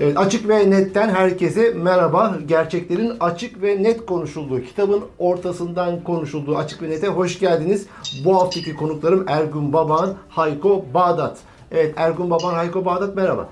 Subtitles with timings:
[0.00, 2.38] Evet, açık ve netten herkese merhaba.
[2.46, 7.86] Gerçeklerin açık ve net konuşulduğu, kitabın ortasından konuşulduğu açık ve nete hoş geldiniz.
[8.24, 11.38] Bu haftaki konuklarım Ergun Baban, Hayko Bağdat.
[11.72, 13.48] Evet Ergun Baban, Hayko Bağdat merhaba.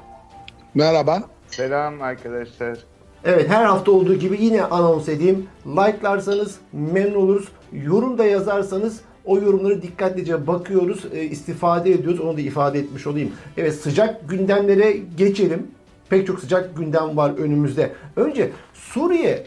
[0.75, 1.23] Merhaba.
[1.49, 2.79] Selam arkadaşlar.
[3.25, 5.47] Evet her hafta olduğu gibi yine anons edeyim.
[5.67, 7.49] Like'larsanız memnun oluruz.
[7.73, 12.21] Yorum da yazarsanız o yorumları dikkatlice bakıyoruz, e, istifade ediyoruz.
[12.21, 13.33] Onu da ifade etmiş olayım.
[13.57, 15.76] Evet sıcak gündemlere geçelim.
[16.11, 17.93] Pek çok sıcak gündem var önümüzde.
[18.17, 19.47] Önce Suriye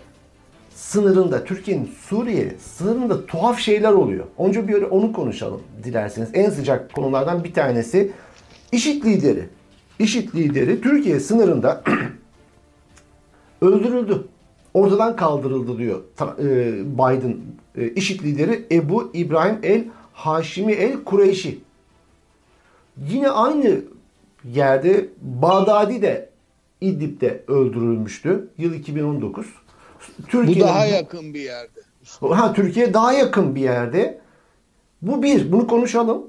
[0.70, 4.26] sınırında, Türkiye'nin Suriye sınırında tuhaf şeyler oluyor.
[4.38, 6.30] Önce bir onu konuşalım dilerseniz.
[6.34, 8.12] En sıcak konulardan bir tanesi
[8.72, 9.50] IŞİD lideri.
[10.00, 11.84] IŞİD lideri Türkiye sınırında
[13.62, 14.28] öldürüldü.
[14.74, 16.02] Ortadan kaldırıldı diyor
[16.40, 16.46] e,
[16.94, 17.38] Biden.
[17.76, 19.84] E, IŞİD lideri Ebu İbrahim el
[20.14, 21.60] Haşimi el Kureyşi.
[22.98, 23.82] Yine aynı
[24.54, 26.29] yerde Bağdadi de
[26.82, 28.50] İdlib'de öldürülmüştü.
[28.58, 29.48] Yıl 2019.
[30.28, 31.80] Türkiye Bu daha yakın bir yerde.
[32.22, 34.22] Ha Türkiye daha yakın bir yerde.
[35.02, 35.52] Bu bir.
[35.52, 36.28] Bunu konuşalım.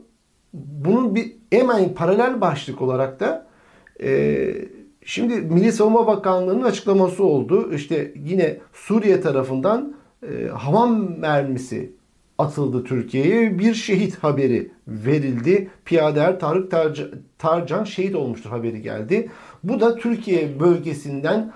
[0.55, 3.47] Bunun bir hemen paralel başlık olarak da
[4.02, 4.52] e,
[5.05, 7.72] şimdi Milli Savunma Bakanlığı'nın açıklaması oldu.
[7.74, 11.92] İşte yine Suriye tarafından e, havan mermisi
[12.39, 13.58] atıldı Türkiye'ye.
[13.58, 15.70] Bir şehit haberi verildi.
[15.84, 16.72] Piyader Tarık
[17.39, 19.30] Tarcan şehit olmuştur haberi geldi.
[19.64, 21.53] Bu da Türkiye bölgesinden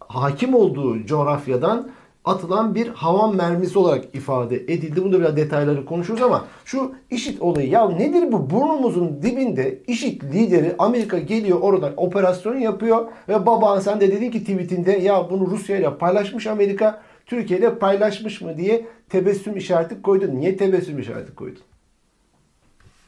[0.00, 1.90] hakim olduğu coğrafyadan
[2.24, 5.04] atılan bir havan mermisi olarak ifade edildi.
[5.04, 8.50] Bunda biraz detayları konuşuruz ama şu IŞİD olayı ya nedir bu?
[8.50, 14.40] Burnumuzun dibinde IŞİD lideri Amerika geliyor oradan operasyon yapıyor ve baban sen de dedin ki
[14.40, 20.40] tweetinde ya bunu Rusya ile paylaşmış Amerika Türkiye ile paylaşmış mı diye tebessüm işareti koydun.
[20.40, 21.62] Niye tebessüm işareti koydun?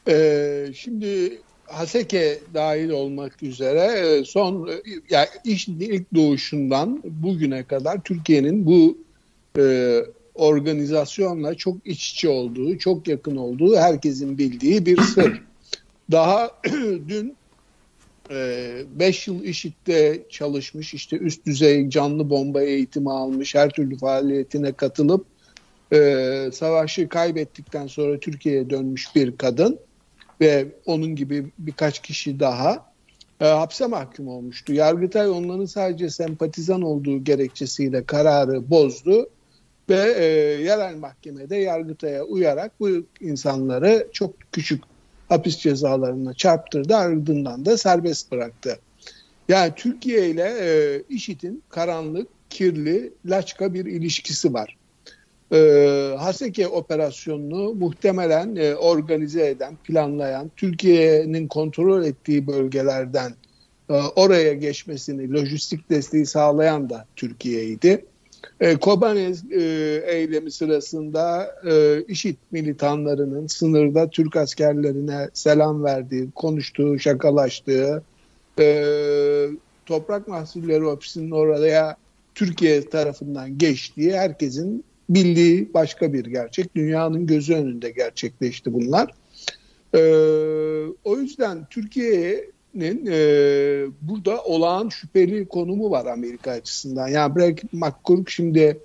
[0.07, 1.39] Ee, şimdi
[1.71, 4.71] Haseke dahil olmak üzere e, son e,
[5.09, 8.97] yani iş ilk doğuşundan bugüne kadar Türkiye'nin bu
[9.57, 9.97] e,
[10.35, 15.41] organizasyonla çok iç içe olduğu, çok yakın olduğu herkesin bildiği bir sır.
[16.11, 16.51] Daha
[17.07, 17.35] dün
[18.29, 24.71] 5 e, yıl IŞİD'de çalışmış, işte üst düzey canlı bomba eğitimi almış, her türlü faaliyetine
[24.71, 25.25] katılıp
[25.93, 29.79] e, savaşı kaybettikten sonra Türkiye'ye dönmüş bir kadın
[30.41, 32.91] ve onun gibi birkaç kişi daha
[33.41, 34.73] e, hapse mahkum olmuştu.
[34.73, 39.29] Yargıtay onların sadece sempatizan olduğu gerekçesiyle kararı bozdu
[39.89, 40.23] ve e,
[40.63, 42.89] yerel mahkemede Yargıtay'a uyarak bu
[43.21, 44.83] insanları çok küçük
[45.29, 48.79] hapis cezalarına çarptırdı ardından da serbest bıraktı.
[49.49, 54.77] Yani Türkiye ile e, IŞİD'in karanlık, kirli, laçka bir ilişkisi var
[55.51, 63.33] e, Haseke operasyonunu muhtemelen e, organize eden, planlayan, Türkiye'nin kontrol ettiği bölgelerden
[63.89, 68.05] e, oraya geçmesini, lojistik desteği sağlayan da Türkiye'ydi.
[68.59, 69.61] E, Kobane e,
[70.05, 78.03] eylemi sırasında e, IŞİD militanlarının sınırda Türk askerlerine selam verdiği, konuştuğu, şakalaştığı,
[78.59, 79.47] e,
[79.85, 81.97] Toprak Mahsulleri Ofisi'nin oraya
[82.35, 84.83] Türkiye tarafından geçtiği herkesin
[85.15, 86.75] bildiği başka bir gerçek.
[86.75, 89.11] Dünyanın gözü önünde gerçekleşti bunlar.
[89.95, 89.99] Ee,
[91.03, 93.19] o yüzden Türkiye'nin e,
[94.01, 97.07] burada olağan şüpheli konumu var Amerika açısından.
[97.07, 98.79] Yani Bragg McCook şimdi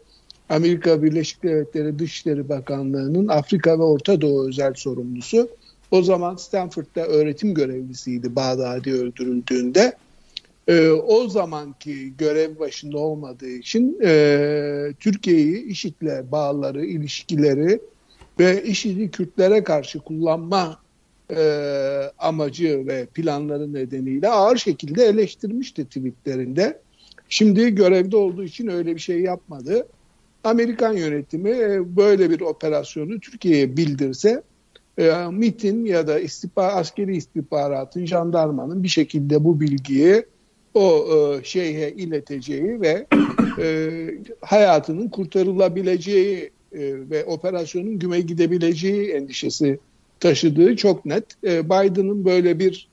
[0.48, 5.48] Amerika Birleşik Devletleri Dışişleri Bakanlığı'nın Afrika ve Orta Doğu özel sorumlusu.
[5.91, 9.97] O zaman Stanford'da öğretim görevlisiydi Bağdadi öldürüldüğünde
[10.66, 17.81] e, o zamanki görev başında olmadığı için e, Türkiye'yi IŞİD'le bağları, ilişkileri
[18.41, 20.78] ve IŞİD'i Kürtlere karşı kullanma
[21.31, 21.41] e,
[22.19, 26.81] amacı ve planları nedeniyle ağır şekilde eleştirmişti tweetlerinde.
[27.28, 29.87] Şimdi görevde olduğu için öyle bir şey yapmadı.
[30.44, 34.43] Amerikan yönetimi e, böyle bir operasyonu Türkiye'ye bildirse
[34.98, 40.25] e, MIT'in ya da istihbar, askeri istihbaratın, jandarmanın bir şekilde bu bilgiyi
[40.76, 43.06] o e, şeyhe ileteceği ve
[43.59, 43.98] e,
[44.41, 46.80] hayatının kurtarılabileceği e,
[47.10, 49.78] ve operasyonun güme gidebileceği endişesi
[50.21, 51.24] taşıdığı çok net.
[51.45, 52.89] E, Biden'ın böyle bir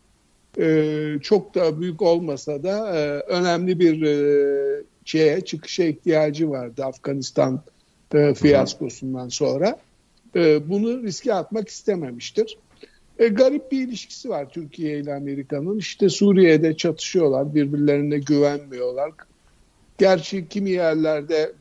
[0.60, 7.62] e, çok da büyük olmasa da e, önemli bir e, şeye çıkışa ihtiyacı vardı Afganistan
[8.14, 9.80] e, fiyaskosundan sonra.
[10.36, 12.58] E, bunu riske atmak istememiştir.
[13.20, 15.78] E, garip bir ilişkisi var Türkiye ile Amerika'nın.
[15.78, 19.12] İşte Suriye'de çatışıyorlar, birbirlerine güvenmiyorlar.
[19.98, 21.52] Gerçi kimi yerlerde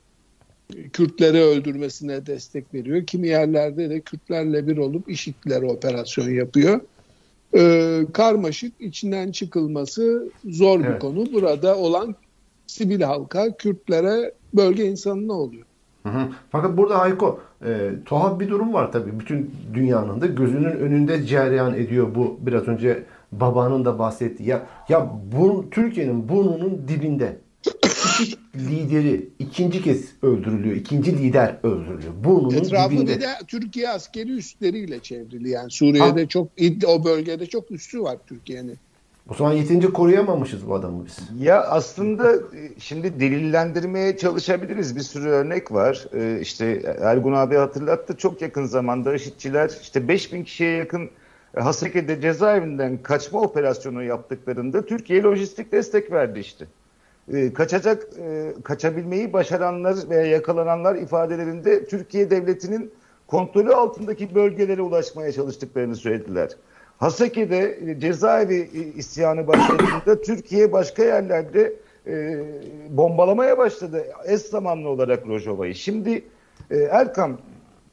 [0.93, 3.07] Kürtleri öldürmesine destek veriyor.
[3.07, 6.81] Kimi yerlerde de Kürtlerle bir olup IŞİD'lere operasyon yapıyor.
[7.57, 11.01] e, karmaşık, içinden çıkılması zor bir Evet.
[11.01, 11.33] konu.
[11.33, 12.15] Burada olan
[12.67, 15.67] sivil halka, Kürtlere, bölge insanına oluyor.
[16.07, 16.29] Hı hı.
[16.53, 19.21] Fakat burada Hayko e, tuhaf bir durum var tabii.
[19.21, 24.49] Bütün dünyanın da gözünün önünde cereyan ediyor bu biraz önce babanın da bahsettiği.
[24.49, 27.37] Ya, ya bu Türkiye'nin burnunun dibinde
[28.57, 30.77] lideri ikinci kez öldürülüyor.
[30.77, 32.13] İkinci lider öldürülüyor.
[32.25, 33.21] Burnunun Etrafı dibinde.
[33.21, 35.51] de Türkiye askeri üsleriyle çevrili.
[35.51, 36.49] Yani Suriye'de çok
[36.87, 38.79] o bölgede çok üssü var Türkiye'nin.
[39.31, 41.19] O zaman yeterince koruyamamışız bu adamı biz.
[41.41, 42.41] Ya aslında e,
[42.79, 44.97] şimdi delillendirmeye çalışabiliriz.
[44.97, 46.07] Bir sürü örnek var.
[46.15, 48.17] Ee, işte Ergun abi hatırlattı.
[48.17, 51.11] Çok yakın zamanda IŞİD'çiler işte 5000 kişiye yakın
[51.57, 56.67] e, Hasake'de cezaevinden kaçma operasyonu yaptıklarında Türkiye lojistik destek verdi işte.
[57.33, 62.93] Ee, kaçacak, e, kaçabilmeyi başaranlar veya yakalananlar ifadelerinde Türkiye devletinin
[63.27, 66.51] kontrolü altındaki bölgelere ulaşmaya çalıştıklarını söylediler.
[67.03, 71.73] Hasake'de e, cezaevi isyanı başladığında Türkiye başka yerlerde
[72.07, 72.45] e,
[72.91, 74.07] bombalamaya başladı.
[74.25, 75.75] Es zamanlı olarak Rojava'yı.
[75.75, 76.25] Şimdi
[76.71, 77.39] e, Erkam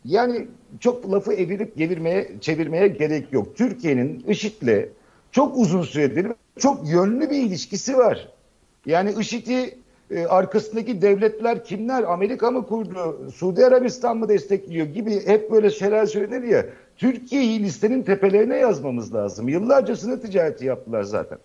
[0.06, 0.48] yani
[0.80, 3.56] çok lafı evirip gevirmeye çevirmeye gerek yok.
[3.56, 4.90] Türkiye'nin IŞİD'le
[5.32, 6.28] çok uzun süredir
[6.60, 8.30] çok yönlü bir ilişkisi var.
[8.86, 9.78] Yani IŞİD'i
[10.12, 12.04] e, arkasındaki devletler kimler?
[12.04, 13.32] Amerika mı kurdu?
[13.36, 16.66] Suudi Arabistan mı destekliyor gibi hep böyle şeyler söylenir ya.
[17.00, 19.50] Türkiye'yi listenin tepelerine yazmamız lazım.
[19.50, 21.38] Yıllarca sınır ticareti yaptılar zaten.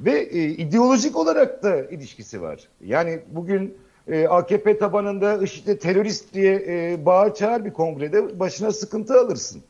[0.00, 2.68] Ve e, ideolojik olarak da ilişkisi var.
[2.84, 3.78] Yani bugün
[4.08, 9.62] e, AKP tabanında IŞİD'e terörist diye e, bağır çağır bir kongrede başına sıkıntı alırsın.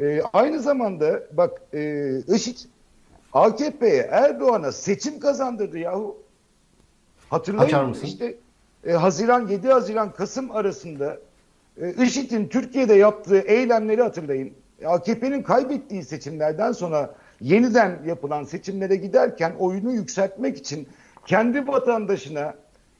[0.00, 2.58] E, aynı zamanda bak e, IŞİD
[3.32, 6.16] AKP'ye Erdoğan'a seçim kazandırdı yahu.
[7.30, 8.06] Hatırlayın Açar mısın?
[8.06, 8.34] işte
[8.86, 11.18] e, Haziran 7 Haziran Kasım arasında
[12.02, 14.52] IŞİD'in Türkiye'de yaptığı eylemleri hatırlayın.
[14.86, 20.88] AKP'nin kaybettiği seçimlerden sonra yeniden yapılan seçimlere giderken oyunu yükseltmek için
[21.26, 22.54] kendi vatandaşına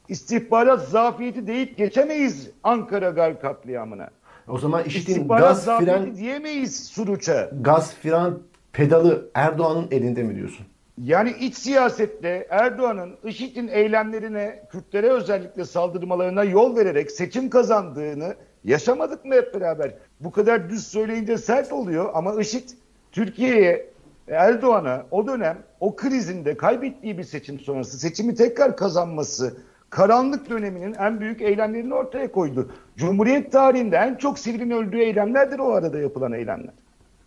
[0.09, 4.09] istihbarat zafiyeti deyip geçemeyiz Ankara Gar katliamına.
[4.47, 7.49] O zaman İstihbarat gaz fren diyemeyiz Suruç'a.
[7.61, 8.33] gaz fren
[8.73, 10.65] pedalı Erdoğan'ın elinde mi diyorsun?
[10.97, 19.35] Yani iç siyasette Erdoğan'ın IŞİD'in eylemlerine, Kürtlere özellikle saldırmalarına yol vererek seçim kazandığını yaşamadık mı
[19.35, 19.93] hep beraber?
[20.19, 22.69] Bu kadar düz söyleyince sert oluyor ama IŞİD
[23.11, 23.93] Türkiye'ye,
[24.27, 29.57] Erdoğan'a o dönem o krizinde kaybettiği bir seçim sonrası seçimi tekrar kazanması,
[29.89, 32.71] karanlık döneminin en büyük eylemlerini ortaya koydu.
[32.97, 36.73] Cumhuriyet tarihinde en çok sivilin öldüğü eylemlerdir o arada yapılan eylemler.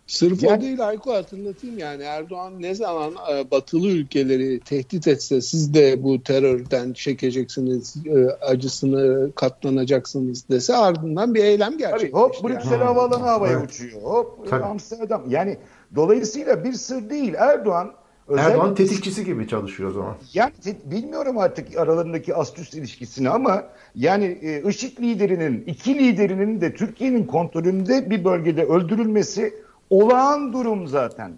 [0.07, 5.41] Sırf Yani- o değil Ayko hatırlatayım yani Erdoğan ne zaman e, batılı ülkeleri tehdit etse
[5.41, 12.17] siz de bu terörden çekeceksiniz, e, acısını katlanacaksınız dese ardından bir eylem Tabii gerçekleşti.
[12.17, 12.49] hop yani.
[12.53, 13.69] Brüksel havaalanı havaya Evet.
[13.69, 14.01] uçuyor.
[14.01, 14.63] Hop Tabii.
[14.65, 15.23] Amsterdam.
[15.29, 15.57] Yani
[15.95, 17.33] dolayısıyla bir sır değil.
[17.37, 17.91] Erdoğan
[18.27, 20.15] özellikle Erdoğan tetikçisi gibi çalışıyor o zaman.
[20.33, 23.63] yani te- bilmiyorum artık aralarındaki ast-üst ilişkisini ama
[23.95, 29.53] yani e, IŞİD liderinin iki liderinin de Türkiye'nin kontrolünde bir bölgede öldürülmesi
[29.89, 31.31] olağan durum zaten.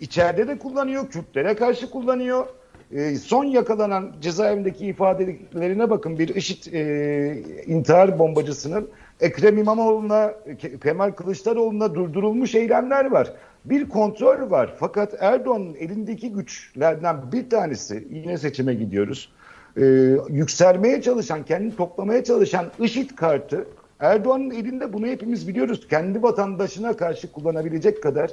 [0.00, 2.46] İçeride de kullanıyor, Kürtlere karşı kullanıyor.
[2.92, 8.90] E, son yakalanan cezaevindeki ifadelerine bakın bir IŞİD e, intihar bombacısının
[9.20, 13.32] Ekrem İmamoğlu'na, Ke- Kemal Kılıçdaroğlu'na durdurulmuş eylemler var.
[13.64, 14.74] Bir kontrol var.
[14.78, 19.32] Fakat Erdoğan'ın elindeki güçlerden bir tanesi, yine seçime gidiyoruz,
[19.76, 19.84] e,
[20.28, 23.66] yükselmeye çalışan, kendini toplamaya çalışan IŞİD kartı
[24.00, 25.88] Erdoğan'ın elinde bunu hepimiz biliyoruz.
[25.88, 28.30] Kendi vatandaşına karşı kullanabilecek kadar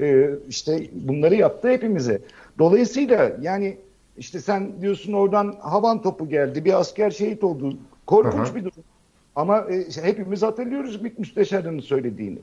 [0.00, 2.20] e, işte bunları yaptı hepimize.
[2.58, 3.76] Dolayısıyla yani
[4.18, 7.76] işte sen diyorsun oradan havan topu geldi, bir asker şehit oldu.
[8.06, 8.54] Korkunç hı.
[8.54, 8.84] bir durum.
[9.36, 12.38] Ama e, işte hepimiz hatırlıyoruz MİT Müsteşarı'nın söylediğini.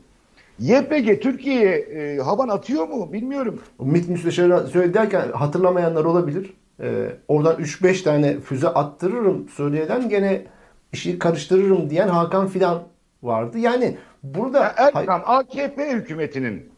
[0.60, 3.60] YPG Türkiye'ye e, havan atıyor mu bilmiyorum.
[3.80, 6.54] MİT müsteşarı söyledi derken hatırlamayanlar olabilir.
[6.82, 10.46] Ee, oradan 3-5 tane füze attırırım söyleyen gene
[10.94, 12.84] işi karıştırırım diyen Hakan Fidan
[13.24, 13.58] vardı.
[13.58, 16.70] Yani burada Erkan AKP hükümetinin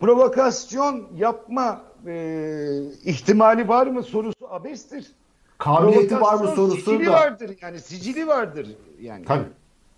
[0.00, 2.66] provokasyon yapma e,
[3.04, 5.06] ihtimali var mı sorusu abestir.
[5.58, 7.12] kabiliyeti var mı sorusu sicili da.
[7.12, 8.68] vardır yani sicili vardır
[9.00, 9.24] yani.
[9.24, 9.48] Tabii.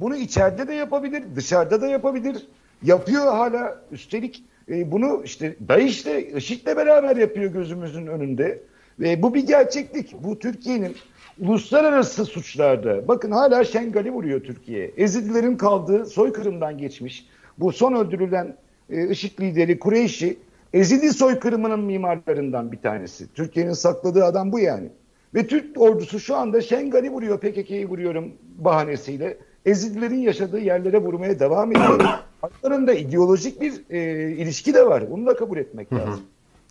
[0.00, 2.46] Bunu içeride de yapabilir, dışarıda da yapabilir.
[2.82, 3.82] Yapıyor hala.
[3.90, 8.62] Üstelik e, bunu işte DAEŞ'le, IŞİD'le beraber yapıyor gözümüzün önünde.
[9.00, 10.14] Ve bu bir gerçeklik.
[10.24, 10.96] Bu Türkiye'nin
[11.40, 13.08] uluslararası suçlarda.
[13.08, 14.92] Bakın hala Şengal'i vuruyor Türkiye.
[14.96, 17.26] Ezidilerin kaldığı soykırımdan geçmiş.
[17.58, 18.56] Bu son öldürülen
[18.90, 20.38] e, IŞİD lideri Kureyşi
[20.72, 23.32] Ezidi soykırımının mimarlarından bir tanesi.
[23.34, 24.88] Türkiye'nin sakladığı adam bu yani.
[25.34, 29.38] Ve Türk ordusu şu anda Şengal'i vuruyor, PKK'yı vuruyorum bahanesiyle.
[29.66, 32.00] Ezidilerin yaşadığı yerlere vurmaya devam ediyor.
[32.42, 35.10] Aralarında ideolojik bir e, ilişki de var.
[35.10, 36.22] Bunu da kabul etmek lazım.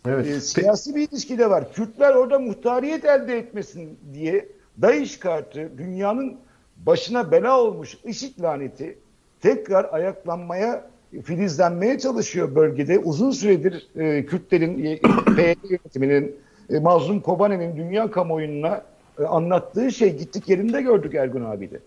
[0.08, 0.28] Evet.
[0.28, 1.74] E, siyasi bir ilişki de var.
[1.74, 4.48] Kürtler orada muhtariyet elde etmesin diye
[4.82, 6.38] DAEŞ kartı dünyanın
[6.78, 8.98] başına bela olmuş IŞİD laneti
[9.42, 10.90] tekrar ayaklanmaya,
[11.24, 13.00] filizlenmeye çalışıyor bölgede.
[13.00, 15.00] Uzun süredir e, Kürtlerin, e,
[15.36, 16.36] PYD yönetiminin,
[16.70, 18.84] e, Mazlum Kobane'nin dünya kamuoyuna
[19.20, 21.80] e, anlattığı şey gittik yerinde gördük Ergun abiyle.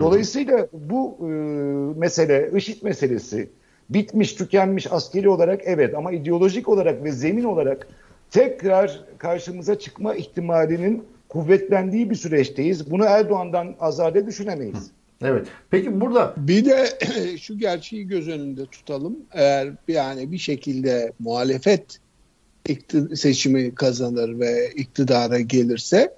[0.00, 1.24] Dolayısıyla bu e,
[1.98, 3.48] mesele, IŞİD meselesi
[3.90, 7.88] bitmiş, tükenmiş askeri olarak evet ama ideolojik olarak ve zemin olarak
[8.30, 12.90] tekrar karşımıza çıkma ihtimalinin kuvvetlendiği bir süreçteyiz.
[12.90, 14.90] Bunu Erdoğan'dan azade düşünemeyiz.
[15.22, 15.46] Evet.
[15.70, 16.88] Peki burada Bir de
[17.38, 19.16] şu gerçeği göz önünde tutalım.
[19.32, 21.98] Eğer yani bir şekilde muhalefet
[23.14, 26.14] seçimi kazanır ve iktidara gelirse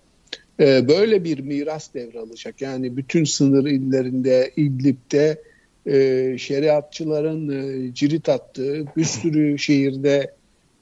[0.61, 2.63] e, böyle bir miras devralacak.
[2.63, 5.43] Yani bütün sınır illerinde, İdlib'de
[5.91, 10.35] e, şeriatçıların e, cirit attığı, bir sürü şehirde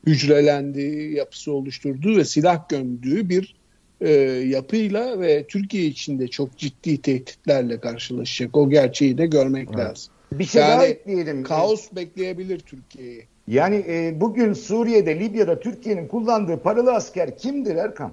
[0.07, 3.55] hücrelendiği, yapısı oluşturduğu ve silah gömdüğü bir
[4.01, 4.11] e,
[4.47, 8.57] yapıyla ve Türkiye içinde çok ciddi tehditlerle karşılaşacak.
[8.57, 9.79] O gerçeği de görmek Evet.
[9.79, 10.13] lazım.
[10.33, 11.43] Bir şey Yani daha ekleyelim.
[11.43, 13.25] Kaos bekleyebilir Türkiye'yi.
[13.47, 18.13] Yani e, bugün Suriye'de, Libya'da Türkiye'nin kullandığı paralı asker kimdir Erkan?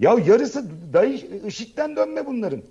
[0.00, 2.62] Ya yarısı DAEŞ, IŞİD'den dönme bunların.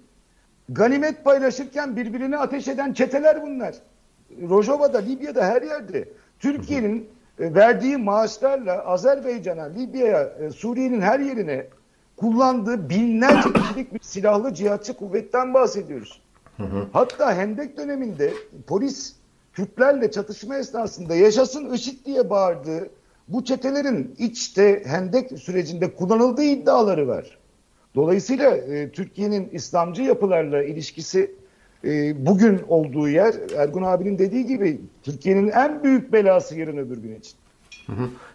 [0.70, 3.76] Ganimet paylaşırken birbirine ateş eden çeteler bunlar.
[4.50, 6.10] Rojava'da, Libya'da her yerde.
[6.40, 11.68] Türkiye'nin e, verdiği maaşlarla Azerbaycan'a, Libya'ya, e, Suriye'nin her yerine
[12.18, 16.22] kullandığı binlerce kişilik bir silahlı cihatçı kuvvetten bahsediyoruz.
[16.94, 18.34] Hatta Hendek döneminde
[18.68, 19.16] polis
[19.54, 22.90] Kürtlerle çatışma esnasında yaşasın IŞİD diye bağırdığı
[23.28, 27.38] bu çetelerin içte Hendek sürecinde kullanıldığı iddiaları var.
[27.96, 31.32] Dolayısıyla e, Türkiye'nin İslamcı yapılarla ilişkisi
[31.84, 37.16] e, bugün olduğu yer Ergun abinin dediği gibi Türkiye'nin en büyük belası yarın öbür gün
[37.16, 37.34] için.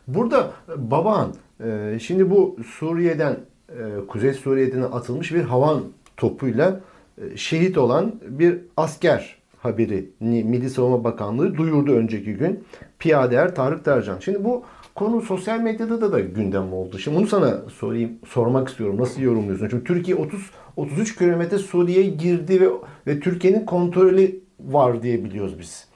[0.08, 3.36] Burada Babahan e, şimdi bu Suriye'den
[3.68, 5.84] e, Kuzey Suriye'den atılmış bir havan
[6.16, 6.80] topuyla
[7.18, 12.64] e, şehit olan bir asker haberi Milli Savunma Bakanlığı duyurdu önceki gün.
[12.98, 14.18] Piyader Tarık Tercan.
[14.20, 14.64] Şimdi bu
[14.94, 16.98] konu sosyal medyada da, da gündem oldu.
[16.98, 18.96] Şimdi bunu sana sorayım, sormak istiyorum.
[19.00, 19.68] Nasıl yorumluyorsun?
[19.68, 22.68] Çünkü Türkiye 30 33 kilometre Suriye'ye girdi ve,
[23.06, 25.86] ve Türkiye'nin kontrolü var diye biliyoruz biz.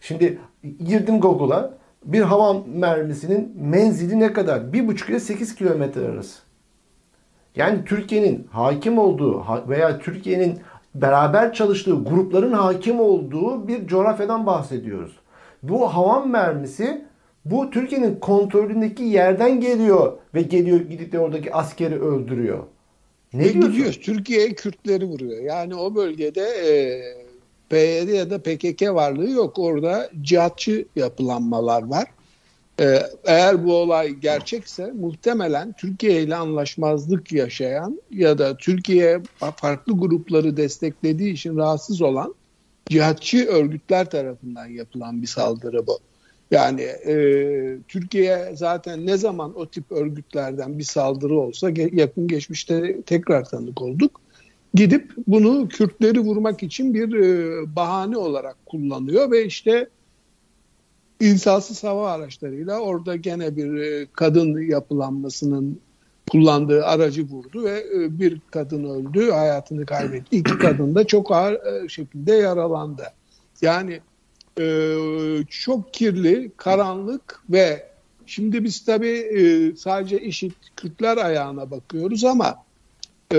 [0.00, 0.38] Şimdi
[0.84, 1.78] girdim Google'a.
[2.04, 4.60] Bir hava mermisinin menzili ne kadar?
[4.60, 6.42] 1,5 ile 8 kilometre arası.
[7.56, 10.58] Yani Türkiye'nin hakim olduğu veya Türkiye'nin
[10.94, 15.12] beraber çalıştığı grupların hakim olduğu bir coğrafyadan bahsediyoruz.
[15.62, 17.04] Bu havan mermisi
[17.44, 22.58] bu Türkiye'nin kontrolündeki yerden geliyor ve geliyor gidip de oradaki askeri öldürüyor.
[23.32, 23.72] Ne diyorsun?
[23.72, 23.92] gidiyor.
[23.92, 25.42] Türkiye Kürtleri vuruyor.
[25.42, 26.72] Yani o bölgede e,
[27.68, 29.58] PYD ya da PKK varlığı yok.
[29.58, 32.04] Orada cihatçı yapılanmalar var.
[32.80, 39.22] E, eğer bu olay gerçekse muhtemelen Türkiye ile anlaşmazlık yaşayan ya da Türkiye
[39.56, 42.34] farklı grupları desteklediği için rahatsız olan
[42.90, 45.98] cihatçı örgütler tarafından yapılan bir saldırı bu.
[46.50, 47.14] Yani e,
[47.88, 53.82] Türkiye zaten ne zaman o tip örgütlerden bir saldırı olsa ge- yakın geçmişte tekrar tanık
[53.82, 54.20] olduk.
[54.74, 59.88] Gidip bunu Kürtleri vurmak için bir e, bahane olarak kullanıyor ve işte
[61.24, 65.80] insansız hava araçlarıyla orada gene bir e, kadın yapılanmasının
[66.30, 70.36] kullandığı aracı vurdu ve e, bir kadın öldü, hayatını kaybetti.
[70.36, 73.04] İki kadın da çok ağır e, şekilde yaralandı.
[73.62, 74.00] Yani
[75.48, 77.88] çok kirli, karanlık ve
[78.26, 82.56] şimdi biz tabii sadece işit Kürtler ayağına bakıyoruz ama
[83.34, 83.38] e,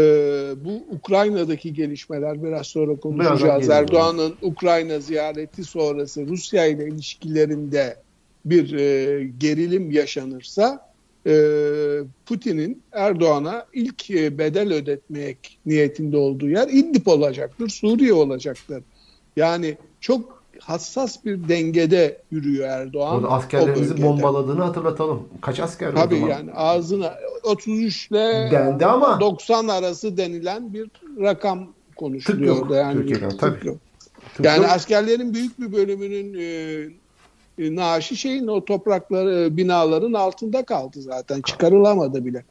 [0.66, 3.70] bu Ukrayna'daki gelişmeler biraz sonra konuşacağız.
[3.70, 7.98] Erdoğan'ın Ukrayna ziyareti sonrası Rusya ile ilişkilerinde
[8.46, 10.92] bir e, gerilim yaşanırsa
[11.28, 11.34] e,
[12.26, 18.84] Putin'in Erdoğan'a ilk e, bedel ödetmek niyetinde olduğu yer İdlib olacaktır, Suriye olacaktır.
[19.36, 23.16] Yani çok hassas bir dengede yürüyor Erdoğan.
[23.16, 25.24] Orada o askerlerimizi bombaladığını hatırlatalım.
[25.42, 26.30] Kaç asker o Tabii zaman?
[26.30, 32.76] yani ağzına 33 ile Dendi ama 90 arası denilen bir rakam Tık konuşuluyor yok orada.
[32.76, 33.68] Yani Türkiye'den, tık tabii.
[33.68, 33.78] yok.
[34.36, 34.72] Tık Yani yok.
[34.72, 36.46] askerlerin büyük bir bölümünün e,
[37.66, 42.44] e, naaşı şeyin o toprakları e, binaların altında kaldı zaten çıkarılamadı bile.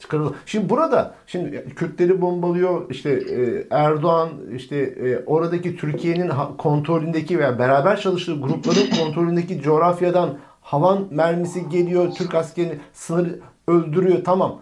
[0.00, 0.36] Çıkarılır.
[0.46, 8.00] Şimdi burada şimdi Kürtleri bombalıyor işte e, Erdoğan işte e, oradaki Türkiye'nin kontrolündeki veya beraber
[8.00, 13.30] çalıştığı grupların kontrolündeki coğrafyadan havan mermisi geliyor Türk askerini sınır
[13.68, 14.60] öldürüyor tamam.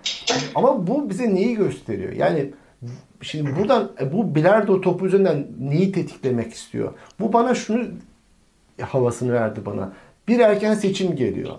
[0.55, 2.13] Ama bu bize neyi gösteriyor?
[2.13, 2.51] Yani
[3.23, 6.93] şimdi buradan e, bu bilardo topu üzerinden neyi tetiklemek istiyor?
[7.21, 7.87] Bu bana şunu
[8.81, 9.93] havasını verdi bana.
[10.29, 11.55] Bir erken seçim geliyor.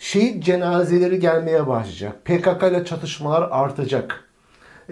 [0.00, 2.24] Şehit cenazeleri gelmeye başlayacak.
[2.24, 4.24] PKK ile çatışmalar artacak.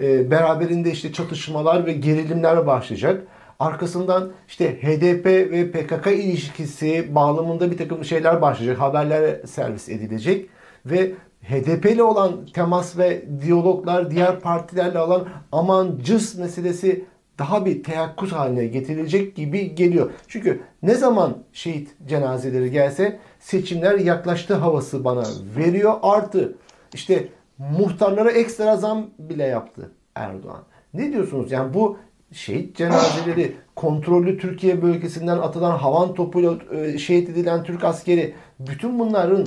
[0.01, 3.23] Ee, beraberinde işte çatışmalar ve gerilimler başlayacak.
[3.59, 8.79] Arkasından işte HDP ve PKK ilişkisi bağlamında bir takım şeyler başlayacak.
[8.79, 10.49] Haberler servis edilecek.
[10.85, 11.11] Ve
[11.43, 17.05] HDP ile olan temas ve diyaloglar diğer partilerle olan aman cız meselesi
[17.39, 20.11] daha bir teyakkuz haline getirilecek gibi geliyor.
[20.27, 25.23] Çünkü ne zaman şehit cenazeleri gelse seçimler yaklaştı havası bana
[25.57, 25.93] veriyor.
[26.01, 26.55] Artı
[26.93, 27.27] işte
[27.57, 30.63] muhtarlara ekstra zam bile yaptı Erdoğan.
[30.93, 31.51] Ne diyorsunuz?
[31.51, 31.97] Yani bu
[32.31, 39.45] şehit cenazeleri, kontrollü Türkiye bölgesinden atılan havan topuyla e, şehit edilen Türk askeri bütün bunların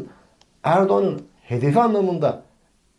[0.62, 2.42] Erdoğan'ın hedefi anlamında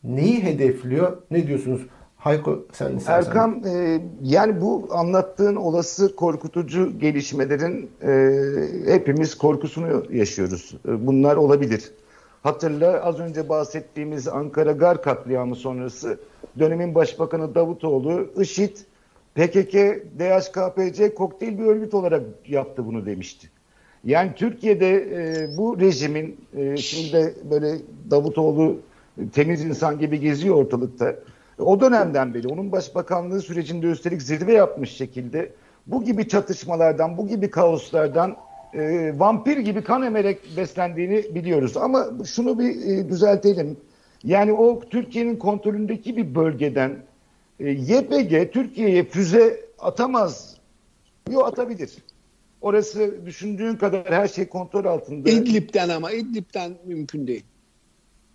[0.04, 1.18] neyi hedefliyor?
[1.32, 1.82] Ne diyorsunuz?
[2.24, 3.30] Hayko sen istersen.
[3.30, 10.76] Erkam e, yani bu anlattığın olası korkutucu gelişmelerin e, hepimiz korkusunu yaşıyoruz.
[10.88, 11.92] E, bunlar olabilir.
[12.44, 16.20] Hatırla az önce bahsettiğimiz Ankara Gar katliamı sonrası
[16.60, 18.78] dönemin başbakanı Davutoğlu IŞİD,
[19.36, 19.74] PKK,
[20.20, 23.50] DHKPC kokteyl bir örgüt olarak yaptı bunu demişti.
[24.04, 27.76] Yani Türkiye'de e, bu rejimin e, şimdi de böyle
[28.12, 28.78] Davutoğlu
[29.34, 31.16] temiz insan gibi geziyor ortalıkta.
[31.60, 35.52] O dönemden beri onun başbakanlığı sürecinde üstelik zirve yapmış şekilde
[35.88, 38.36] bu gibi çatışmalardan, bu gibi kaoslardan
[38.74, 41.78] e, vampir gibi kan emerek beslendiğini biliyoruz.
[41.78, 43.78] Ama şunu bir e, düzeltelim.
[44.24, 46.98] Yani o Türkiye'nin kontrolündeki bir bölgeden
[47.60, 50.58] e, YPG Türkiye'ye füze atamaz.
[51.32, 51.94] Yok atabilir.
[52.62, 55.30] Orası düşündüğün kadar her şey kontrol altında.
[55.30, 57.44] İdlib'den ama İdlib'den mümkün değil.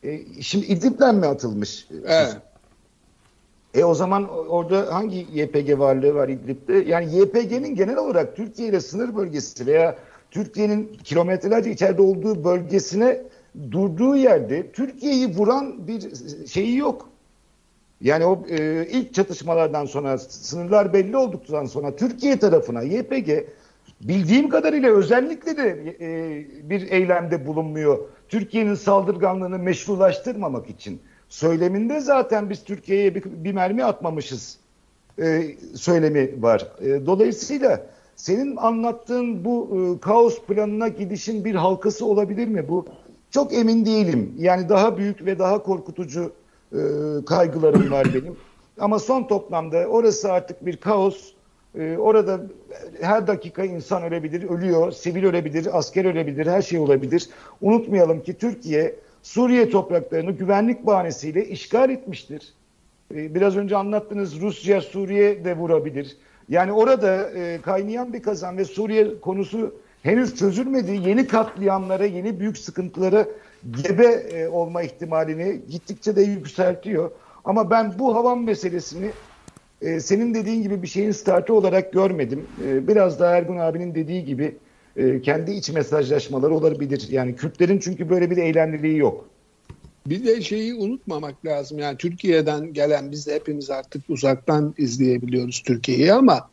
[0.02, 1.88] E, şimdi İdlib'den mi atılmış?
[2.06, 2.36] Evet.
[3.74, 6.74] E o zaman orada hangi YPG varlığı var İdlib'de?
[6.74, 9.96] Yani YPG'nin genel olarak Türkiye ile sınır bölgesi veya
[10.30, 13.22] Türkiye'nin kilometrelerce içeride olduğu bölgesine
[13.70, 16.10] durduğu yerde Türkiye'yi vuran bir
[16.46, 17.08] şeyi yok.
[18.00, 23.30] Yani o e, ilk çatışmalardan sonra sınırlar belli olduktan sonra Türkiye tarafına YPG
[24.00, 27.98] bildiğim kadarıyla özellikle de e, bir eylemde bulunmuyor.
[28.28, 31.00] Türkiye'nin saldırganlığını meşrulaştırmamak için.
[31.28, 34.58] Söyleminde zaten biz Türkiye'ye bir, bir mermi atmamışız
[35.18, 35.42] e,
[35.74, 36.68] söylemi var.
[36.80, 37.86] E, dolayısıyla
[38.16, 42.68] senin anlattığın bu e, kaos planına gidişin bir halkası olabilir mi?
[42.68, 42.86] Bu
[43.30, 44.34] çok emin değilim.
[44.38, 46.32] Yani daha büyük ve daha korkutucu
[46.72, 46.78] e,
[47.26, 48.36] kaygılarım var benim.
[48.80, 51.32] Ama son toplamda orası artık bir kaos.
[51.78, 52.40] E, orada
[53.00, 57.28] her dakika insan ölebilir, ölüyor, sivil ölebilir, asker ölebilir, her şey olabilir.
[57.60, 58.96] Unutmayalım ki Türkiye
[59.28, 62.52] Suriye topraklarını güvenlik bahanesiyle işgal etmiştir.
[63.14, 66.16] E, biraz önce anlattınız Rusya Suriye de vurabilir.
[66.48, 71.00] Yani orada e, kaynayan bir kazan ve Suriye konusu henüz çözülmedi.
[71.08, 73.26] Yeni katliamlara, yeni büyük sıkıntılara
[73.84, 77.10] gebe e, olma ihtimalini gittikçe de yükseltiyor.
[77.44, 79.10] Ama ben bu havan meselesini
[79.82, 82.46] e, senin dediğin gibi bir şeyin startı olarak görmedim.
[82.60, 84.56] Biraz daha Ergun abinin dediği gibi
[84.98, 87.06] e, kendi iç mesajlaşmaları olabilir.
[87.10, 89.28] Yani Kürtlerin çünkü böyle bir eylemliliği yok.
[90.06, 91.78] Bir de şeyi unutmamak lazım.
[91.78, 96.48] Yani Türkiye'den gelen biz de hepimiz artık uzaktan izleyebiliyoruz Türkiye'yi ama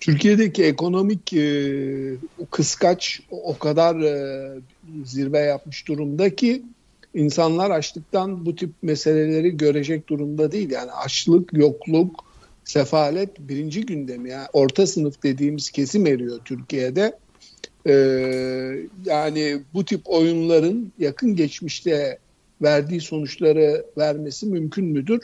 [0.00, 2.14] Türkiye'deki ekonomik e,
[2.50, 4.60] kıskaç o kadar e,
[5.04, 6.62] zirve yapmış durumda ki
[7.14, 10.70] insanlar açlıktan bu tip meseleleri görecek durumda değil.
[10.70, 12.24] Yani açlık, yokluk,
[12.64, 14.30] sefalet birinci gündemi.
[14.30, 17.18] Yani orta sınıf dediğimiz kesim eriyor Türkiye'de.
[17.86, 17.92] Ee,
[19.04, 22.18] yani bu tip oyunların yakın geçmişte
[22.62, 25.20] verdiği sonuçları vermesi mümkün müdür?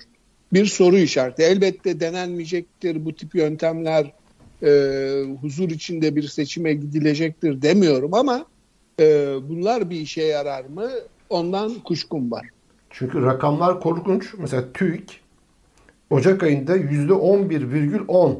[0.52, 1.42] Bir soru işareti.
[1.42, 4.12] Elbette denenmeyecektir bu tip yöntemler
[4.62, 4.70] e,
[5.40, 8.46] huzur içinde bir seçime gidilecektir demiyorum ama
[9.00, 9.04] e,
[9.48, 10.90] bunlar bir işe yarar mı?
[11.30, 12.46] Ondan kuşkum var.
[12.90, 14.34] Çünkü rakamlar korkunç.
[14.38, 15.20] Mesela TÜİK
[16.10, 18.36] Ocak ayında %11,10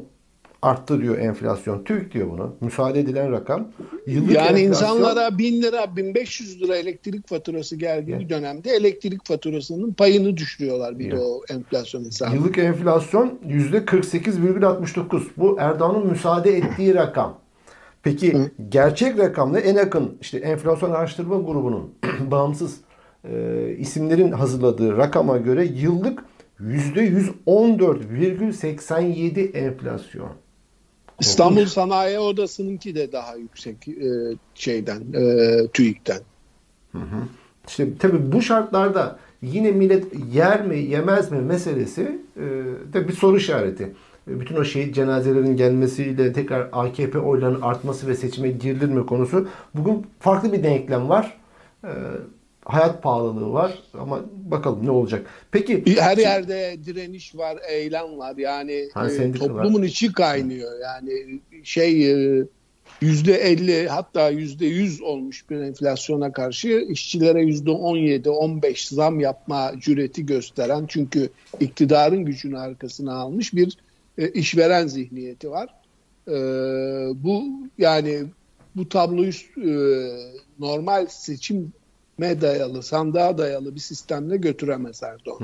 [0.61, 1.83] arttı diyor enflasyon.
[1.83, 2.55] TÜİK diyor bunu.
[2.61, 3.67] Müsaade edilen rakam.
[4.07, 4.69] Yıllık yani enflasyon...
[4.69, 8.29] insanlara 1000 lira, 1500 lira elektrik faturası geldiği evet.
[8.29, 11.13] dönemde elektrik faturasının payını düşürüyorlar bir evet.
[11.13, 12.35] de o enflasyon hesabı.
[12.35, 15.21] Yıllık enflasyon %48,69.
[15.37, 17.37] Bu Erdoğan'ın müsaade ettiği rakam.
[18.03, 18.51] Peki Hı.
[18.69, 21.93] gerçek rakamla en yakın işte enflasyon araştırma grubunun
[22.31, 22.77] bağımsız
[23.29, 26.23] e, isimlerin hazırladığı rakama göre yıllık
[26.61, 30.31] %114,87 enflasyon.
[31.19, 34.11] İstanbul Sanayi Odası'nınki de daha yüksek e,
[34.55, 36.19] şeyden, e, TÜİK'ten.
[36.91, 37.23] Hı hı.
[37.67, 42.41] İşte tabii bu şartlarda yine millet yer mi yemez mi meselesi e,
[42.93, 43.83] de bir soru işareti.
[44.27, 49.47] e, bütün o şehit cenazelerin gelmesiyle tekrar AKP oylarının artması ve seçime girilir mi konusu.
[49.75, 51.37] Bugün farklı bir denklem var.
[51.83, 51.91] E,
[52.73, 55.25] hayat pahalılığı var ama bakalım ne olacak.
[55.51, 58.37] Peki Her yerde direniş var, eylem var.
[58.37, 60.79] Yani Ha, e, toplumun içi kaynıyor.
[60.79, 62.45] Yani şey e,
[63.01, 69.71] yüzde 50 hatta yüzde 100 olmuş bir enflasyona karşı işçilere yüzde 17, 15 zam yapma
[69.79, 71.29] cüreti gösteren çünkü
[71.59, 73.77] iktidarın gücünü arkasına almış bir
[74.17, 75.69] e, işveren zihniyeti var.
[76.27, 76.33] E,
[77.23, 77.43] bu
[77.77, 78.23] yani
[78.75, 79.71] bu tabloyu e,
[80.59, 81.07] normal
[82.21, 85.39] seçime dayalı, sandığa dayalı bir sistemle götüremez Erdoğan.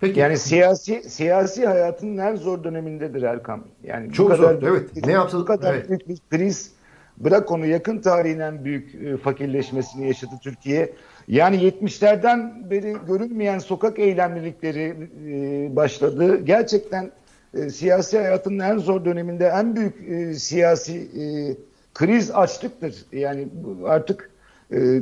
[0.00, 3.64] peki Yani siyasi siyasi hayatın en zor dönemindedir Erkam.
[3.84, 5.06] Yani Çok bu kadar zor, evet.
[5.06, 5.88] Ne yapsa- bu kadar evet.
[5.88, 6.72] büyük bir kriz
[7.16, 10.92] bırak onu yakın tarihin en büyük e, fakirleşmesini yaşadı Türkiye.
[11.28, 14.96] Yani 70'lerden beri görülmeyen sokak eylemlilikleri
[15.28, 16.40] e, başladı.
[16.44, 17.10] Gerçekten
[17.54, 21.24] e, siyasi hayatın en zor döneminde en büyük e, siyasi e,
[21.94, 22.94] kriz açlıktır.
[23.12, 23.48] Yani
[23.84, 24.30] artık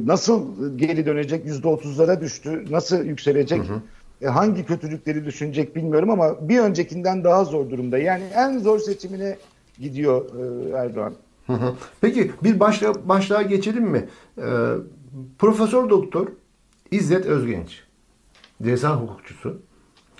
[0.07, 0.47] nasıl
[0.79, 1.47] geri dönecek?
[1.47, 2.65] %30'lara düştü.
[2.71, 3.63] Nasıl yükselecek?
[4.23, 7.99] E, hangi kötülükleri düşünecek bilmiyorum ama bir öncekinden daha zor durumda.
[7.99, 9.37] Yani en zor seçimine
[9.79, 11.15] gidiyor e, Erdoğan.
[11.47, 11.75] Hı hı.
[12.01, 14.09] Peki bir başlığa, başlığa geçelim mi?
[14.39, 14.43] Ee,
[15.39, 16.29] Profesör Doktor
[16.91, 17.83] İzzet Özgenç,
[18.63, 19.63] ceza hukukçusu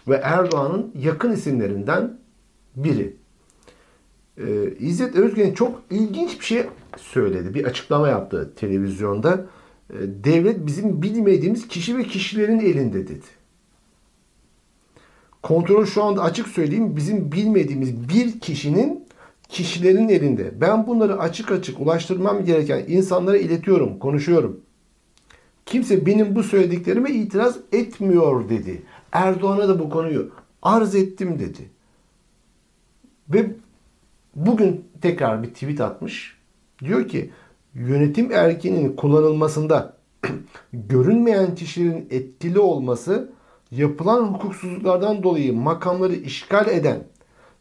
[0.09, 2.19] ve Erdoğan'ın yakın isimlerinden
[2.77, 3.17] biri.
[4.39, 4.45] Ee,
[4.79, 7.55] İzzet Özgenç çok ilginç bir şey söyledi.
[7.55, 9.47] Bir açıklama yaptı televizyonda.
[9.91, 13.27] Ee, devlet bizim bilmediğimiz kişi ve kişilerin elinde dedi.
[15.43, 19.05] Kontrol şu anda açık söyleyeyim bizim bilmediğimiz bir kişinin
[19.49, 20.61] kişilerin elinde.
[20.61, 24.61] Ben bunları açık açık ulaştırmam gereken insanlara iletiyorum, konuşuyorum.
[25.67, 28.83] Kimse benim bu söylediklerime itiraz etmiyor dedi.
[29.13, 30.31] Erdoğan'a da bu konuyu
[30.63, 31.71] arz ettim dedi.
[33.29, 33.51] Ve
[34.37, 36.42] bugün tekrar bir tweet atmış.
[36.85, 37.31] Diyor ki
[37.75, 39.97] yönetim erkeğinin kullanılmasında
[40.73, 43.33] görünmeyen kişilerin etkili olması
[43.71, 47.05] yapılan hukuksuzluklardan dolayı makamları işgal eden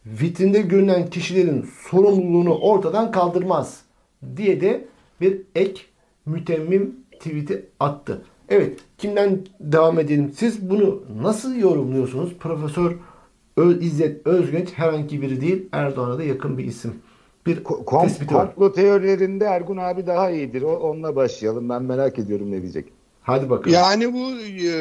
[0.06, 3.82] vitrinde görünen kişilerin sorumluluğunu ortadan kaldırmaz
[4.36, 4.84] diye de
[5.20, 5.82] bir ek
[6.26, 8.22] mütemmim tweet'i attı.
[8.48, 10.32] Evet kimden devam edelim?
[10.36, 12.34] Siz bunu nasıl yorumluyorsunuz?
[12.40, 12.92] Profesör
[13.56, 16.94] Ö- İzzet Özgenç herhangi biri değil Erdoğan'a da yakın bir isim.
[17.46, 18.46] Bir Ko- kom- tespiti var.
[18.54, 20.62] komplo teorilerinde Ergun abi daha iyidir.
[20.62, 21.68] O, onunla başlayalım.
[21.68, 22.84] Ben merak ediyorum ne diyecek.
[23.22, 23.74] Hadi bakalım.
[23.74, 24.72] Yani bu e,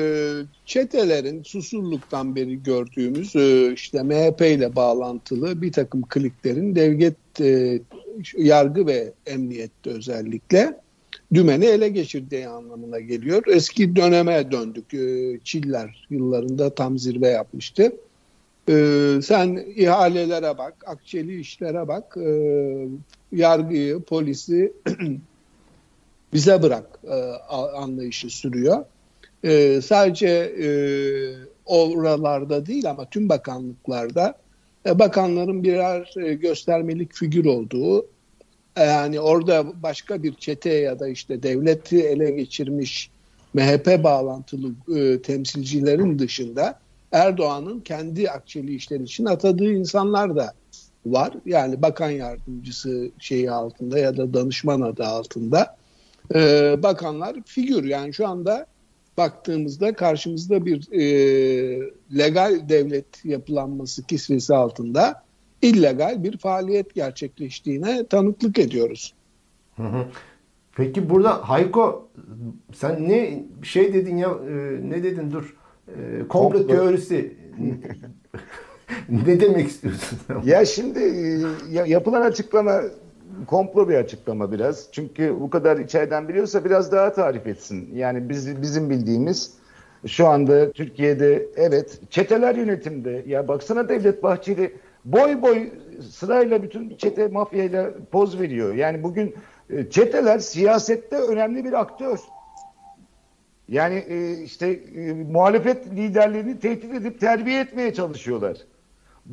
[0.65, 7.79] çetelerin susurluktan beri gördüğümüz e, işte MHP ile bağlantılı bir takım kliklerin devlet e,
[8.37, 10.77] yargı ve emniyette özellikle
[11.33, 13.43] dümeni ele geçirdiği anlamına geliyor.
[13.47, 14.93] Eski döneme döndük.
[14.93, 17.91] E, Çiller yıllarında tam zirve yapmıştı.
[18.69, 22.87] E, sen ihalelere bak, akçeli işlere bak, e,
[23.31, 24.73] yargıyı, polisi
[26.33, 27.15] bize bırak e,
[27.53, 28.85] anlayışı sürüyor.
[29.43, 30.67] E, sadece e,
[31.65, 34.35] oralarda değil ama tüm bakanlıklarda
[34.85, 38.05] e, bakanların birer e, göstermelik figür olduğu
[38.75, 43.09] e, yani orada başka bir çete ya da işte devleti ele geçirmiş
[43.53, 46.79] MHP bağlantılı e, temsilcilerin dışında
[47.11, 50.53] Erdoğan'ın kendi akçeli işler için atadığı insanlar da
[51.05, 51.33] var.
[51.45, 55.77] Yani bakan yardımcısı şeyi altında ya da danışman adı altında
[56.35, 56.39] e,
[56.83, 57.83] bakanlar figür.
[57.83, 58.65] Yani şu anda
[59.17, 61.03] baktığımızda karşımızda bir e,
[62.17, 65.23] legal devlet yapılanması kisvesi altında
[65.61, 69.13] illegal bir faaliyet gerçekleştiğine tanıklık ediyoruz.
[69.75, 70.05] Hı hı.
[70.75, 72.09] Peki burada Hayko
[72.73, 74.53] sen ne şey dedin ya e,
[74.89, 75.55] ne dedin dur
[75.97, 76.75] e, komplo Komplo.
[76.75, 77.33] teorisi
[79.09, 80.19] ne demek istiyorsun?
[80.45, 81.39] Ya şimdi e,
[81.71, 82.81] ya- yapılan açıklama
[83.47, 84.87] komplo bir açıklama biraz.
[84.91, 87.89] Çünkü bu kadar içeriden biliyorsa biraz daha tarif etsin.
[87.93, 89.53] Yani biz bizim bildiğimiz
[90.07, 93.23] şu anda Türkiye'de evet çeteler yönetimde.
[93.27, 94.73] Ya baksana Devlet Bahçeli
[95.05, 95.69] boy boy
[96.09, 98.73] sırayla bütün çete mafyayla poz veriyor.
[98.73, 99.35] Yani bugün
[99.69, 102.19] e, çeteler siyasette önemli bir aktör.
[103.71, 108.57] Yani e, işte e, muhalefet liderlerini tehdit edip terbiye etmeye çalışıyorlar.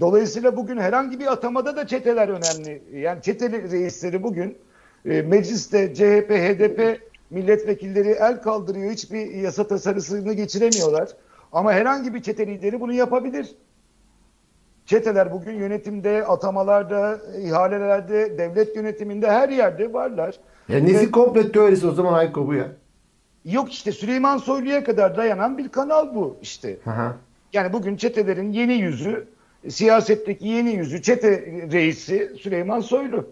[0.01, 2.83] Dolayısıyla bugün herhangi bir atamada da çeteler önemli.
[2.93, 4.59] Yani çeteli reisleri bugün
[5.05, 8.93] e, mecliste CHP, HDP milletvekilleri el kaldırıyor.
[8.93, 11.09] Hiçbir yasa tasarısını geçiremiyorlar.
[11.53, 13.55] Ama herhangi bir çete lideri bunu yapabilir.
[14.87, 20.35] Çeteler bugün yönetimde, atamalarda, ihalelerde, devlet yönetiminde her yerde varlar.
[20.69, 22.69] Ya nesi komplo teorisi o zaman Hayko bu ya?
[23.51, 26.77] Yok işte Süleyman Soylu'ya kadar dayanan bir kanal bu işte.
[26.85, 27.15] Hı hı.
[27.53, 29.27] Yani bugün çetelerin yeni yüzü
[29.69, 31.31] siyasetteki yeni yüzü çete
[31.73, 33.27] reisi Süleyman Soylu.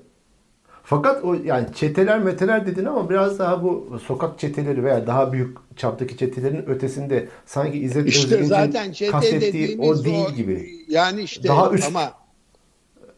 [0.85, 5.57] Fakat o yani çeteler meteler dedin ama biraz daha bu sokak çeteleri veya daha büyük
[5.77, 10.71] çaptaki çetelerin ötesinde sanki İzzet İşte Özgenç'in zaten çete kastettiği dediğimiz o değil gibi.
[10.89, 11.87] Yani işte Daha üst.
[11.87, 12.13] ama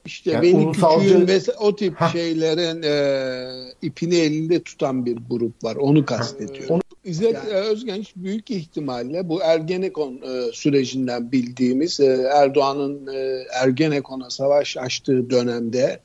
[0.05, 2.13] işte Yani beni ulusalcı- küçüğün ve o tip Hah.
[2.13, 5.77] şeylerin e, ipini elinde tutan bir grup var.
[5.77, 6.75] Onu kastediyorum.
[6.75, 14.31] Onu- İzzet e, Özgenç büyük ihtimalle bu Ergenekon e, sürecinden bildiğimiz e, Erdoğan'ın e, Ergenekon'a
[14.31, 16.01] savaş açtığı dönemde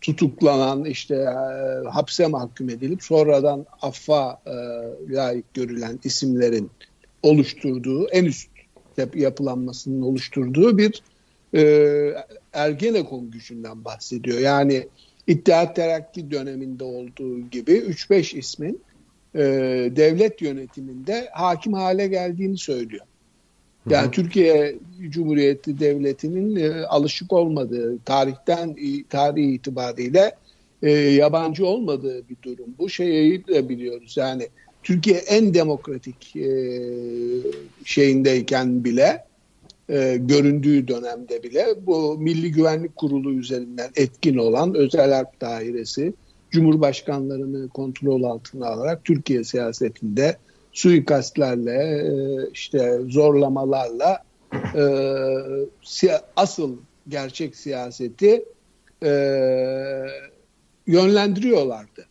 [0.00, 4.54] tutuklanan işte e, hapse mahkum edilip sonradan affa e,
[5.14, 6.70] layık görülen isimlerin
[7.22, 8.48] oluşturduğu en üst
[8.96, 11.02] yap- yapılanmasının oluşturduğu bir
[11.54, 11.62] e,
[12.52, 14.38] Ergenekon gücünden bahsediyor.
[14.38, 14.88] Yani
[15.26, 18.80] İttihat Terakki döneminde olduğu gibi 3-5 ismin
[19.34, 19.40] e,
[19.96, 23.06] devlet yönetiminde hakim hale geldiğini söylüyor.
[23.90, 24.74] Yani Türkiye
[25.08, 28.76] Cumhuriyeti Devleti'nin e, alışık olmadığı, tarihten
[29.10, 30.32] tarih itibariyle
[30.82, 32.74] e, yabancı olmadığı bir durum.
[32.78, 34.14] Bu şeyi de biliyoruz.
[34.16, 34.48] Yani
[34.82, 36.48] Türkiye en demokratik e,
[37.84, 39.24] şeyindeyken bile
[39.88, 46.12] e, göründüğü dönemde bile bu Milli Güvenlik Kurulu üzerinden etkin olan özel harp dairesi
[46.54, 50.36] Cumhurbaşkanlarını kontrol altına alarak Türkiye siyasetinde
[50.72, 52.10] suikastlerle e,
[52.52, 54.22] işte zorlamalarla
[54.74, 54.84] e,
[56.36, 56.76] asıl
[57.08, 58.44] gerçek siyaseti
[59.02, 59.10] e,
[60.86, 62.06] yönlendiriyorlardı.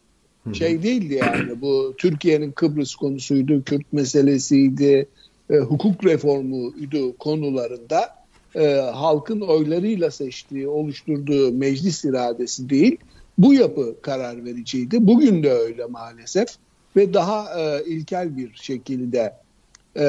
[0.53, 5.07] Şey değildi yani bu Türkiye'nin Kıbrıs konusuydu, Kürt meselesiydi,
[5.49, 8.15] e, hukuk reformuydu konularında
[8.55, 12.97] e, halkın oylarıyla seçtiği, oluşturduğu meclis iradesi değil,
[13.37, 15.07] bu yapı karar vericiydi.
[15.07, 16.47] Bugün de öyle maalesef
[16.95, 19.33] ve daha e, ilkel bir şekilde
[19.97, 20.05] e,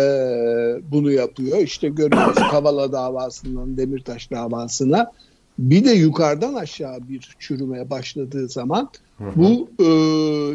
[0.93, 1.59] bunu yapıyor.
[1.59, 5.13] İşte görüyoruz Kavala davasından Demirtaş davasına
[5.59, 9.85] bir de yukarıdan aşağı bir çürümeye başladığı zaman bu e,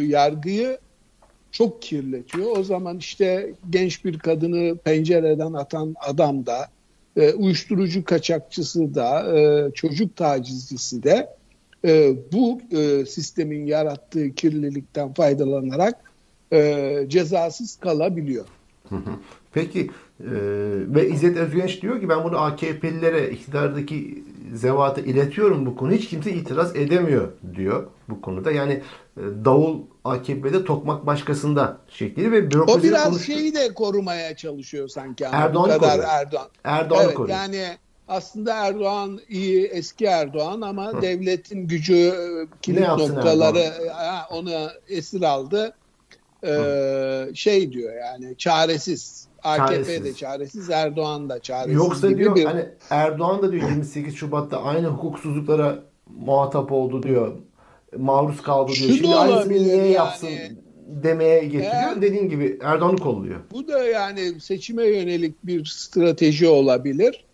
[0.03, 0.77] yargıyı
[1.51, 2.57] çok kirletiyor.
[2.57, 6.67] O zaman işte genç bir kadını pencereden atan adam da,
[7.15, 11.29] e, uyuşturucu kaçakçısı da, e, çocuk tacizcisi de
[11.85, 15.95] e, bu e, sistemin yarattığı kirlilikten faydalanarak
[16.53, 18.45] e, cezasız kalabiliyor.
[19.53, 20.31] Peki e,
[20.95, 25.91] ve İzzet Özgenç diyor ki ben bunu AKP'lilere iktidardaki zevata iletiyorum bu konu.
[25.91, 28.51] Hiç kimse itiraz edemiyor diyor bu konuda.
[28.51, 28.73] Yani
[29.17, 33.31] e, davul AKP'de tokmak başkasında şekli ve O bürokrasiyle biraz konuştu.
[33.31, 35.27] şeyi de korumaya çalışıyor sanki.
[35.79, 36.09] kadar koruyor.
[36.13, 36.47] Erdoğan.
[36.63, 37.37] Erdoğan'ı evet, koruyor.
[37.37, 37.77] yani
[38.09, 42.15] aslında Erdoğan iyi eski Erdoğan ama devletin gücü e,
[42.61, 44.17] kilit noktaları Erdoğan?
[44.31, 45.75] e, onu esir aldı.
[46.45, 49.27] Ee, şey diyor yani çaresiz.
[49.43, 50.69] AKP de Çaresiz.
[50.69, 55.79] Erdoğan da çaresiz Yoksa gibi diyor bir hani Erdoğan da diyor 28 Şubat'ta aynı hukuksuzluklara
[56.19, 57.35] muhatap oldu diyor.
[57.97, 58.89] Maruz kaldı diyor.
[58.89, 59.91] Şu Şimdi aynısını niye yani.
[59.91, 60.29] yapsın
[60.87, 61.73] demeye getiriyor.
[61.73, 63.39] Eğer- Dediğin gibi Erdoğan'ı kolluyor.
[63.51, 67.25] Bu da yani seçime yönelik bir strateji olabilir.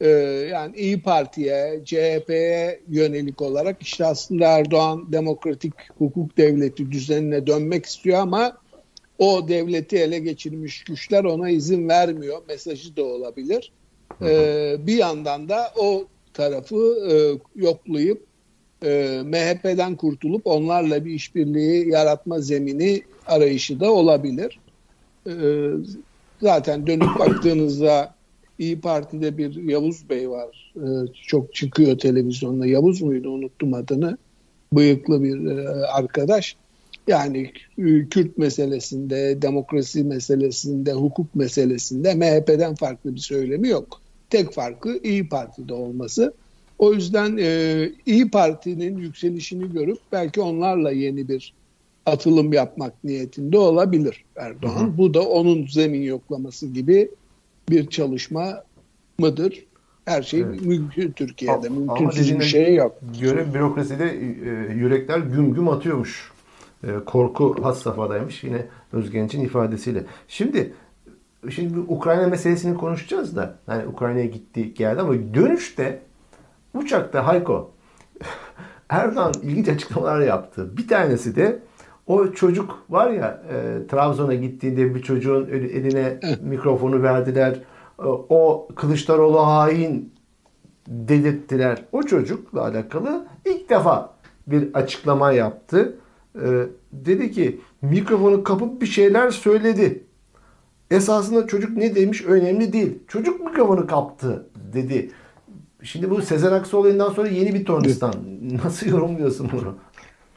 [0.00, 0.08] Ee,
[0.50, 8.18] yani İyi Parti'ye, CHP'ye yönelik olarak işte aslında Erdoğan demokratik hukuk devleti düzenine dönmek istiyor
[8.18, 8.56] ama
[9.18, 12.42] o devleti ele geçirmiş güçler ona izin vermiyor.
[12.48, 13.72] Mesajı da olabilir.
[14.22, 16.76] Ee, bir yandan da o tarafı
[17.10, 17.14] e,
[17.56, 18.26] yoklayıp
[18.84, 24.58] e, MHP'den kurtulup onlarla bir işbirliği yaratma zemini arayışı da olabilir.
[25.26, 25.32] Ee,
[26.42, 28.14] zaten dönüp baktığınızda
[28.60, 30.72] İyi Parti'de bir Yavuz Bey var.
[30.76, 32.66] Ee, çok çıkıyor televizyonda.
[32.66, 34.18] Yavuz muydu unuttum adını.
[34.72, 36.56] Bıyıklı bir e, arkadaş.
[37.06, 44.00] Yani e, Kürt meselesinde, demokrasi meselesinde, hukuk meselesinde MHP'den farklı bir söylemi yok.
[44.30, 46.34] Tek farkı İyi Parti'de olması.
[46.78, 51.54] O yüzden e, İyi Parti'nin yükselişini görüp belki onlarla yeni bir
[52.06, 54.98] atılım yapmak niyetinde olabilir Erdoğan.
[54.98, 57.08] Bu da onun zemin yoklaması gibi
[57.70, 58.64] bir çalışma
[59.18, 59.66] mıdır?
[60.04, 60.60] Her şey Evet.
[60.62, 61.68] mümkün Türkiye'de.
[61.68, 62.98] Ama Mümkünsüz bir şey yok.
[63.20, 66.32] Göre bürokraside e, yürekler güm güm atıyormuş.
[66.84, 70.04] E, korku has safhadaymış yine Özgenç'in ifadesiyle.
[70.28, 70.72] Şimdi
[71.50, 76.02] şimdi Ukrayna meselesini konuşacağız da hani Ukrayna'ya gitti geldi ama dönüşte
[76.74, 77.70] uçakta Hayko
[78.88, 80.76] Erdoğan ilginç açıklamalar yaptı.
[80.76, 81.58] Bir tanesi de
[82.10, 87.52] o çocuk var ya e, Trabzon'a gittiğinde bir çocuğun el- eline mikrofonu verdiler.
[87.98, 90.12] E, o Kılıçdaroğlu hain
[90.88, 91.84] dedirttiler.
[91.92, 94.12] O çocukla alakalı ilk defa
[94.46, 95.96] bir açıklama yaptı.
[96.44, 100.04] Ee, dedi ki mikrofonu kapıp bir şeyler söyledi.
[100.90, 102.98] Esasında çocuk ne demiş önemli değil.
[103.08, 105.10] Çocuk mikrofonu kaptı dedi.
[105.82, 108.14] Şimdi bu Sezen Aksu olayından sonra yeni bir tornistan.
[108.64, 109.74] Nasıl yorumluyorsun bunu?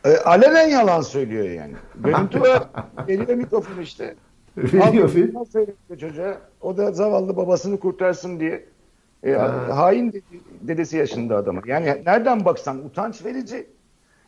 [0.06, 1.74] E, alenen yalan söylüyor yani.
[1.96, 2.64] Görüntü var.
[3.08, 4.16] Eliyle mikrofon işte.
[4.58, 5.34] Veriyor film.
[6.00, 6.38] çocuğa?
[6.62, 8.66] O da zavallı babasını kurtarsın diye.
[9.24, 9.78] E, Ha.
[9.78, 10.24] hain dedi-
[10.62, 11.62] dedesi yaşında adama.
[11.66, 13.68] Yani nereden baksan utanç verici.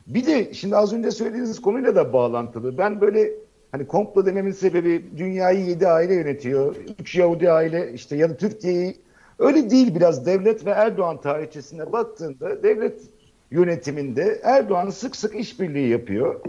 [0.08, 2.78] Bir de şimdi az önce söylediğiniz konuyla da bağlantılı.
[2.78, 3.32] Ben böyle
[3.72, 6.76] hani komplo dememin sebebi dünyayı yedi aile yönetiyor.
[7.00, 8.98] Üç Yahudi aile işte ya da Türkiye'yi
[9.40, 13.02] öyle değil biraz devlet ve Erdoğan tarihçesine baktığında devlet
[13.56, 16.42] yönetiminde Erdoğan sık sık işbirliği yapıyor.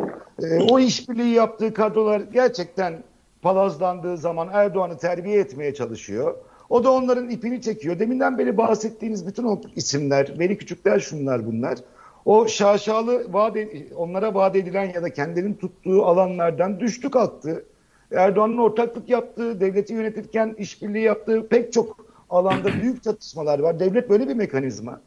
[0.43, 2.95] Ee, o işbirliği yaptığı kadrolar gerçekten
[3.43, 6.35] palazlandığı zaman Erdoğan'ı terbiye etmeye çalışıyor.
[6.69, 7.99] O da onların ipini çekiyor.
[7.99, 11.79] Deminden beri bahsettiğiniz bütün o isimler, Veli Küçükler şunlar bunlar.
[12.25, 17.65] O şaşalı vaat ed- onlara vaat edilen ya da kendilerinin tuttuğu alanlardan düştü kalktı.
[18.13, 23.81] Erdoğan'ın ortaklık yaptığı, devleti yönetirken işbirliği yaptığı pek çok alanda büyük çatışmalar var.
[23.81, 25.01] Devlet böyle bir mekanizma.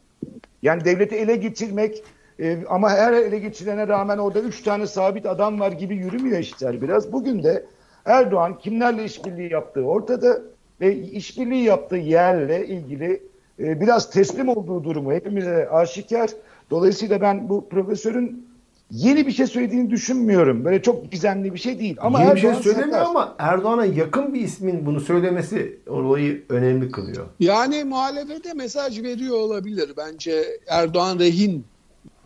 [0.62, 2.02] Yani devleti ele geçirmek
[2.38, 6.82] e, ama her ele geçirene rağmen orada üç tane sabit adam var gibi yürümüyor işler
[6.82, 7.12] biraz.
[7.12, 7.66] Bugün de
[8.04, 10.42] Erdoğan kimlerle işbirliği yaptığı ortada
[10.80, 13.22] ve işbirliği yaptığı yerle ilgili
[13.58, 16.30] e, biraz teslim olduğu durumu hepimize aşikar.
[16.70, 18.49] Dolayısıyla ben bu profesörün
[18.90, 20.64] yeni bir şey söylediğini düşünmüyorum.
[20.64, 21.96] Böyle çok gizemli bir şey değil.
[22.00, 27.26] Ama Yeni bir şey söylemiyor ama Erdoğan'a yakın bir ismin bunu söylemesi olayı önemli kılıyor.
[27.40, 29.92] Yani muhalefete mesaj veriyor olabilir.
[29.96, 31.64] Bence Erdoğan rehin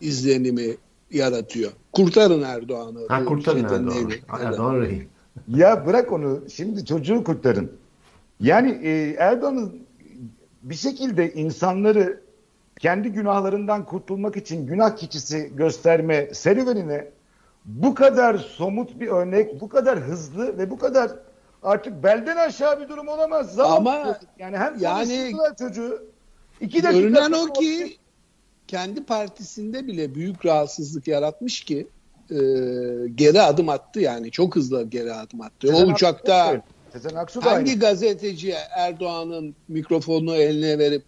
[0.01, 0.75] izlenimi
[1.11, 1.71] yaratıyor.
[1.93, 2.99] Kurtarın Erdoğan'ı.
[3.07, 4.13] Ha kurtarın Erdoğan'ı.
[4.41, 5.03] Erdoğan rehin.
[5.47, 6.39] Ya bırak onu.
[6.53, 7.71] Şimdi çocuğu kurtarın.
[8.39, 9.73] Yani e, Erdoğan'ın
[10.63, 12.21] bir şekilde insanları
[12.79, 17.07] kendi günahlarından kurtulmak için günah keçisi gösterme serüvenine
[17.65, 21.11] bu kadar somut bir örnek, bu kadar hızlı ve bu kadar
[21.63, 23.53] artık belden aşağı bir durum olamaz.
[23.55, 26.03] Zaman Ama yani hem yani- çocuğu.
[26.61, 27.97] iki dakika Görünen o ki
[28.67, 31.87] kendi partisinde bile büyük rahatsızlık yaratmış ki
[32.31, 32.35] e,
[33.15, 35.67] geri adım attı yani çok hızlı geri adım attı.
[35.67, 36.61] Sezen o uçakta
[37.15, 37.79] Aksu hangi aynı.
[37.79, 41.03] gazeteciye Erdoğan'ın mikrofonunu eline verip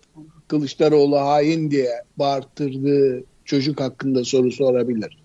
[0.47, 5.17] Kılıçdaroğlu hain diye bağırttırdığı çocuk hakkında soru sorabilir.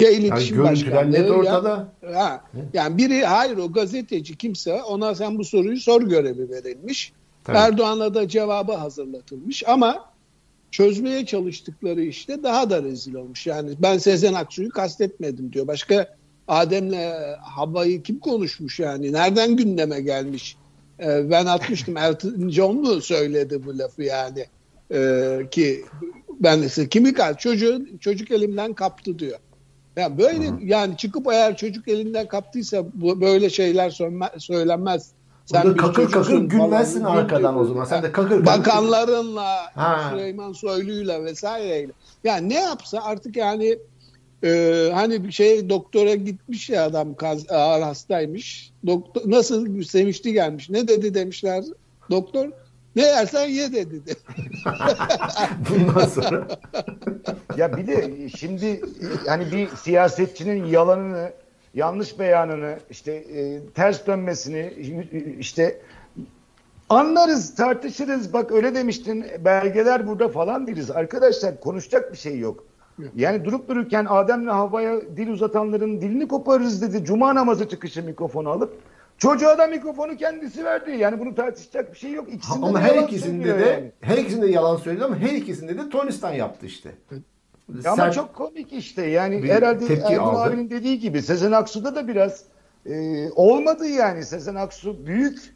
[0.00, 1.88] Ya Yani iletişim net başkanlığı ya- ortada.
[2.14, 7.12] Ha, yani biri hayır o gazeteci kimse ona sen bu soruyu sor görevi verilmiş.
[7.44, 7.58] Tabii.
[7.58, 10.04] Erdoğan'a da cevabı hazırlatılmış ama
[10.70, 13.46] çözmeye çalıştıkları işte daha da rezil olmuş.
[13.46, 15.66] Yani ben Sezen Aksu'yu kastetmedim diyor.
[15.66, 16.06] Başka
[16.48, 19.12] Adem'le Havva'yı kim konuşmuş yani?
[19.12, 20.56] Nereden gündeme gelmiş?
[21.00, 21.96] Ee, ben atmıştım.
[21.96, 24.46] Elton John mu söyledi bu lafı yani?
[24.92, 25.84] Ee, ki
[26.40, 29.38] ben de kimi kal çocuğu çocuk elimden kaptı diyor.
[29.96, 35.10] Yani böyle yani çıkıp eğer çocuk elinden kaptıysa bu böyle şeyler söyleme- söylenmez.
[35.52, 37.16] Burada bir kakır kakır gülmezsin falan.
[37.16, 37.84] arkadan o zaman.
[37.84, 38.46] Sen de kakır kakır.
[38.46, 40.10] Bakanlarınla, Ha.
[40.12, 41.92] Süleyman Soylu'yla vesaireyle.
[42.24, 43.78] Yani ne yapsa artık yani
[44.44, 48.70] e, hani bir şey doktora gitmiş ya adam kaz, ağır hastaymış.
[48.86, 50.70] Doktor nasıl sevinçli gelmiş.
[50.70, 51.64] Ne dedi demişler
[52.10, 52.48] doktor.
[52.96, 54.00] Ne yersen ye dedi.
[55.70, 56.46] Bundan sonra.
[57.56, 58.80] Ya bir de şimdi
[59.26, 61.32] hani bir siyasetçinin yalanını,
[61.74, 64.72] yanlış beyanını, işte e, ters dönmesini
[65.38, 65.80] işte
[66.88, 68.32] anlarız, tartışırız.
[68.32, 70.90] Bak öyle demiştin, belgeler burada falan deriz.
[70.90, 72.64] Arkadaşlar konuşacak bir şey yok.
[73.16, 77.04] Yani durup dururken Adem'le Havva'ya dil uzatanların dilini koparırız dedi.
[77.04, 78.78] Cuma namazı çıkışı mikrofonu alıp
[79.20, 80.90] çocuğa da mikrofonu kendisi verdi.
[80.90, 82.28] Yani bunu tartışacak bir şey yok.
[82.34, 83.92] İkisinde ama de her ikisinde söylüyor de yani.
[84.00, 86.90] her ikisinde de yalan söyledi ama her ikisinde de Tonistan yaptı işte.
[87.84, 89.06] Ya Ama çok komik işte.
[89.06, 89.84] Yani herhalde
[90.18, 90.38] aldı.
[90.38, 92.44] abinin dediği gibi Sezen Aksu'da da biraz
[92.86, 94.24] e, olmadı yani.
[94.24, 95.54] Sezen Aksu büyük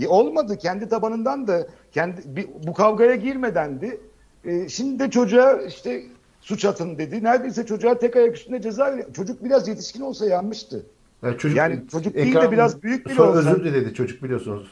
[0.00, 0.58] e, olmadı.
[0.58, 4.00] Kendi tabanından da kendi bir- bu kavgaya girmedendi.
[4.44, 6.02] E, şimdi de çocuğa işte
[6.40, 7.24] suç atın dedi.
[7.24, 9.12] Neredeyse çocuğa tek ayak üstünde ceza veriyor.
[9.12, 10.86] Çocuk biraz yetişkin olsa yanmıştı.
[11.22, 14.68] Yani çocuk, Yani çocuk değil de ekran- biraz büyük bile olsa- özür diledi çocuk biliyorsunuz.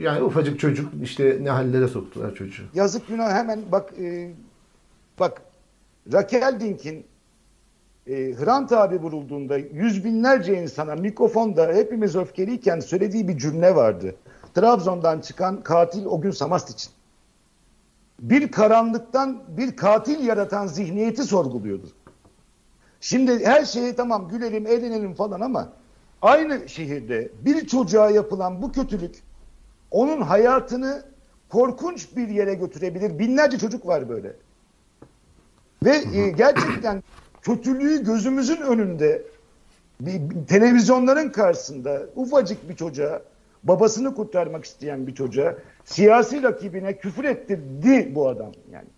[0.00, 2.62] Yani ufacık çocuk işte ne hallere soktular çocuğu.
[2.74, 4.30] Yazık günah hemen bak e,
[5.20, 5.42] bak
[6.12, 7.04] Raquel Dink'in
[8.06, 14.14] e, Hrant abi vurulduğunda yüz binlerce insana mikrofonda hepimiz öfkeliyken söylediği bir cümle vardı.
[14.54, 16.92] Trabzon'dan çıkan katil o gün Samast için.
[18.20, 21.86] Bir karanlıktan bir katil yaratan zihniyeti sorguluyordu.
[23.00, 25.72] Şimdi her şeye tamam gülelim, eğlenelim falan ama
[26.22, 29.22] aynı şehirde bir çocuğa yapılan bu kötülük
[29.90, 31.02] onun hayatını
[31.48, 33.18] korkunç bir yere götürebilir.
[33.18, 34.32] Binlerce çocuk var böyle.
[35.84, 37.02] Ve e, gerçekten
[37.42, 39.22] kötülüğü gözümüzün önünde
[40.00, 43.22] bir, televizyonların karşısında ufacık bir çocuğa
[43.62, 45.54] babasını kurtarmak isteyen bir çocuğa
[45.84, 48.88] siyasi rakibine küfür ettirdi bu adam yani.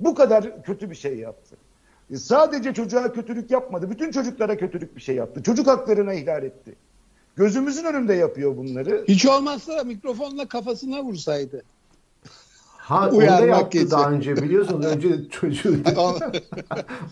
[0.00, 1.56] Bu kadar kötü bir şey yaptı.
[2.10, 3.90] E, sadece çocuğa kötülük yapmadı.
[3.90, 5.42] Bütün çocuklara kötülük bir şey yaptı.
[5.42, 6.74] Çocuk haklarına ihlal etti.
[7.36, 9.04] Gözümüzün önünde yapıyor bunları.
[9.08, 11.62] Hiç olmazsa mikrofonla kafasına vursaydı.
[12.84, 14.86] Ha onu da yaptı daha önce biliyorsunuz.
[14.96, 15.68] Önce çocuğu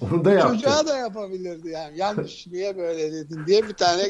[0.00, 0.54] onu da yaptı.
[0.54, 1.98] Çocuğa da yapabilirdi yani.
[1.98, 4.02] Yanlış niye böyle dedin diye bir tane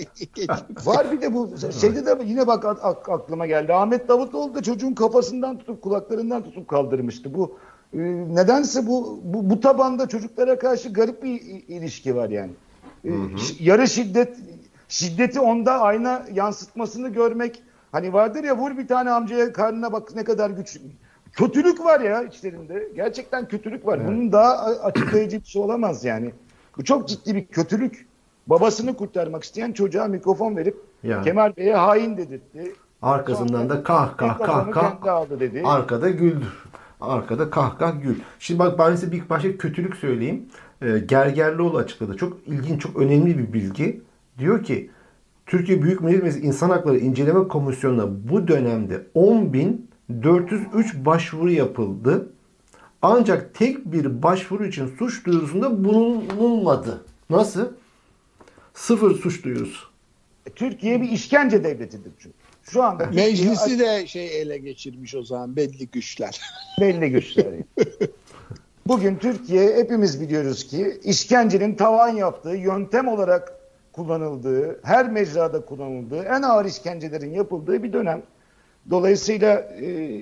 [0.85, 3.75] Var bir de bu şeyde de yine bak aklıma geldi.
[3.75, 7.35] Ahmet Davutoğlu da çocuğun kafasından tutup kulaklarından tutup kaldırmıştı.
[7.35, 7.59] Bu
[7.95, 12.53] nedense bu, bu bu tabanda çocuklara karşı garip bir ilişki var yani.
[13.05, 13.29] E, hı hı.
[13.61, 14.37] Yarı şiddet
[14.89, 17.63] şiddeti onda ayna yansıtmasını görmek
[17.93, 20.81] hani vardır ya vur bir tane amcaya karnına bak ne kadar güçlü
[21.33, 22.89] kötülük var ya içlerinde.
[22.97, 23.99] Gerçekten kötülük var.
[23.99, 24.09] Evet.
[24.09, 26.33] Bunun daha açıklayıcı bir şey olamaz yani.
[26.79, 28.07] Bu çok ciddi bir kötülük.
[28.47, 31.25] Babasını kurtarmak isteyen çocuğa mikrofon verip yani.
[31.25, 32.75] Kemal Bey'e hain dedirtti.
[33.03, 35.63] Arkasından da kah kah kah kah dedi.
[35.65, 36.65] arkada güldür.
[37.03, 38.15] Arkada kah kah gül.
[38.39, 40.47] Şimdi bak ben size bir başka kötülük söyleyeyim.
[40.83, 42.17] Ee, Gergerlioğlu açıkladı.
[42.17, 44.01] Çok ilginç, çok önemli bir bilgi.
[44.39, 44.91] Diyor ki
[45.47, 49.91] Türkiye Büyük Millet Meclisi İnsan Hakları İnceleme Komisyonu'na bu dönemde 10 bin
[50.23, 52.33] 403 başvuru yapıldı.
[53.03, 57.05] Ancak tek bir başvuru için suç duyurusunda bulunulmadı.
[57.31, 57.69] Nasıl?
[58.75, 59.87] Sıfır suç duyurusu.
[60.47, 62.42] E, Türkiye bir işkence devletidir çünkü.
[62.63, 66.41] Şu anda meclisi de şey ele geçirmiş o zaman belli güçler.
[66.81, 67.47] Belli güçler.
[68.87, 73.53] Bugün Türkiye hepimiz biliyoruz ki işkencenin tavan yaptığı, yöntem olarak
[73.93, 78.23] kullanıldığı, her mecrada kullanıldığı, en ağır işkencelerin yapıldığı bir dönem.
[78.91, 80.21] Dolayısıyla e,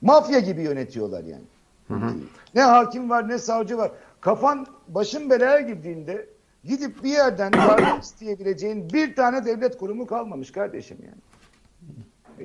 [0.00, 1.44] mafya gibi yönetiyorlar yani.
[1.88, 2.14] Hı hı.
[2.54, 3.90] Ne hakim var ne savcı var.
[4.20, 6.26] Kafan başın belaya girdiğinde
[6.64, 11.20] gidip bir yerden yardım isteyebileceğin bir tane devlet kurumu kalmamış kardeşim yani.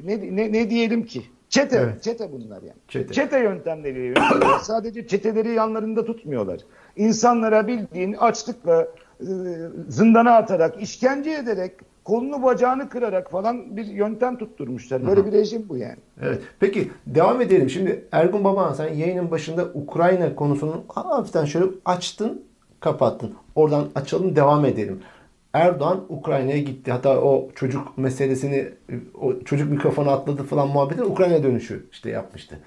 [0.04, 1.22] Ne, ne, ne diyelim ki?
[1.50, 2.04] Çete, evet.
[2.04, 2.78] çete bunlar yani.
[2.88, 4.60] Çete, çete yöntemleri yönetiyorlar.
[4.62, 6.60] Sadece çeteleri yanlarında tutmuyorlar.
[6.96, 8.88] İnsanlara bildiğin açlıkla,
[9.22, 9.26] e,
[9.90, 11.72] zindana atarak, işkence ederek,
[12.04, 15.08] kolunu bacağını kırarak falan bir yöntem tutturmuşlar.
[15.08, 15.98] Böyle bir rejim bu yani.
[16.22, 16.42] Evet.
[16.60, 17.70] Peki devam edelim.
[17.70, 22.42] Şimdi Ergun Baban sen yayının başında Ukrayna konusunu hafiften şöyle açtın,
[22.80, 23.34] kapattın.
[23.56, 25.00] Oradan açalım, devam edelim.
[25.60, 26.92] Erdoğan Ukrayna'ya gitti.
[26.92, 28.70] Hatta o çocuk meselesini
[29.22, 32.60] o çocuk mikrofonu atladı falan muhabbeti Ukrayna dönüşü işte yapmıştı.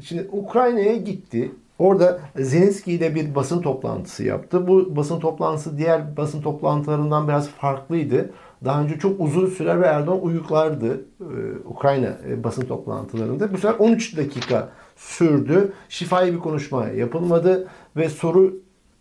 [0.00, 1.52] Şimdi Ukrayna'ya gitti.
[1.78, 4.68] Orada Zelenski ile bir basın toplantısı yaptı.
[4.68, 8.30] Bu basın toplantısı diğer basın toplantılarından biraz farklıydı.
[8.64, 11.30] Daha önce çok uzun sürer ve Erdoğan uyuklardı e,
[11.64, 13.52] Ukrayna e, basın toplantılarında.
[13.52, 15.72] Bu sefer 13 dakika sürdü.
[15.88, 18.54] Şifai bir konuşma yapılmadı ve soru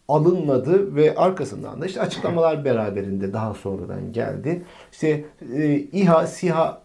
[0.08, 4.64] alınmadı ve arkasından da işte açıklamalar beraberinde daha sonradan geldi.
[4.92, 5.26] İşte
[5.56, 6.82] e, İHA, SİHA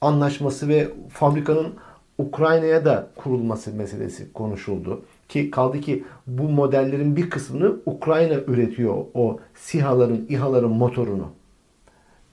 [0.00, 1.74] anlaşması ve fabrikanın
[2.18, 5.04] Ukrayna'ya da kurulması meselesi konuşuldu.
[5.28, 11.28] Ki kaldı ki bu modellerin bir kısmını Ukrayna üretiyor o SİHA'ların, İHA'ların motorunu.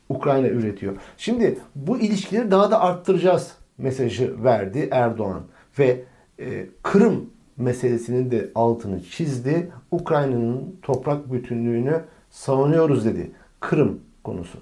[0.10, 0.96] Ukrayna üretiyor.
[1.18, 5.42] Şimdi bu ilişkileri daha da arttıracağız mesajı verdi Erdoğan
[5.80, 6.04] ve
[6.40, 9.72] e, Kırım meselesinin de altını çizdi.
[9.92, 13.32] Ukrayna'nın toprak bütünlüğünü savunuyoruz dedi.
[13.60, 14.58] Kırım konusu.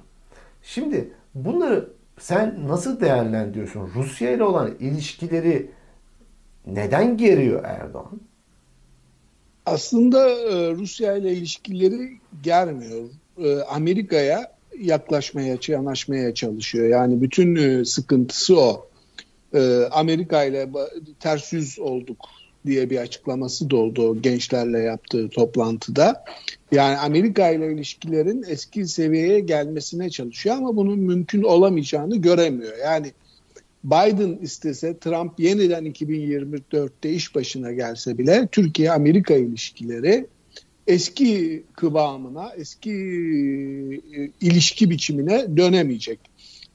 [0.62, 1.90] Şimdi bunları
[2.20, 3.90] sen nasıl değerlendiriyorsun?
[3.96, 5.70] Rusya ile olan ilişkileri
[6.68, 8.22] neden geriyor Erdoğan?
[9.66, 12.10] Aslında e, Rusya ile ilişkileri
[12.44, 13.10] germiyor.
[13.38, 16.88] E, Amerika'ya yaklaşmaya, yanaşmaya çalışıyor.
[16.88, 18.90] Yani bütün e, sıkıntısı o.
[19.92, 20.70] Amerika ile
[21.20, 22.18] ters yüz olduk
[22.66, 26.24] diye bir açıklaması da oldu gençlerle yaptığı toplantıda.
[26.72, 32.78] Yani Amerika ile ilişkilerin eski seviyeye gelmesine çalışıyor ama bunun mümkün olamayacağını göremiyor.
[32.78, 33.12] Yani
[33.84, 40.28] Biden istese Trump yeniden 2024'te iş başına gelse bile Türkiye-Amerika ilişkileri
[40.88, 42.92] eski kıvamına, eski
[44.18, 46.20] e, ilişki biçimine dönemeyecek.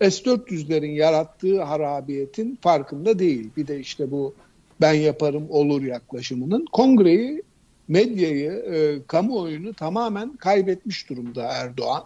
[0.00, 3.50] S-400'lerin yarattığı harabiyetin farkında değil.
[3.56, 4.34] Bir de işte bu
[4.80, 7.42] ben yaparım olur yaklaşımının kongreyi,
[7.88, 12.04] medyayı, e, kamuoyunu tamamen kaybetmiş durumda Erdoğan.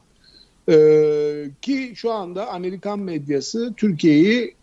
[0.69, 0.77] E,
[1.63, 4.55] ki şu anda Amerikan medyası Türkiye'yi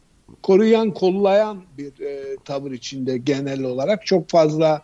[0.43, 4.81] koruyan, kollayan bir e, tavır içinde genel olarak çok fazla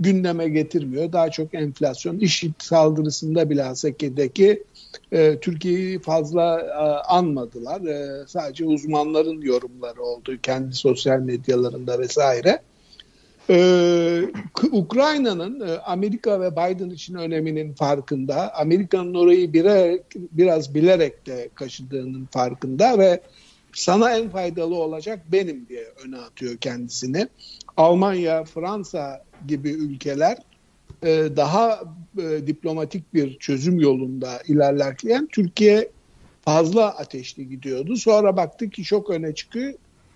[0.00, 1.12] gündeme getirmiyor.
[1.12, 4.62] Daha çok enflasyon, IŞİD saldırısında bilhassekedeki
[5.12, 7.80] e, Türkiye'yi fazla e, anmadılar.
[7.80, 12.60] E, sadece uzmanların yorumları oldu kendi sosyal medyalarında vesaire.
[13.50, 14.20] Ee,
[14.72, 22.26] Ukrayna'nın e, Amerika ve Biden için öneminin farkında, Amerika'nın orayı birer, biraz bilerek de kaşıdığının
[22.26, 23.20] farkında ve
[23.72, 27.28] sana en faydalı olacak benim diye öne atıyor kendisini.
[27.76, 30.38] Almanya, Fransa gibi ülkeler
[31.04, 31.80] e, daha
[32.18, 35.88] e, diplomatik bir çözüm yolunda ilerlerken Türkiye
[36.42, 37.96] fazla ateşli gidiyordu.
[37.96, 39.74] Sonra baktık ki çok öne çıkıyor.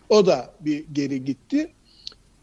[0.08, 1.72] O da bir geri gitti.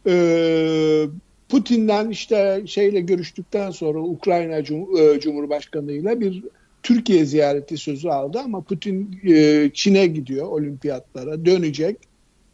[0.08, 1.06] Ee,
[1.50, 6.44] Putin'den işte şeyle görüştükten sonra Ukrayna Cum- e, Cumhurbaşkanı'yla bir
[6.84, 11.98] Türkiye ziyareti sözü aldı ama Putin e, Çin'e gidiyor olimpiyatlara dönecek.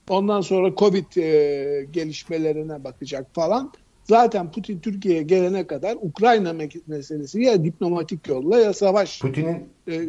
[0.10, 3.72] Ondan sonra Covid e, gelişmelerine bakacak falan.
[4.12, 10.04] Zaten Putin Türkiye'ye gelene kadar Ukrayna me- meselesi ya diplomatik yolla ya savaş Putin'in e,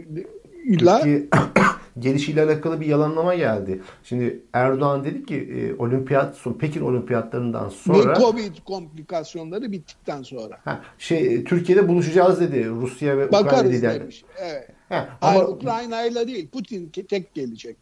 [0.65, 1.29] illa Türkiye
[1.99, 3.81] gelişiyle alakalı bir yalanlama geldi.
[4.05, 10.59] Şimdi Erdoğan dedi ki e, olimpiyat son Pekin olimpiyatlarından sonra bu Covid komplikasyonları bittikten sonra.
[10.65, 14.01] ha, şey e, Türkiye'de buluşacağız dedi Rusya ve Ukrayna Bakarız liderleri.
[14.01, 14.25] demiş.
[14.39, 14.69] Evet.
[14.89, 17.77] Ha, Hayır, ama Ukrayna ile değil Putin tek gelecek.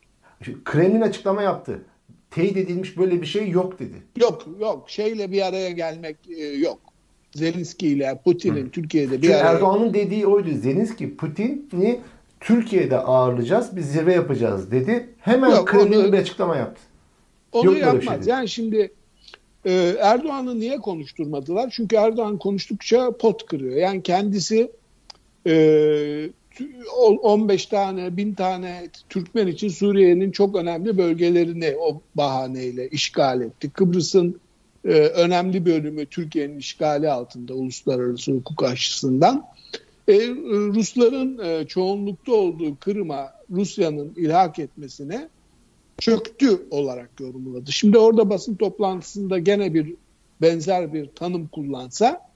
[0.64, 1.82] Kremlin açıklama yaptı.
[2.30, 3.96] Teyit edilmiş böyle bir şey yok dedi.
[4.20, 6.78] Yok yok şeyle bir araya gelmek e, yok.
[7.34, 10.48] Zelenski ile Putin'in Türkiye'de bir Çünkü araya Erdoğan'ın dediği oydu.
[10.54, 12.00] Zelenski Putin'i
[12.40, 15.08] Türkiye'de ağırlayacağız, biz zirve yapacağız dedi.
[15.20, 16.82] Hemen Yok, Kremlin onu- bir açıklama yaptı.
[17.52, 18.24] Onu Yok bir yapmaz.
[18.24, 18.92] şey yani şimdi
[19.64, 21.70] e, Erdoğan'ı niye konuşturmadılar?
[21.76, 23.76] Çünkü Erdoğan konuştukça pot kırıyor.
[23.76, 24.70] Yani kendisi
[25.46, 25.52] e,
[27.22, 33.70] 15 tane, 1000 tane Türkmen için Suriye'nin çok önemli bölgelerini o bahaneyle işgal etti.
[33.70, 34.40] Kıbrıs'ın
[34.84, 39.46] e, önemli bölümü Türkiye'nin işgali altında uluslararası hukuk açısından.
[40.09, 45.28] E, Rusların e, çoğunlukta olduğu Kırım'a Rusya'nın ilhak etmesine
[45.98, 47.72] çöktü olarak yorumladı.
[47.72, 49.94] Şimdi orada basın toplantısında gene bir
[50.42, 52.29] benzer bir tanım kullansa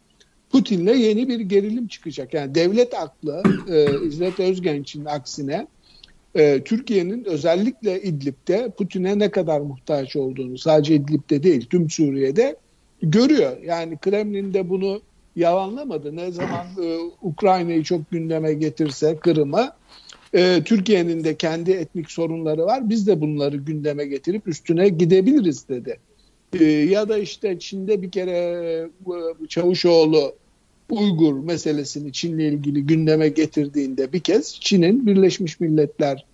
[0.55, 2.35] Putin'le yeni bir gerilim çıkacak.
[2.35, 5.67] Yani devlet aklı e, İzzet Özgenç'in aksine
[6.35, 12.57] e, Türkiye'nin özellikle İdlib'de Putin'e ne kadar muhtaç olduğunu sadece İdlib'de değil tüm Suriye'de
[13.03, 13.57] görüyor.
[13.63, 15.01] Yani Kremlin de bunu
[15.37, 16.17] yalanlamadı.
[16.17, 19.73] Ne zaman e, Ukrayna'yı çok gündeme getirse Kırım'ı
[20.35, 22.89] e, Türkiye'nin de kendi etnik sorunları var.
[22.89, 25.99] Biz de bunları gündeme getirip üstüne gidebiliriz dedi.
[26.61, 30.35] E, ya da işte Çin'de bir kere e, Çavuşoğlu
[30.91, 36.24] Uygur meselesini Çin'le ilgili gündeme getirdiğinde bir kez Çin'in Birleşmiş Milletler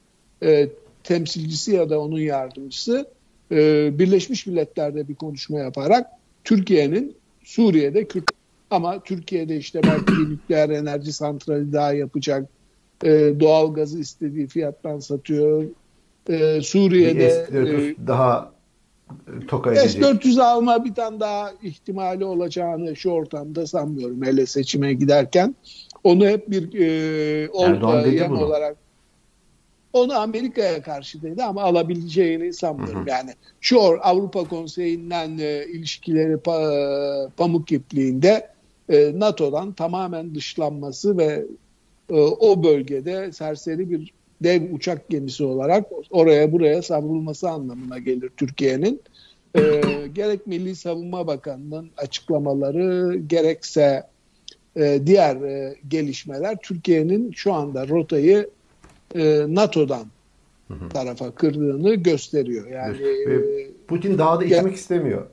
[0.42, 0.68] e,
[1.04, 3.08] temsilcisi ya da onun yardımcısı
[3.52, 6.06] e, Birleşmiş Milletler'de bir konuşma yaparak
[6.44, 8.24] Türkiye'nin Suriye'de Kürt
[8.70, 12.48] ama Türkiye'de işte belki bir nükleer enerji santrali daha yapacak
[13.04, 13.08] e,
[13.40, 15.64] doğal gazı istediği fiyattan satıyor.
[16.28, 18.52] E, Suriye'de S-400 e, daha
[19.48, 20.04] toka edecek.
[20.04, 25.54] S-400 alma bir tane daha ihtimali olacağını şu ortamda sanmıyorum hele seçime giderken.
[26.04, 28.76] Onu hep bir e, dedi yem olarak
[29.92, 33.00] onu Amerika'ya karşı dedi ama alabileceğini sanmıyorum.
[33.00, 33.08] Hı hı.
[33.10, 33.30] Yani
[33.60, 38.50] şu Avrupa Konseyi'nden e, ilişkileri pa- pamuk ipliğinde
[38.88, 41.46] e, NATO'dan tamamen dışlanması ve
[42.10, 44.12] e, o bölgede serseri bir
[44.42, 49.00] dev uçak gemisi olarak oraya buraya savrulması anlamına gelir Türkiye'nin.
[49.56, 49.80] E,
[50.14, 54.06] gerek Milli Savunma Bakanı'nın açıklamaları gerekse
[54.76, 58.50] e, diğer e, gelişmeler Türkiye'nin şu anda rotayı
[59.14, 60.06] e, NATO'dan
[60.92, 62.66] tarafa kırdığını gösteriyor.
[62.66, 65.26] Yani Ve e, Putin daha da itmek istemiyor.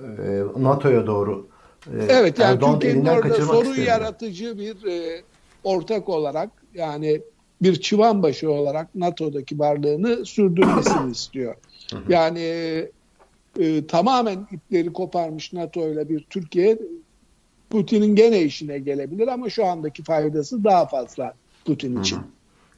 [0.00, 1.48] E, NATO'ya doğru.
[1.86, 3.86] E, Evet yani Erdoğan Türkiye'nin orada sorun istemiyor.
[3.86, 5.22] yaratıcı bir e,
[5.64, 7.20] ortak olarak yani
[7.62, 11.54] bir çıvan başı olarak NATO'daki varlığını sürdürmesini istiyor.
[12.08, 12.40] Yani
[13.58, 16.78] e, tamamen ipleri koparmış NATO ile bir Türkiye
[17.70, 21.34] Putin'in gene işine gelebilir ama şu andaki faydası daha fazla
[21.64, 22.18] Putin için.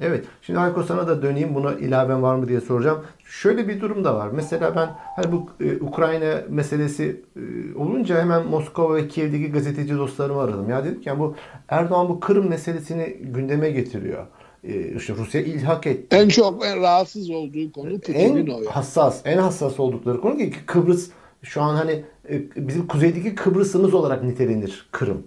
[0.00, 0.24] Evet.
[0.42, 1.54] Şimdi Hayko sana da döneyim.
[1.54, 3.04] Buna ilaven var mı diye soracağım.
[3.24, 4.28] Şöyle bir durum da var.
[4.32, 7.40] Mesela ben hani bu e, Ukrayna meselesi e,
[7.78, 10.70] olunca hemen Moskova ve Kiev'deki gazeteci dostlarımı aradım.
[10.70, 11.34] Ya dedik ya bu
[11.68, 14.26] Erdoğan bu Kırım meselesini gündeme getiriyor.
[14.64, 16.16] E, işte Rusya ilhak etti.
[16.16, 18.52] En çok en rahatsız olduğu konu Putin'in en o.
[18.52, 18.66] yani.
[18.66, 21.10] hassas, en hassas oldukları konu ki Kıbrıs
[21.42, 25.26] şu an hani e, bizim kuzeydeki Kıbrıs'ımız olarak nitelenir Kırım.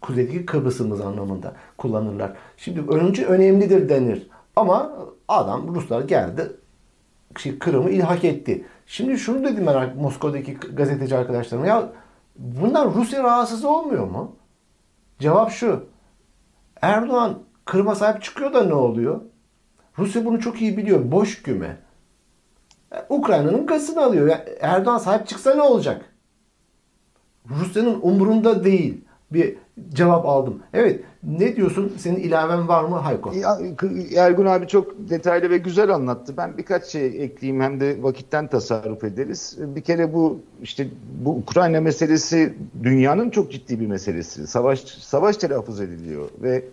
[0.00, 2.32] Kuzeydeki Kıbrıs'ımız anlamında kullanırlar.
[2.56, 4.26] Şimdi önce önemlidir denir.
[4.56, 4.92] Ama
[5.28, 6.52] adam Ruslar geldi
[7.38, 8.64] şey, Kırım'ı ilhak etti.
[8.86, 11.66] Şimdi şunu dedim ben Moskova'daki gazeteci arkadaşlarıma.
[11.66, 11.92] Ya
[12.36, 14.36] bundan Rusya rahatsız olmuyor mu?
[15.18, 15.84] Cevap şu.
[16.82, 17.38] Erdoğan
[17.70, 19.20] Kırım'a sahip çıkıyor da ne oluyor?
[19.98, 21.12] Rusya bunu çok iyi biliyor.
[21.12, 21.76] Boş küme.
[22.92, 24.36] E, Ukrayna'nın gazını alıyor.
[24.60, 26.04] Erdoğan sahip çıksa ne olacak?
[27.50, 29.04] Rusya'nın umurunda değil.
[29.32, 29.56] bir
[29.88, 30.62] cevap aldım.
[30.72, 31.94] Evet ne diyorsun?
[31.98, 33.32] Senin ilaven var mı Hayko?
[34.16, 36.34] Ergun abi çok detaylı ve güzel anlattı.
[36.36, 39.56] Ben birkaç şey ekleyeyim hem de vakitten tasarruf ederiz.
[39.58, 40.88] Bir kere bu işte
[41.24, 44.46] bu Ukrayna meselesi dünyanın çok ciddi bir meselesi.
[44.46, 46.64] Savaş savaş telaffuz ediliyor ve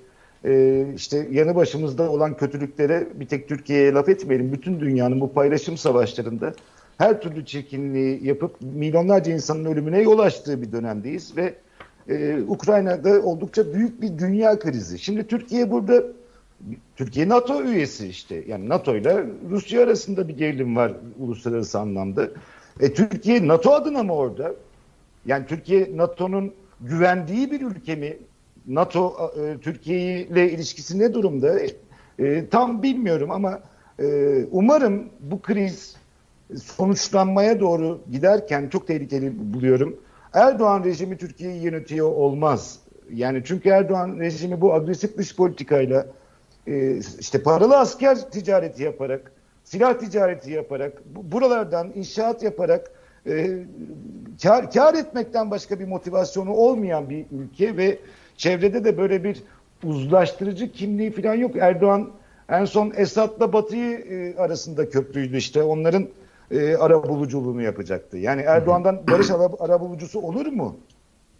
[0.47, 4.51] e, işte yanı başımızda olan kötülüklere bir tek Türkiye'ye laf etmeyelim.
[4.51, 6.53] Bütün dünyanın bu paylaşım savaşlarında
[6.97, 11.53] her türlü çirkinliği yapıp milyonlarca insanın ölümüne yol açtığı bir dönemdeyiz ve
[12.09, 14.99] e, Ukrayna'da oldukça büyük bir dünya krizi.
[14.99, 16.03] Şimdi Türkiye burada
[16.95, 18.43] Türkiye NATO üyesi işte.
[18.47, 22.27] Yani NATO ile Rusya arasında bir gerilim var uluslararası anlamda.
[22.79, 24.53] E, Türkiye NATO adına mı orada?
[25.25, 28.17] Yani Türkiye NATO'nun güvendiği bir ülke mi?
[28.67, 31.59] NATO e, Türkiye ile ilişkisi ne durumda?
[32.19, 33.59] E, tam bilmiyorum ama
[33.99, 34.05] e,
[34.51, 35.95] umarım bu kriz
[36.63, 39.99] sonuçlanmaya doğru giderken çok tehlikeli buluyorum.
[40.33, 42.79] Erdoğan rejimi Türkiye'yi yönetiyor olmaz.
[43.13, 46.07] Yani çünkü Erdoğan rejimi bu agresif dış politikayla
[46.67, 49.31] e, işte paralı asker ticareti yaparak,
[49.63, 52.91] silah ticareti yaparak, buralardan inşaat yaparak
[53.27, 53.57] e,
[54.43, 57.99] kar, kar etmekten başka bir motivasyonu olmayan bir ülke ve
[58.37, 59.43] çevrede de böyle bir
[59.83, 61.55] uzlaştırıcı kimliği falan yok.
[61.55, 62.09] Erdoğan
[62.49, 65.63] en son Esad'la Batı'yı e, arasında köprüydü işte.
[65.63, 66.07] Onların
[66.51, 68.17] e, ara buluculuğunu yapacaktı.
[68.17, 70.75] Yani Erdoğan'dan barış ara, ara bulucusu olur mu?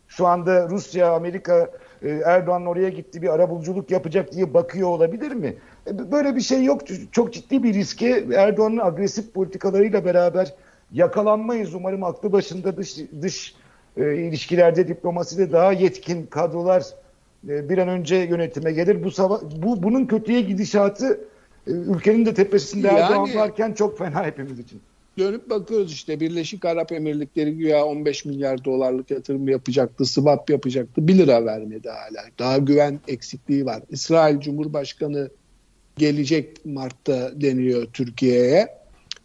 [0.07, 1.71] Şu anda Rusya, Amerika
[2.01, 5.55] e, Erdoğan oraya gitti bir ara buluculuk yapacak diye bakıyor olabilir mi?
[5.87, 6.81] E, böyle bir şey yok.
[7.11, 10.53] Çok ciddi bir riske Erdoğan'ın agresif politikalarıyla beraber
[10.91, 11.73] yakalanmayız.
[11.73, 13.55] Umarım aklı başında dış, dış
[13.97, 16.83] e, ilişkilerde, diplomaside daha yetkin kadrolar
[17.49, 19.03] e, bir an önce yönetime gelir.
[19.03, 21.19] Bu, bu bunun kötüye gidişatı
[21.67, 24.81] e, ülkenin de tepesinde yani, Erdoğan varken çok fena hepimiz için
[25.17, 31.07] dönüp bakıyoruz işte Birleşik Arap Emirlikleri güya 15 milyar dolarlık yatırım yapacaktı, swap yapacaktı.
[31.07, 32.25] 1 lira vermedi hala.
[32.39, 33.83] Daha güven eksikliği var.
[33.89, 35.29] İsrail Cumhurbaşkanı
[35.97, 38.76] gelecek Mart'ta deniyor Türkiye'ye.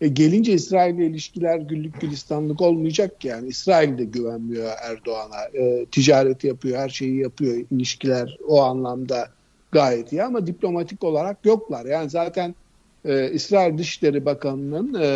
[0.03, 3.49] E gelince İsrail ile ilişkiler güllük gülistanlık olmayacak yani.
[3.49, 5.59] İsrail de güvenmiyor Erdoğan'a.
[5.65, 7.65] E, ticaret yapıyor, her şeyi yapıyor.
[7.71, 9.29] İlişkiler o anlamda
[9.73, 11.87] gayet iyi ama diplomatik olarak yoklar.
[11.87, 12.55] Yani zaten
[13.05, 15.09] e, İsrail Dışişleri Bakanı'nın e,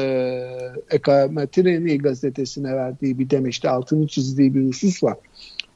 [0.90, 5.16] Ekametireni gazetesine verdiği bir demeçte altını çizdiği bir husus var.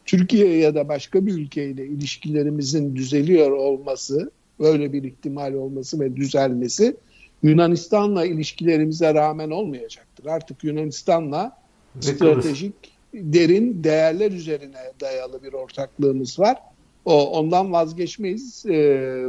[0.07, 4.31] Türkiye ya da başka bir ülkeyle ilişkilerimizin düzeliyor olması,
[4.61, 6.97] böyle bir ihtimal olması ve düzelmesi
[7.43, 10.27] Yunanistan'la ilişkilerimize rağmen olmayacaktır.
[10.27, 11.59] Artık Yunanistan'la
[12.01, 12.75] stratejik
[13.15, 16.57] derin değerler üzerine dayalı bir ortaklığımız var.
[17.05, 18.67] O ondan vazgeçmeyiz.
[18.67, 19.27] Ee,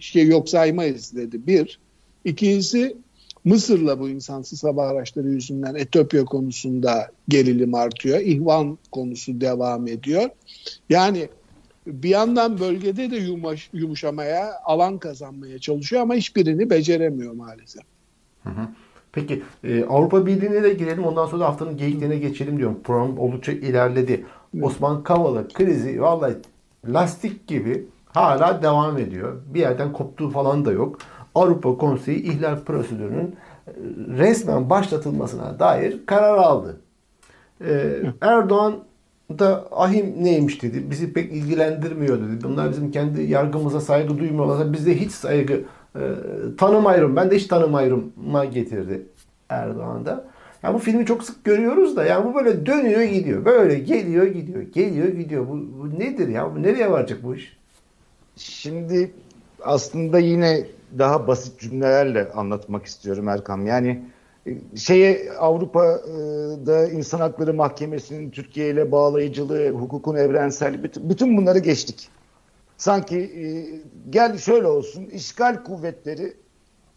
[0.00, 1.46] şey yok saymayız dedi.
[1.46, 1.78] Bir.
[2.24, 2.96] İkincisi
[3.44, 8.20] Mısır'la bu insansız hava araçları yüzünden Etiyopya konusunda gerilim artıyor.
[8.20, 10.30] İhvan konusu devam ediyor.
[10.90, 11.28] Yani
[11.88, 17.82] bir yandan bölgede de yumuş, yumuşamaya, alan kazanmaya çalışıyor ama hiçbirini beceremiyor maalesef.
[18.44, 18.68] Hı hı.
[19.12, 22.80] Peki e, Avrupa Birliği'ne de girelim ondan sonra haftanın geyiklerine geçelim diyorum.
[22.84, 24.24] Program oldukça ilerledi.
[24.54, 24.64] Evet.
[24.64, 26.34] Osman Kavala krizi vallahi
[26.86, 29.36] lastik gibi hala devam ediyor.
[29.54, 30.98] Bir yerden koptuğu falan da yok.
[31.34, 33.36] Avrupa Konseyi ihlal prosedürünün
[33.66, 33.72] e,
[34.08, 36.80] resmen başlatılmasına dair karar aldı.
[37.60, 38.74] Ee, Erdoğan
[39.38, 40.90] da ahim neymiş dedi.
[40.90, 42.44] Bizi pek ilgilendirmiyor dedi.
[42.44, 45.64] Bunlar bizim kendi yargımıza saygı duymuyorlarsa bizde hiç saygı
[45.96, 46.02] e,
[46.58, 47.16] tanımayırım.
[47.16, 49.06] Ben de hiç tanımayırıma getirdi
[49.48, 50.24] Erdoğan da.
[50.62, 53.44] Yani bu filmi çok sık görüyoruz da yani bu böyle dönüyor gidiyor.
[53.44, 54.62] Böyle geliyor gidiyor.
[54.62, 55.48] Geliyor gidiyor.
[55.48, 56.54] Bu, bu nedir ya?
[56.56, 57.56] Bu nereye varacak bu iş?
[58.36, 59.10] Şimdi
[59.62, 60.66] aslında yine
[60.98, 63.66] daha basit cümlelerle anlatmak istiyorum Erkam.
[63.66, 64.02] Yani
[64.76, 72.08] şeye Avrupa'da İnsan Hakları Mahkemesi'nin Türkiye ile bağlayıcılığı, hukukun evrensel bütün, bunları geçtik.
[72.76, 73.46] Sanki e,
[74.10, 76.34] gel şöyle olsun, işgal kuvvetleri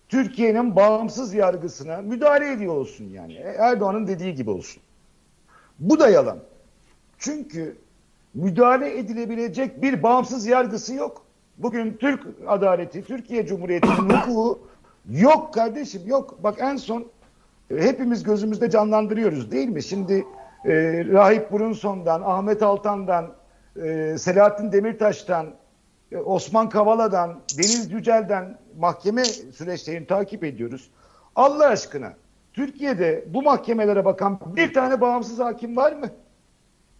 [0.09, 3.33] Türkiye'nin bağımsız yargısına müdahale ediyor olsun yani.
[3.57, 4.81] Erdoğan'ın dediği gibi olsun.
[5.79, 6.39] Bu da yalan.
[7.17, 7.77] Çünkü
[8.33, 11.25] müdahale edilebilecek bir bağımsız yargısı yok.
[11.57, 14.59] Bugün Türk adaleti, Türkiye Cumhuriyeti'nin hukuku
[15.09, 16.43] yok kardeşim yok.
[16.43, 17.05] Bak en son e,
[17.79, 19.83] hepimiz gözümüzde canlandırıyoruz değil mi?
[19.83, 20.25] Şimdi
[20.65, 20.71] e,
[21.05, 23.33] Rahip Brunson'dan, Ahmet Altan'dan,
[23.83, 25.47] e, Selahattin Demirtaş'tan,
[26.11, 30.91] e, Osman Kavala'dan, Deniz Yücel'den mahkeme süreçlerini takip ediyoruz.
[31.35, 32.13] Allah aşkına
[32.53, 36.07] Türkiye'de bu mahkemelere bakan bir tane bağımsız hakim var mı?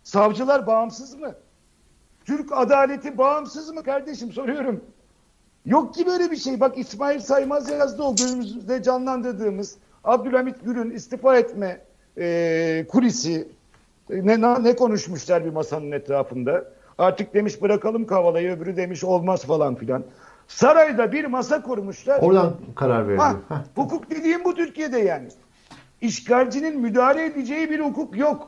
[0.04, 1.36] Savcılar bağımsız mı?
[2.26, 4.84] Türk adaleti bağımsız mı kardeşim soruyorum.
[5.66, 6.60] Yok ki böyle bir şey.
[6.60, 11.82] Bak İsmail Saymaz yazdı o gözümüzde canlandırdığımız Abdülhamit Gül'ün istifa etme
[12.18, 13.48] e, kulisi
[14.10, 16.66] Ne, ne, konuşmuşlar bir masanın etrafında?
[16.98, 20.04] Artık demiş bırakalım Kavala'yı öbürü demiş olmaz falan filan.
[20.48, 22.20] Sarayda bir masa kurmuşlar.
[22.22, 23.22] Oradan karar verildi.
[23.22, 23.36] Ha,
[23.76, 25.28] hukuk dediğim bu Türkiye'de yani.
[26.02, 28.48] İşgalcinin müdahale edeceği bir hukuk yok.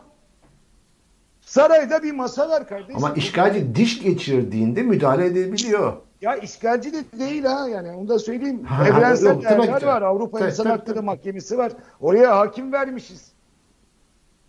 [1.42, 2.96] Sarayda bir masa var kardeşim.
[2.96, 5.94] Ama işgalci diş geçirdiğinde müdahale edebiliyor.
[6.24, 8.64] Ya işgalci de değil ha yani onu da söyleyeyim.
[8.64, 10.02] Ha, Evrensel yok, değerler var.
[10.02, 11.06] Avrupa Tabii, İnsan tabii, Hakları tabii.
[11.06, 11.72] Mahkemesi var.
[12.02, 13.32] Oraya hakim vermişiz.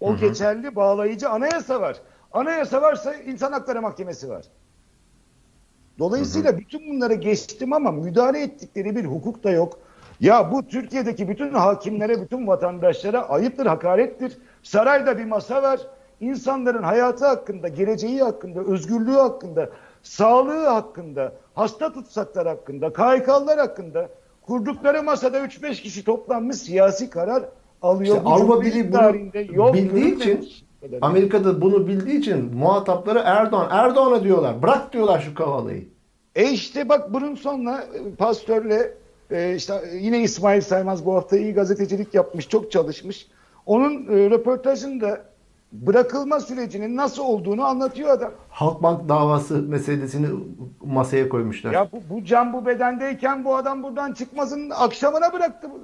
[0.00, 1.96] O geçerli bağlayıcı anayasa var.
[2.32, 4.44] Anayasa varsa İnsan Hakları Mahkemesi var.
[5.98, 9.78] Dolayısıyla bütün bunları geçtim ama müdahale ettikleri bir hukuk da yok.
[10.20, 14.38] Ya bu Türkiye'deki bütün hakimlere, bütün vatandaşlara ayıptır, hakarettir.
[14.62, 15.80] Sarayda bir masa var.
[16.20, 19.70] İnsanların hayatı hakkında, geleceği hakkında, özgürlüğü hakkında,
[20.04, 24.08] sağlığı hakkında, hasta tutsaklar hakkında, KHK'lar hakkında
[24.42, 27.44] kurdukları masada 3-5 kişi toplanmış siyasi karar
[27.82, 28.16] alıyor.
[28.16, 30.48] İşte Avrupa Birliği bunu bildiği için
[31.00, 33.68] Amerika'da bunu bildiği için muhatapları Erdoğan.
[33.70, 34.62] Erdoğan'a diyorlar.
[34.62, 35.88] Bırak diyorlar şu Kavala'yı.
[36.34, 38.94] E işte bak bunun sonra e, pastörle
[39.30, 43.26] e, işte e, yine İsmail Saymaz bu hafta iyi gazetecilik yapmış, çok çalışmış.
[43.66, 45.24] Onun e, röportajında
[45.74, 48.30] bırakılma sürecinin nasıl olduğunu anlatıyor adam.
[48.48, 50.28] Halkbank davası meselesini
[50.84, 51.72] masaya koymuşlar.
[51.72, 55.80] Ya bu, bu can bu bedendeyken bu adam buradan çıkmasın akşamına bıraktı bu,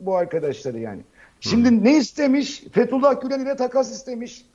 [0.00, 1.00] bu arkadaşları yani.
[1.40, 2.64] Şimdi ne istemiş?
[2.72, 4.46] Fethullah Gülen ile takas istemiş.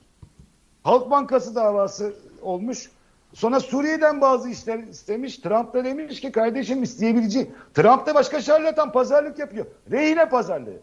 [0.84, 2.90] Halk Bankası davası olmuş.
[3.34, 5.38] Sonra Suriye'den bazı işler istemiş.
[5.38, 7.52] Trump da demiş ki kardeşim isteyebileceği.
[7.74, 9.66] Trump da başka şarlatan pazarlık yapıyor.
[9.92, 10.80] Rehine pazarlığı.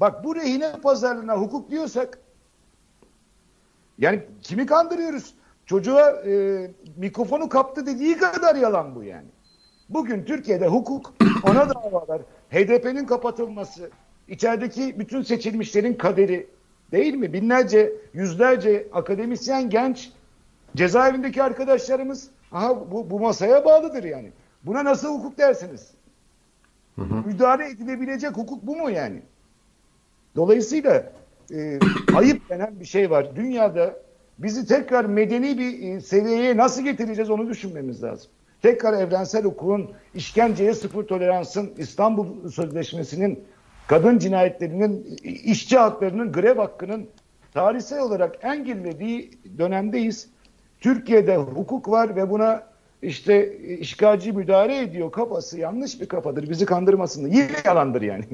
[0.00, 2.18] Bak bu rehine pazarlığına hukuk diyorsak
[3.98, 5.34] yani kimi kandırıyoruz?
[5.66, 9.28] Çocuğa e, mikrofonu kaptı dediği kadar yalan bu yani.
[9.88, 11.14] Bugün Türkiye'de hukuk,
[11.50, 13.90] ona davalar, HDP'nin kapatılması,
[14.28, 16.46] içerideki bütün seçilmişlerin kaderi
[16.92, 17.32] değil mi?
[17.32, 20.12] Binlerce, yüzlerce akademisyen genç,
[20.76, 24.32] cezaevindeki arkadaşlarımız aha bu, bu masaya bağlıdır yani.
[24.62, 25.90] Buna nasıl hukuk dersiniz?
[26.96, 29.22] Müdahale edilebilecek hukuk bu mu yani?
[30.36, 31.12] Dolayısıyla
[31.54, 31.78] e,
[32.14, 33.36] ayıp denen bir şey var.
[33.36, 33.96] Dünyada
[34.38, 38.30] bizi tekrar medeni bir e, seviyeye nasıl getireceğiz onu düşünmemiz lazım.
[38.62, 43.44] Tekrar evrensel hukukun, işkenceye sıfır toleransın, İstanbul Sözleşmesi'nin,
[43.88, 47.06] kadın cinayetlerinin, i- işçi haklarının, grev hakkının
[47.54, 50.28] tarihsel olarak en gerilediği dönemdeyiz.
[50.80, 52.62] Türkiye'de hukuk var ve buna
[53.02, 56.50] işte e, işgalci müdahale ediyor kafası yanlış bir kafadır.
[56.50, 57.26] Bizi kandırmasın.
[57.26, 58.24] Yine yalandır yani.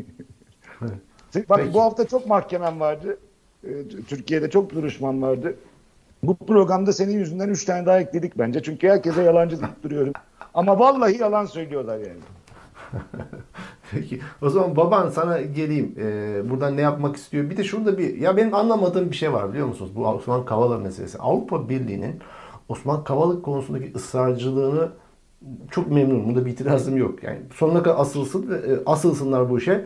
[1.34, 1.74] Bak Peki.
[1.74, 3.18] bu hafta çok mahkemem vardı.
[3.64, 3.68] Ee,
[4.08, 5.56] Türkiye'de çok duruşmam vardı.
[6.22, 8.62] Bu programda senin yüzünden üç tane daha ekledik bence.
[8.62, 10.12] Çünkü herkese yalancı duruyorum.
[10.54, 12.20] Ama vallahi yalan söylüyorlar yani.
[13.90, 14.20] Peki.
[14.42, 15.94] O zaman baban sana geleyim.
[15.98, 17.50] Ee, buradan ne yapmak istiyor?
[17.50, 19.90] Bir de şurada bir ya benim anlamadığım bir şey var biliyor musunuz?
[19.96, 21.18] Bu Osman Kavala meselesi.
[21.18, 22.20] Avrupa Birliği'nin
[22.68, 24.88] Osman Kavala konusundaki ısrarcılığını
[25.70, 26.26] çok memnunum.
[26.26, 27.22] Bunda bir itirazım yok.
[27.22, 29.84] Yani sonuna kadar asılsın, ve, e, asılsınlar bu işe.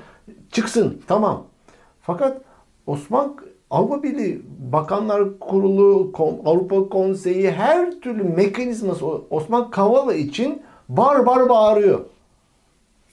[0.53, 1.03] Çıksın.
[1.07, 1.47] Tamam.
[2.01, 2.43] Fakat
[2.87, 3.37] Osman
[3.71, 4.43] Avrupa Birliği
[4.73, 6.13] Bakanlar Kurulu,
[6.45, 12.01] Avrupa Konseyi her türlü mekanizması Osman Kavala için bar bar bağırıyor.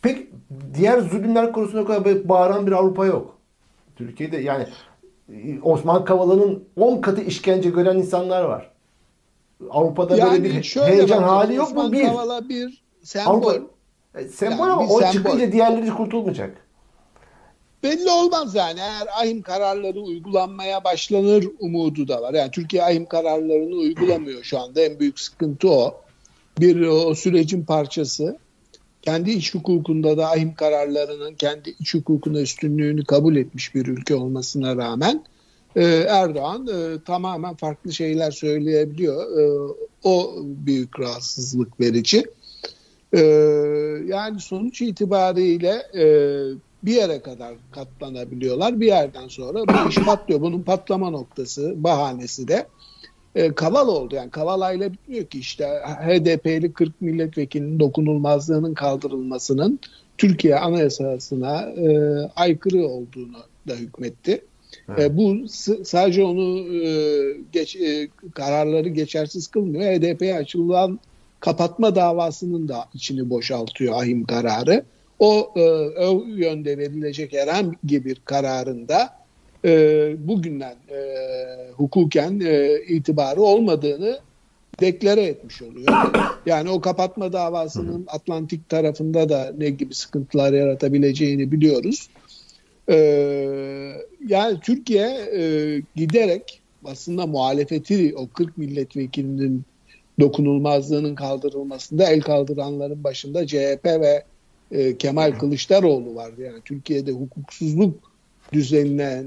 [0.02, 0.28] Pek
[0.74, 3.38] diğer zulümler konusunda kadar bağıran bir Avrupa yok.
[3.96, 4.68] Türkiye'de yani
[5.30, 8.73] e, Osman Kavala'nın 10 katı işkence gören insanlar var.
[9.70, 10.52] Avrupa'da böyle bir
[10.86, 11.92] heyecan bakın, hali yok mu?
[11.92, 12.04] Bir.
[12.04, 13.32] Kavala bir sembol.
[13.32, 13.74] Avrupa,
[14.16, 15.12] E, sembol Yani ama o sembol.
[15.12, 16.58] çıkınca diğerleri kurtulmayacak.
[17.84, 22.34] Belli olmaz yani eğer ahim kararları uygulanmaya başlanır umudu da var.
[22.34, 25.96] Yani Türkiye ahim kararlarını uygulamıyor şu anda en büyük sıkıntı o.
[26.60, 28.38] Bir o sürecin parçası.
[29.02, 34.76] Kendi iç hukukunda da ahim kararlarının kendi iç hukukuna üstünlüğünü kabul etmiş bir ülke olmasına
[34.76, 35.24] rağmen
[35.76, 39.40] e, Erdoğan e, tamamen farklı şeyler söyleyebiliyor.
[39.40, 42.26] E, o büyük rahatsızlık verici.
[43.14, 43.20] E,
[44.08, 46.06] yani sonuç itibariyle e,
[46.84, 48.80] bir yere kadar katlanabiliyorlar.
[48.80, 50.42] Bir yerden sonra bu iş patlıyor.
[50.42, 52.68] Bunun patlama noktası, bahanesi de
[53.36, 54.16] e, Kavala oldu.
[54.16, 59.80] Yani Kavala ile bitmiyor ki işte HDP'li 40 milletvekilinin dokunulmazlığının kaldırılmasının
[60.18, 64.42] Türkiye Anayasası'na e, aykırı olduğunu da hükmetti.
[64.98, 65.48] E, bu
[65.84, 66.92] sadece onu e,
[67.52, 69.84] geç, e, kararları geçersiz kılmıyor.
[69.84, 71.00] HDP'ye açılan
[71.40, 74.84] kapatma davasının da içini boşaltıyor ahim kararı.
[75.20, 75.62] O, e,
[76.06, 79.10] o yönde verilecek herhangi bir kararında
[79.66, 79.70] e,
[80.28, 81.00] bugünden e,
[81.78, 84.20] hukuken e, itibarı olmadığını
[84.80, 85.88] deklare etmiş oluyor.
[86.46, 92.10] Yani o kapatma davasının Atlantik tarafında da ne gibi sıkıntılar yaratabileceğini biliyoruz.
[92.90, 92.96] E,
[94.28, 99.64] yani Türkiye e, giderek aslında muhalefeti o 40 milletvekilinin
[100.20, 104.24] dokunulmazlığının kaldırılmasında el kaldıranların başında CHP ve
[104.72, 106.42] e, Kemal Kılıçdaroğlu vardı.
[106.42, 108.12] Yani Türkiye'de hukuksuzluk
[108.54, 109.24] düzenine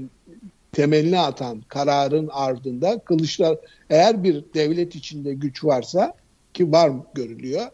[0.71, 3.57] temelini atan kararın ardında Kılıçlar
[3.89, 6.13] eğer bir devlet içinde güç varsa
[6.53, 7.65] ki var görülüyor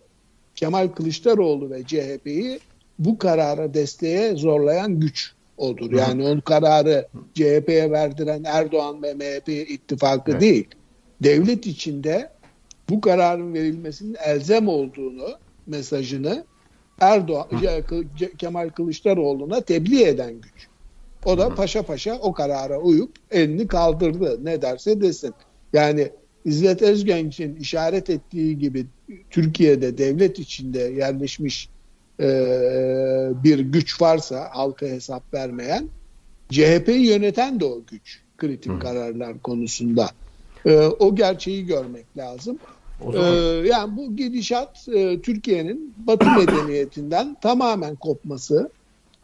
[0.56, 2.60] Kemal Kılıçdaroğlu ve CHP'yi
[3.00, 5.92] bu karara desteğe zorlayan güç odur.
[5.92, 10.42] Yani o kararı CHP'ye verdiren Erdoğan ve MHP ittifakı evet.
[10.42, 10.68] değil.
[11.24, 12.30] Devlet içinde
[12.90, 15.28] bu kararın verilmesinin elzem olduğunu
[15.68, 16.46] mesajını
[17.00, 17.48] Erdoğan
[18.38, 20.68] Kemal Kılıçdaroğlu'na tebliğ eden güç.
[21.26, 24.46] O da paşa paşa o karara uyup elini kaldırdı.
[24.46, 25.34] Ne derse desin.
[25.74, 26.10] Yani
[26.46, 28.86] İzzet Özgenç'in işaret ettiği gibi
[29.30, 31.70] Türkiye'de devlet içinde yerleşmiş
[32.20, 32.28] e,
[33.44, 35.88] bir güç varsa halka hesap vermeyen
[36.50, 38.80] CHP'yi yöneten de o güç kritik Hı.
[38.80, 40.10] kararlar konusunda.
[40.66, 42.58] E, o gerçeği görmek lazım.
[43.14, 43.20] Ee,
[43.68, 48.70] yani bu gidişat e, Türkiye'nin Batı medeniyetinden tamamen kopması,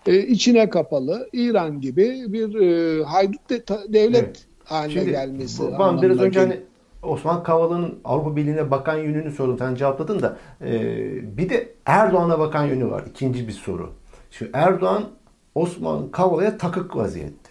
[0.06, 4.46] e, içine kapalı İran gibi bir e, haydut de, devlet evet.
[4.64, 5.64] haline Şimdi, gelmesi.
[5.80, 6.60] Ben biraz önce hani
[7.04, 9.58] Osman Kavala'nın Avrupa Birliği'ne bakan yönünü sordum.
[9.60, 13.04] Sen cevapladın da e, bir de Erdoğan'a bakan yönü var.
[13.10, 13.90] İkinci bir soru.
[14.32, 15.04] Şimdi Erdoğan
[15.56, 17.50] Osman Kavala'ya takık vaziyette.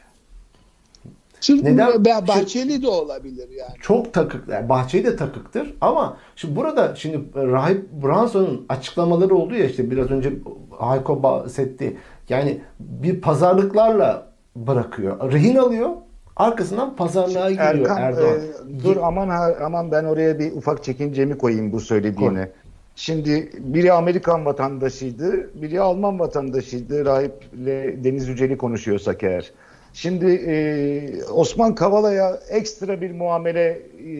[1.41, 2.05] Sırf Neden?
[2.05, 3.73] Bahçeli de olabilir yani.
[3.81, 4.49] Çok takık.
[4.49, 10.11] Yani Bahçeli de takıktır ama şimdi burada şimdi Rahip Branson'un açıklamaları oldu ya işte biraz
[10.11, 10.33] önce
[10.79, 11.97] Hayko bahsetti.
[12.29, 15.33] Yani bir pazarlıklarla bırakıyor.
[15.33, 15.91] Rehin alıyor.
[16.39, 18.37] Arkasından pazarlığa giriyor Erkan, Erdoğan.
[18.37, 19.29] E, dur aman
[19.65, 22.45] aman ben oraya bir ufak çekincemi koyayım bu söylediğine.
[22.45, 22.53] Koy.
[22.97, 27.05] Şimdi biri Amerikan vatandaşıydı, biri Alman vatandaşıydı.
[27.05, 29.53] Rahiple Deniz Yüceli konuşuyorsak eğer.
[29.93, 34.17] Şimdi e, Osman Kavala'ya ekstra bir muamele e,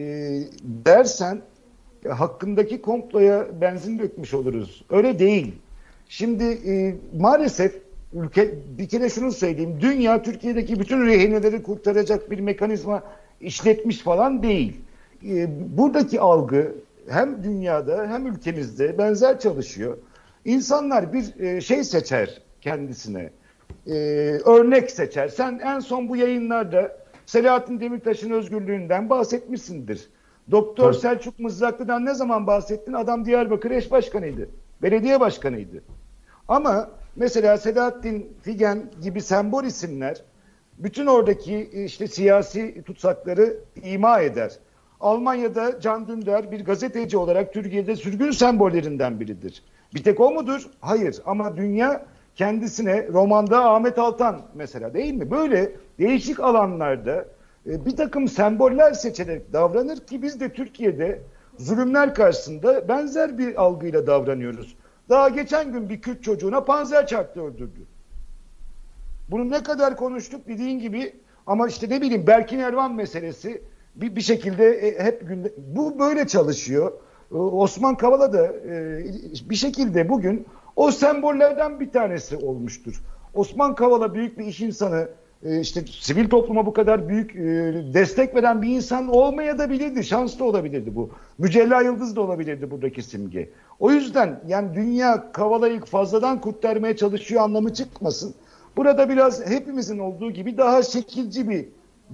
[0.63, 1.41] dersen
[2.05, 4.85] e, hakkındaki komploya benzin dökmüş oluruz.
[4.89, 5.55] Öyle değil.
[6.09, 9.77] Şimdi e, maalesef ülke bir kere şunu söyleyeyim.
[9.81, 13.03] Dünya Türkiye'deki bütün rehineleri kurtaracak bir mekanizma
[13.41, 14.81] işletmiş falan değil.
[15.25, 15.47] E,
[15.77, 16.75] buradaki algı
[17.09, 19.97] hem dünyada hem ülkemizde benzer çalışıyor.
[20.45, 23.29] İnsanlar bir e, şey seçer kendisine
[23.87, 23.93] e,
[24.45, 25.27] örnek seçer.
[25.27, 30.09] Sen en son bu yayınlarda Selahattin Demirtaş'ın özgürlüğünden bahsetmişsindir.
[30.51, 31.01] Doktor evet.
[31.01, 32.93] Selçuk Mızraklı'dan ne zaman bahsettin?
[32.93, 34.49] Adam Diyarbakır eş başkanıydı.
[34.81, 35.83] Belediye başkanıydı.
[36.47, 36.89] Ama
[37.19, 40.21] mesela Selahattin Figen gibi sembol isimler
[40.77, 44.51] bütün oradaki işte siyasi tutsakları ima eder.
[44.99, 49.63] Almanya'da Can Dündar bir gazeteci olarak Türkiye'de sürgün sembollerinden biridir.
[49.93, 50.67] Bir tek o mudur?
[50.79, 51.21] Hayır.
[51.25, 52.05] Ama dünya
[52.35, 55.31] kendisine romanda Ahmet Altan mesela değil mi?
[55.31, 57.25] Böyle değişik alanlarda
[57.65, 61.21] e, bir takım semboller seçerek davranır ki biz de Türkiye'de
[61.57, 64.75] zulümler karşısında benzer bir algıyla davranıyoruz.
[65.09, 67.79] Daha geçen gün bir Kürt çocuğuna panzer çarptı öldürdü.
[69.31, 71.13] Bunu ne kadar konuştuk dediğin gibi
[71.47, 73.61] ama işte ne bileyim Berkin Ervan meselesi
[73.95, 76.91] bir, bir şekilde e, hep günde bu böyle çalışıyor.
[77.31, 79.03] Osman Kavala da e,
[79.49, 80.45] bir şekilde bugün
[80.75, 83.01] o sembollerden bir tanesi olmuştur.
[83.33, 85.09] Osman Kavala büyük bir iş insanı,
[85.43, 87.39] e, işte sivil topluma bu kadar büyük e,
[87.93, 90.03] destek veren bir insan olmaya da bilirdi.
[90.03, 91.09] Şans da olabilirdi bu.
[91.37, 93.49] Mücella Yıldız da olabilirdi buradaki simge.
[93.79, 98.33] O yüzden yani dünya Kavala'yı fazladan kurtarmaya çalışıyor anlamı çıkmasın.
[98.77, 101.65] Burada biraz hepimizin olduğu gibi daha şekilci bir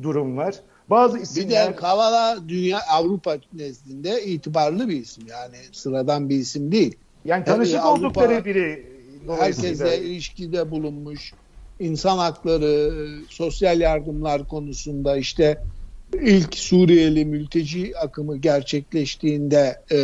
[0.02, 0.56] durum var.
[0.90, 1.68] Bazı isimler...
[1.68, 5.24] Bir de Kavala dünya Avrupa nezdinde itibarlı bir isim.
[5.30, 6.96] Yani sıradan bir isim değil.
[7.26, 8.96] Yani tanışık yani oldukları biri.
[9.40, 11.34] Herkesle ilişkide bulunmuş.
[11.80, 12.92] insan hakları,
[13.30, 15.62] sosyal yardımlar konusunda işte
[16.14, 20.00] ilk Suriyeli mülteci akımı gerçekleştiğinde e,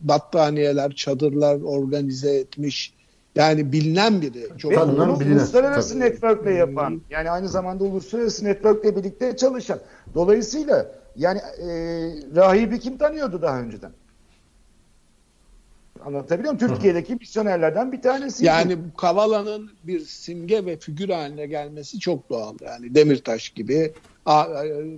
[0.00, 2.96] battaniyeler, çadırlar organize etmiş.
[3.34, 4.58] Yani bilinen biri.
[4.58, 5.36] Çok Tanınan, bilinen.
[5.36, 6.04] Uluslararası Tabii.
[6.04, 7.02] network'le yapan.
[7.10, 9.78] Yani aynı zamanda uluslararası network'le birlikte çalışan.
[10.14, 11.68] Dolayısıyla yani e,
[12.36, 13.90] rahibi kim tanıyordu daha önceden?
[16.06, 16.74] Anlatabiliyor muyum?
[16.74, 18.44] Türkiye'deki misyonerlerden bir tanesi.
[18.44, 22.54] Yani Kavala'nın bir simge ve figür haline gelmesi çok doğal.
[22.60, 23.92] Yani Demirtaş gibi,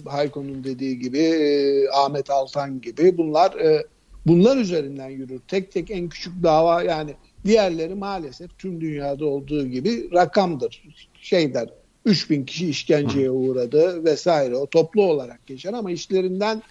[0.06, 3.86] Hayko'nun dediği gibi, e, Ahmet Altan gibi bunlar e,
[4.26, 5.40] bunlar üzerinden yürür.
[5.48, 10.82] Tek tek en küçük dava yani diğerleri maalesef tüm dünyada olduğu gibi rakamdır.
[11.20, 11.68] Şeyler
[12.04, 16.62] 3000 kişi işkenceye uğradı vesaire o toplu olarak geçer ama işlerinden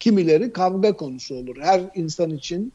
[0.00, 1.56] kimileri kavga konusu olur.
[1.60, 2.72] Her insan için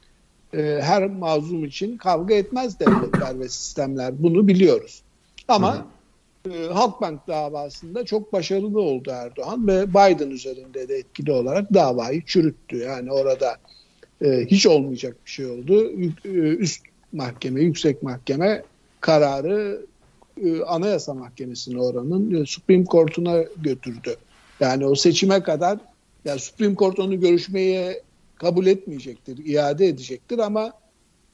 [0.53, 4.23] e, her mazlum için kavga etmez devletler ve sistemler.
[4.23, 5.01] Bunu biliyoruz.
[5.47, 5.85] Ama
[6.51, 12.77] e, Halkbank davasında çok başarılı oldu Erdoğan ve Biden üzerinde de etkili olarak davayı çürüttü.
[12.77, 13.57] Yani orada
[14.21, 15.91] e, hiç olmayacak bir şey oldu.
[16.25, 16.81] E, Üst
[17.13, 18.63] mahkeme, yüksek mahkeme
[19.01, 19.85] kararı
[20.43, 24.15] e, Anayasa Mahkemesi'ne oranın e, Supreme Court'una götürdü.
[24.59, 25.79] Yani o seçime kadar
[26.25, 28.01] ya Supreme Court onu görüşmeye
[28.41, 30.73] kabul etmeyecektir, iade edecektir ama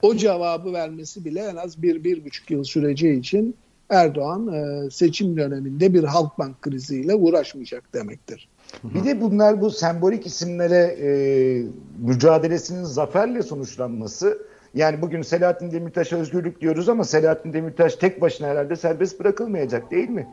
[0.01, 3.55] o cevabı vermesi bile en az bir, bir buçuk yıl süreceği için
[3.89, 8.49] Erdoğan e, seçim döneminde bir Halkbank kriziyle uğraşmayacak demektir.
[8.83, 11.09] Bir de bunlar bu sembolik isimlere e,
[11.99, 14.37] mücadelesinin zaferle sonuçlanması.
[14.73, 20.09] Yani bugün Selahattin Demirtaş'a özgürlük diyoruz ama Selahattin Demirtaş tek başına herhalde serbest bırakılmayacak değil
[20.09, 20.27] mi?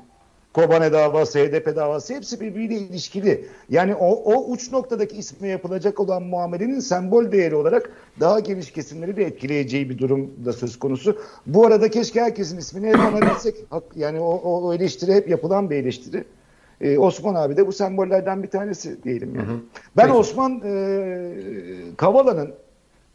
[0.54, 3.46] Kobane davası, HDP davası hepsi birbiriyle ilişkili.
[3.68, 7.90] Yani o, o uç noktadaki isme yapılacak olan muamelenin sembol değeri olarak
[8.20, 11.18] daha geniş kesimleri de etkileyeceği bir durum da söz konusu.
[11.46, 13.56] Bu arada keşke herkesin ismini hep anabilsek.
[13.96, 16.24] Yani o, o, o eleştiri hep yapılan bir eleştiri.
[16.80, 19.46] Ee, Osman abi de bu sembollerden bir tanesi diyelim yani.
[19.96, 20.18] Ben Peki.
[20.18, 21.30] Osman e,
[21.96, 22.54] Kavala'nın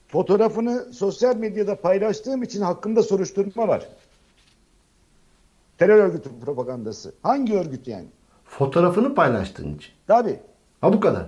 [0.08, 3.88] fotoğrafını sosyal medyada paylaştığım için hakkında soruşturma var.
[5.80, 7.14] Terör örgütü propagandası.
[7.24, 8.08] Hangi örgüt yani?
[8.46, 9.92] Fotoğrafını paylaştığın için.
[10.08, 10.40] Tabii.
[10.82, 11.26] Ha bu kadar.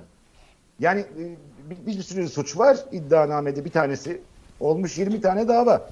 [0.79, 1.35] Yani e,
[1.69, 4.21] bir, bir sürü suç var iddianamede bir tanesi.
[4.59, 5.89] Olmuş 20 tane dava.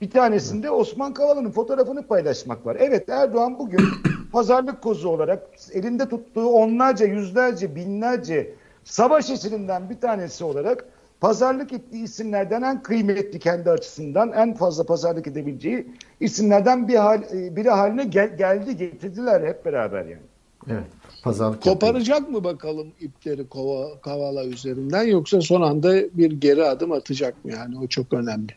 [0.00, 2.76] Bir tanesinde Osman Kavala'nın fotoğrafını paylaşmak var.
[2.80, 3.84] Evet Erdoğan bugün
[4.32, 5.42] pazarlık kozu olarak
[5.72, 8.54] elinde tuttuğu onlarca, yüzlerce, binlerce
[8.84, 10.84] savaş esirinden bir tanesi olarak
[11.22, 15.86] pazarlık ettiği isimlerden en kıymetli kendi açısından en fazla pazarlık edebileceği
[16.20, 20.22] isimlerden bir hal, e, biri haline gel- geldi getirdiler hep beraber yani.
[20.68, 20.84] Evet.
[21.24, 21.62] Pazarlık.
[21.62, 27.50] Koparacak mı bakalım ipleri kova, Kavala üzerinden yoksa son anda bir geri adım atacak mı?
[27.52, 28.52] Yani o çok önemli.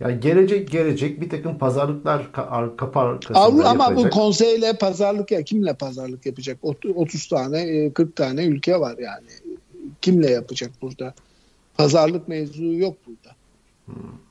[0.00, 5.30] Yani gelecek gelecek bir takım pazarlıklar ka- ar- kapı arkasında Avru- ama bu konseyle pazarlık
[5.30, 6.58] ya kimle pazarlık yapacak?
[6.62, 9.56] Ot- 30 tane e, 40 tane ülke var yani.
[10.02, 11.14] Kimle yapacak burada?
[11.80, 13.36] Pazarlık mevzu yok burada.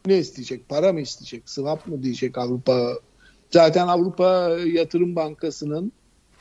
[0.05, 0.69] Ne isteyecek?
[0.69, 1.49] Para mı isteyecek?
[1.49, 2.93] Swap mı diyecek Avrupa?
[3.51, 5.91] Zaten Avrupa Yatırım Bankası'nın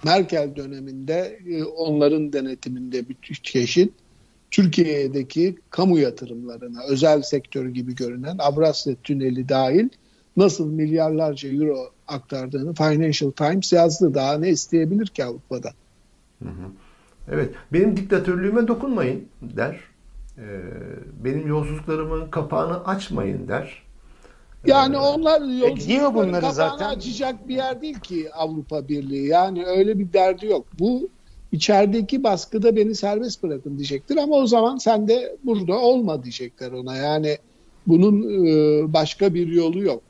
[0.04, 3.92] Merkel döneminde e, onların denetiminde bir çeşit
[4.50, 9.88] Türkiye'deki kamu yatırımlarına, özel sektör gibi görünen Avrasya Tüneli dahil
[10.36, 14.14] nasıl milyarlarca euro aktardığını Financial Times yazdı.
[14.14, 15.70] Daha ne isteyebilir ki Avrupa'da?
[17.30, 17.54] Evet.
[17.72, 19.80] Benim diktatörlüğüme dokunmayın der.
[20.38, 20.60] Ee,
[21.24, 23.82] benim yolsuzluklarımın kapağını açmayın der.
[24.66, 26.88] Yani Ee, onlar diyor yolculukların bunları kapağını zaten.
[26.88, 29.26] açacak bir yer değil ki Avrupa Birliği.
[29.26, 30.66] Yani öyle bir derdi yok.
[30.78, 31.08] Bu
[31.52, 36.96] içerideki baskıda beni serbest bırakın diyecektir ama o zaman sen de burada olma diyecekler ona.
[36.96, 37.38] Yani
[37.86, 40.02] bunun e, başka bir yolu yok.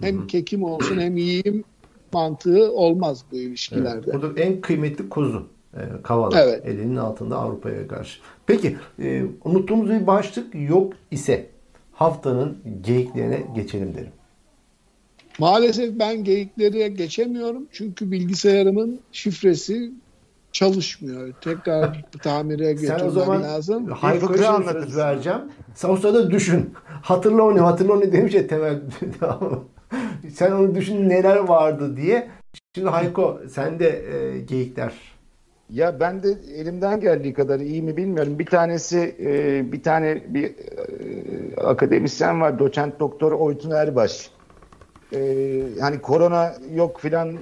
[0.00, 1.64] Hem kekim olsun hem yiyeyim
[2.12, 4.12] mantığı olmaz bu Evet, ilişkilerde.
[4.12, 5.61] burada en kıymetli kuzu e,
[6.02, 6.66] Kavala Evet.
[6.66, 8.20] elinin altında Avrupa'ya karşı.
[8.46, 11.46] Peki e, unuttuğumuz bir başlık yok ise
[11.92, 14.12] haftanın geyiklerine geçelim derim.
[15.38, 19.92] Maalesef ben geyikleri geçemiyorum çünkü bilgisayarımın şifresi
[20.52, 21.32] çalışmıyor.
[21.40, 23.92] Tekrar tamire Sen götürmem o zaman lazım.
[24.02, 24.62] Anlatırsın.
[24.72, 25.40] söz vereceğim.
[25.74, 26.70] Sen o sırada düşün.
[27.02, 28.80] Hatırla onu, hatırla onu demiş ya Temel.
[30.34, 32.28] sen onu düşün neler vardı diye.
[32.74, 34.92] Şimdi Hayko sende e, geyikler.
[35.72, 38.38] Ya ben de elimden geldiği kadar iyi mi bilmiyorum.
[38.38, 42.58] Bir tanesi e, bir tane bir e, akademisyen var.
[42.58, 44.30] Doçent doktor Oytun Erbaş.
[45.12, 45.18] E,
[45.80, 47.32] hani korona yok filan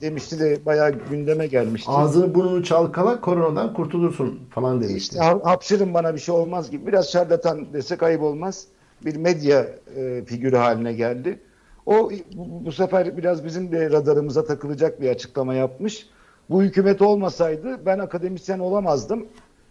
[0.00, 1.90] demişti de bayağı gündeme gelmişti.
[1.90, 4.96] Ağzını burnunu çalkala koronadan kurtulursun falan demişti.
[4.96, 6.86] İşte ha- hapşırın bana bir şey olmaz gibi.
[6.86, 8.66] Biraz şarlatan desek ayıp olmaz.
[9.04, 9.66] Bir medya
[9.96, 11.40] e, figürü haline geldi.
[11.86, 16.08] O bu, bu sefer biraz bizim de radarımıza takılacak bir açıklama yapmış.
[16.50, 19.26] Bu hükümet olmasaydı ben akademisyen olamazdım.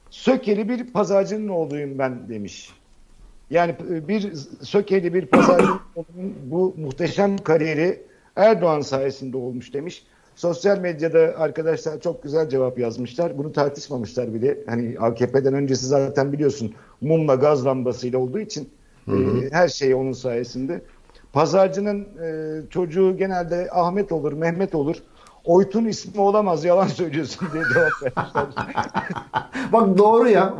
[0.09, 2.73] Sökeli bir pazarcının oğluyum ben demiş.
[3.49, 3.75] Yani
[4.07, 5.79] bir Sökeli bir pazarcının
[6.45, 8.01] bu muhteşem kariyeri
[8.35, 10.03] Erdoğan sayesinde olmuş demiş.
[10.35, 13.37] Sosyal medyada arkadaşlar çok güzel cevap yazmışlar.
[13.37, 14.57] Bunu tartışmamışlar bile.
[14.67, 18.69] Hani AKP'den öncesi zaten biliyorsun mumla gaz lambasıyla olduğu için
[19.07, 19.13] e,
[19.51, 20.81] her şey onun sayesinde.
[21.33, 24.95] Pazarcının e, çocuğu genelde Ahmet olur, Mehmet olur.
[25.47, 28.45] Oytun ismi olamaz yalan söylüyorsun diye cevap vermişler.
[29.73, 30.53] Bak doğru ya.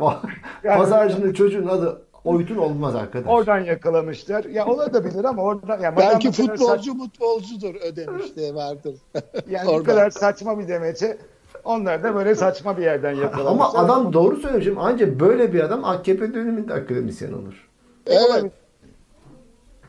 [0.64, 3.26] Yani- Pazarcının çocuğun adı Oytun olmaz arkadaş.
[3.28, 4.44] Oradan yakalamışlar.
[4.44, 8.94] Ya olabilir ama oradan ya Belki futbolcu futbolcudur ödemiş de vardır.
[9.50, 11.18] Yani bu kadar saçma bir demeçe
[11.64, 13.50] onlar da böyle saçma bir yerden yakalamışlar.
[13.50, 14.78] Ama adam doğru söylemişim.
[14.78, 17.68] Ancak böyle bir adam AKP döneminde akademisyen olur.
[18.06, 18.52] Evet.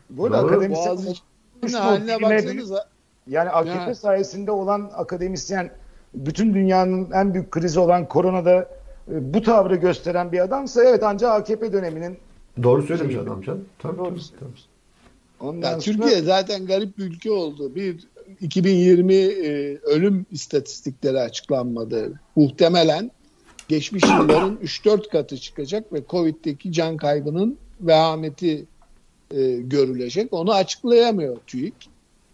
[0.10, 0.48] Bu arada Doğru.
[0.48, 2.86] akademisyen Boğaziçi'nin haline baksanıza.
[3.30, 3.96] Yani AKP Ya.
[3.96, 5.72] sayesinde olan akademisyen
[6.14, 8.56] bütün dünyanın en büyük krizi olan koronada
[9.12, 12.18] e, bu tavrı gösteren bir adamsa evet ancak AKP döneminin
[12.64, 13.66] Doğru söylemiş adam canım.
[13.80, 14.50] Tabii, Doğru tabii, tabii.
[15.40, 17.76] ondan Ya sonra- Türkiye zaten garip bir ülke oldu.
[17.76, 18.08] Bir
[18.42, 22.14] 2020 e, ölüm istatistikleri açıklanmadı.
[22.36, 23.12] Muhtemelen
[23.68, 28.66] geçmiş yılların 3-4 katı çıkacak ve Covid'deki can kaybının vehameti
[29.32, 30.34] e, görülecek.
[30.34, 31.89] Onu açıklayamıyor TÜİK.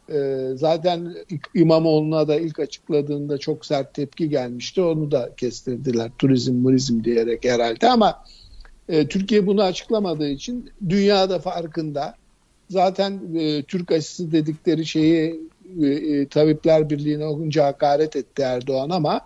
[0.10, 1.16] E, zaten
[1.54, 4.82] İmamoğlu'na da ilk açıkladığında çok sert tepki gelmişti.
[4.82, 8.24] Onu da kestirdiler turizm murizm diyerek herhalde ama
[8.90, 12.16] e, Türkiye bunu açıklamadığı için dünyada farkında.
[12.70, 15.42] Zaten e, Türk aşısı dedikleri şeyi
[15.82, 19.22] e, e, Tabipler Birliği'ne olunca hakaret etti Erdoğan ama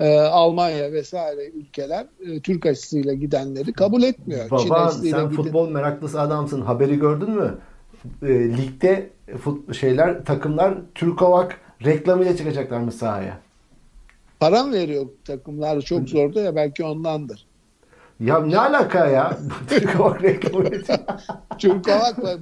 [0.00, 4.48] e, Almanya vesaire ülkeler e, Türk aşısıyla gidenleri kabul etmiyor.
[4.60, 6.60] Çin Baba aşısıyla sen giden- futbol meraklısı adamsın.
[6.60, 7.58] Haberi gördün mü?
[8.22, 13.38] E, ligde fut, şeyler takımlar Türkovak reklamıyla çıkacaklarmış sahaya.
[14.40, 17.46] para mı veriyor takımlar çok zordu ya belki ondandır.
[18.20, 19.38] Ya ne alaka ya?
[19.68, 20.98] Türkovak reklamıyla
[21.58, 22.38] Türkovak var.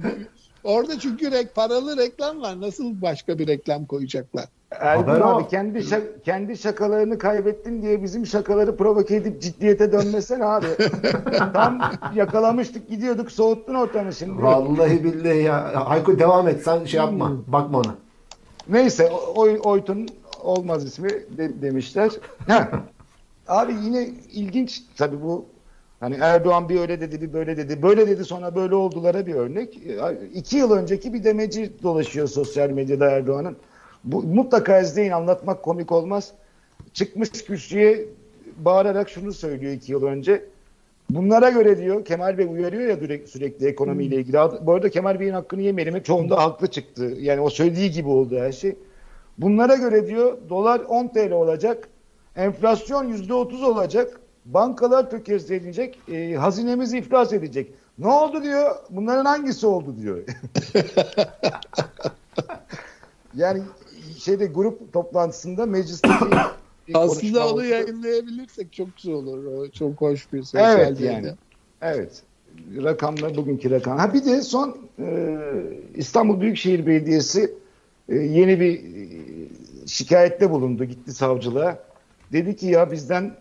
[0.63, 2.61] Orada çünkü rek, paralı reklam var.
[2.61, 4.45] Nasıl başka bir reklam koyacaklar?
[4.71, 10.39] Ergun Haber abi kendi şak- kendi şakalarını kaybettin diye bizim şakaları provoke edip ciddiyete dönmesen
[10.39, 10.65] abi.
[11.53, 11.79] Tam
[12.15, 14.43] yakalamıştık gidiyorduk soğuttun ortamı şimdi.
[14.43, 15.89] Vallahi billahi ya.
[15.89, 16.61] Hayko devam et.
[16.63, 17.31] Sen şey yapma.
[17.47, 17.95] Bakma ona.
[18.69, 20.07] Neyse oy, Oytun
[20.43, 22.11] olmaz ismi de- demişler.
[23.47, 25.45] Abi yine ilginç tabii bu
[25.99, 27.81] hani Erdoğan bir öyle dedi bir böyle dedi.
[27.81, 29.79] Böyle dedi sonra böyle oldulara bir örnek.
[30.33, 33.57] İki yıl önceki bir demeci dolaşıyor sosyal medyada Erdoğan'ın.
[34.03, 36.31] Bu, mutlaka izleyin anlatmak komik olmaz.
[36.93, 38.05] Çıkmış kürsüye
[38.57, 40.45] bağırarak şunu söylüyor iki yıl önce.
[41.09, 44.37] Bunlara göre diyor Kemal Bey uyarıyor ya sürekli, sürekli ekonomiyle ilgili.
[44.37, 46.03] Bu arada Kemal Bey'in hakkını yemeyelim.
[46.03, 47.03] Çoğunda haklı çıktı.
[47.19, 48.75] Yani o söylediği gibi oldu her şey.
[49.37, 51.87] Bunlara göre diyor dolar 10 TL olacak.
[52.35, 54.19] Enflasyon %30 olacak.
[54.45, 55.99] Bankalar tökezleyecek.
[56.11, 57.71] E, hazinemiz iflas edecek.
[57.99, 58.75] Ne oldu diyor.
[58.89, 60.19] Bunların hangisi oldu diyor.
[63.35, 63.61] yani
[64.19, 66.07] şeyde grup toplantısında mecliste
[66.87, 67.63] bir konuşma Aslında onu oldu.
[67.63, 69.43] yayınlayabilirsek çok güzel olur.
[69.45, 71.33] O çok hoş bir sosyal Evet yani.
[71.81, 72.23] Evet.
[72.83, 73.97] Rakamlar bugünkü rakam.
[73.97, 75.37] Ha bir de son e,
[75.95, 77.53] İstanbul Büyükşehir Belediyesi
[78.09, 79.07] e, yeni bir e,
[79.87, 80.85] şikayette bulundu.
[80.85, 81.79] Gitti savcılığa.
[82.31, 83.35] Dedi ki ya bizden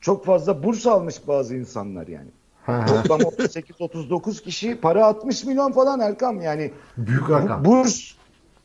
[0.00, 2.28] çok fazla burs almış bazı insanlar yani.
[2.66, 6.70] Toplam 38-39 kişi para 60 milyon falan Erkam yani.
[6.96, 7.64] Büyük rakam.
[7.64, 8.12] Bu- Burs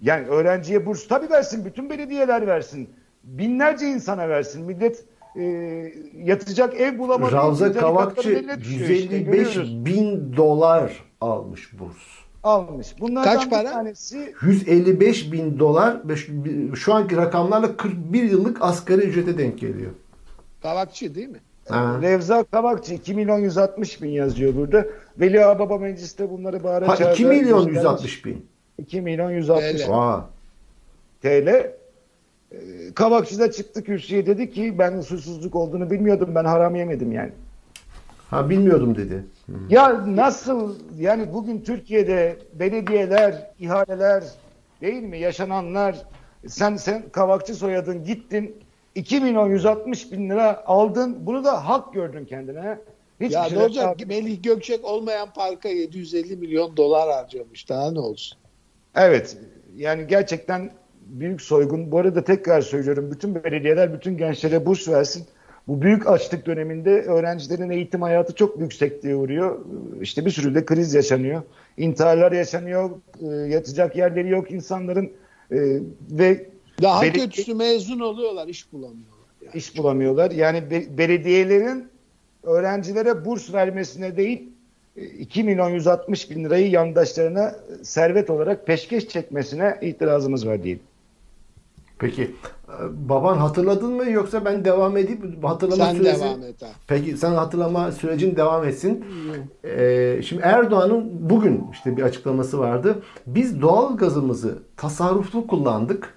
[0.06, 1.66] yani öğrenciye burs tabii versin.
[1.66, 2.90] Bütün belediyeler versin.
[3.24, 4.66] Binlerce insana versin.
[4.66, 5.04] Millet
[5.36, 5.44] e,
[6.24, 7.32] yatacak ev bulamadı.
[7.32, 9.86] Ravza İkinci Kavakçı katları eline düşüyor işte, 155 görüyoruz.
[9.86, 11.98] bin dolar almış burs.
[12.44, 12.96] almış.
[13.00, 13.72] Bunlardan Kaç bir para?
[13.72, 15.98] tanesi 155 bin dolar
[16.76, 19.92] şu- anki rakamlarla 41 yıllık asgari ücrete denk geliyor.
[20.62, 21.40] Kavakçı değil mi?
[21.70, 22.00] Ha.
[22.02, 24.86] Revza Kavakçı 2 milyon 160 bin yazıyor burada.
[25.20, 27.76] Veli Ağababa mecliste bunları bağıra Ha, çağıra 2 milyon göstermiş.
[27.78, 28.46] 160 bin.
[28.78, 29.90] 2 milyon 160 TL.
[29.90, 30.30] Vaa.
[31.22, 31.48] TL.
[31.48, 31.74] Ee,
[32.96, 37.32] Kavakçı da çıktı kürsüye dedi ki ben usulsüzlük olduğunu bilmiyordum ben haram yemedim yani.
[38.30, 39.26] Ha bilmiyordum dedi.
[39.70, 44.24] Ya nasıl yani bugün Türkiye'de belediyeler, ihaleler
[44.82, 46.06] değil mi yaşananlar
[46.48, 48.56] sen sen kavakçı soyadın gittin
[48.96, 52.78] 2 milyon 160 bin lira aldın bunu da hak gördün kendine.
[53.22, 54.08] Hiçbir ya şey ne olacak?
[54.08, 57.70] Melih Gökçek olmayan parka 750 milyon dolar harcamış.
[57.70, 58.38] Daha ne olsun?
[58.96, 59.38] Evet
[59.76, 60.72] yani gerçekten
[61.06, 61.92] büyük soygun.
[61.92, 65.26] Bu arada tekrar söylüyorum bütün belediyeler bütün gençlere burs versin.
[65.68, 69.66] Bu büyük açlık döneminde öğrencilerin eğitim hayatı çok büyük sekteye uğruyor.
[70.02, 71.42] İşte bir sürü de kriz yaşanıyor.
[71.78, 72.90] İntiharlar yaşanıyor.
[73.22, 75.06] e, Yatacak yerleri yok insanların
[75.52, 75.58] e,
[76.12, 76.46] ve
[76.82, 79.18] Daha Belediye- kötüsü mezun oluyorlar, iş bulamıyorlar.
[79.46, 79.56] Yani.
[79.56, 80.32] iş bulamıyorlar.
[80.32, 81.88] Yani be- belediyelerin
[82.44, 84.50] öğrencilere burs vermesine değil
[84.96, 90.84] 2 milyon 160 bin lirayı yandaşlarına servet olarak peşkeş çekmesine itirazımız var diyelim.
[92.00, 96.22] Peki e, baban hatırladın mı yoksa ben devam edip hatırlama Sen süresi...
[96.22, 96.68] devam et ha.
[96.88, 99.06] Peki sen hatırlama sürecin devam etsin.
[99.64, 103.04] Ee, şimdi Erdoğan'ın bugün işte bir açıklaması vardı.
[103.28, 106.14] Biz doğal gazımızı tasarruflu kullandık.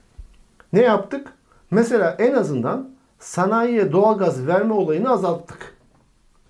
[0.73, 1.33] Ne yaptık?
[1.71, 5.77] Mesela en azından sanayiye doğal gaz verme olayını azalttık.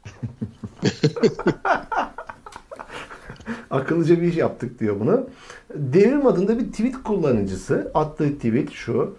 [3.70, 5.26] Akıllıca bir iş yaptık diyor bunu.
[5.74, 9.16] Devrim adında bir tweet kullanıcısı attığı tweet şu.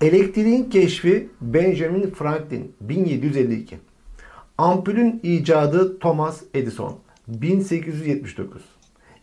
[0.00, 3.78] Elektriğin keşfi Benjamin Franklin 1752.
[4.58, 6.98] Ampulün icadı Thomas Edison
[7.28, 8.62] 1879.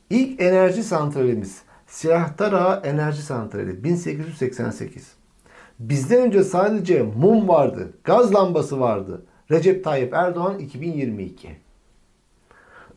[0.10, 5.14] İlk enerji santralimiz Silahtara Enerji Santrali 1888.
[5.80, 9.26] Bizden önce sadece mum vardı, gaz lambası vardı.
[9.52, 11.56] Recep Tayyip Erdoğan 2022.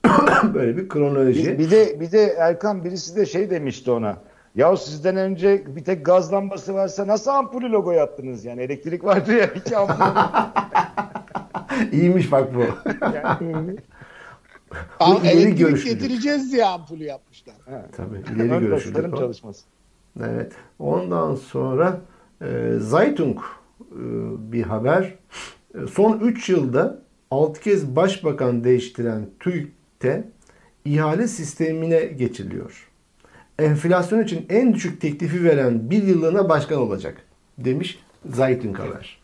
[0.55, 1.45] Böyle bir kronoloji.
[1.45, 4.17] Bir, bir de bir de Erkan birisi de şey demişti ona.
[4.55, 9.33] Ya sizden önce bir tek gaz lambası varsa nasıl ampulü logo yaptınız yani elektrik vardı
[9.33, 10.05] ya hiç ampul.
[11.93, 12.61] İyiymiş bak bu.
[12.61, 13.37] Am-
[15.01, 16.01] Bu ileri elektrik görüşlülük.
[16.01, 17.55] getireceğiz diye ampulü yapmışlar.
[17.97, 19.17] Tabii ileri o.
[19.17, 19.65] çalışması.
[20.25, 20.53] Evet.
[20.79, 22.01] Ondan sonra
[22.43, 23.39] e, Zeitung
[23.81, 24.03] e,
[24.53, 25.15] bir haber.
[25.75, 30.29] E, son 3 yılda 6 kez başbakan değiştiren TÜİK'te
[30.85, 32.89] ihale sistemine geçiliyor.
[33.59, 37.17] Enflasyon için en düşük teklifi veren bir yıllığına başkan olacak
[37.59, 39.23] demiş Zeitung haber.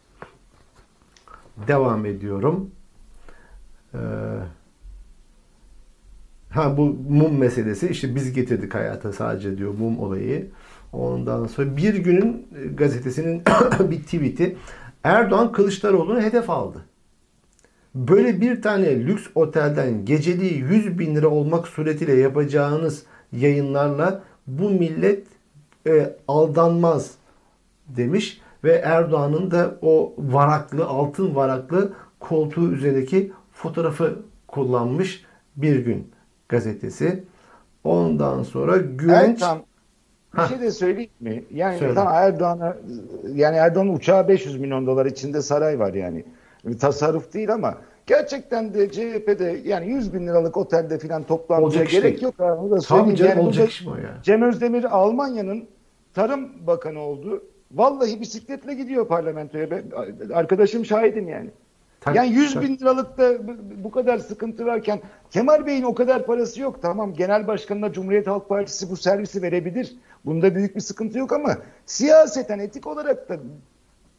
[1.68, 2.70] Devam ediyorum.
[3.94, 3.98] Ee,
[6.51, 10.47] Ha bu mum meselesi işte biz getirdik hayata sadece diyor mum olayı.
[10.93, 13.43] Ondan sonra bir günün e, gazetesinin
[13.90, 14.56] bir tweet'i
[15.05, 16.85] Erdoğan Kılıçdaroğlu'nu hedef aldı.
[17.94, 23.02] Böyle bir tane lüks otelden geceliği 100 bin lira olmak suretiyle yapacağınız
[23.32, 25.27] yayınlarla bu millet
[25.86, 27.14] e, aldanmaz
[27.89, 34.18] demiş ve Erdoğan'ın da o varaklı altın varaklı koltuğu üzerindeki fotoğrafı
[34.48, 35.24] kullanmış
[35.56, 36.10] bir gün
[36.48, 37.24] gazetesi.
[37.85, 39.62] Ondan sonra güvenç Erkan
[40.36, 41.44] bir şey de söyleyeyim mi?
[41.55, 41.94] Yani Söyle.
[41.94, 42.77] tam Erdoğan'a
[43.35, 46.24] yani Erdoğan'ın uçağı 500 milyon dolar içinde saray var yani.
[46.81, 47.74] Tasarruf değil ama
[48.07, 50.98] gerçekten de CHP'de yani 100 bin liralık otelde
[51.62, 52.23] Olacak iş gerek değil.
[52.23, 52.35] yok.
[52.40, 53.15] Onu da söyleyeyim.
[53.16, 54.23] canım Yani olacak iş mi ya?
[54.23, 55.65] Cem Özdemir Almanya'nın
[56.15, 57.43] Tarım Bakanı oldu.
[57.73, 59.70] Vallahi bisikletle gidiyor parlamentoya.
[59.70, 59.85] Ben,
[60.35, 61.51] arkadaşım şahidim yani.
[62.01, 65.01] Tak- yani 100 tak- bin liralıkta bu- bu kadar sıkıntı varken
[65.31, 66.82] Kemal Bey'in o kadar parası yok.
[66.82, 69.97] Tamam genel başkanına Cumhuriyet Halk Partisi bu servisi verebilir.
[70.24, 71.56] Bunda büyük bir sıkıntı yok ama
[71.86, 73.36] siyaseten etik olarak da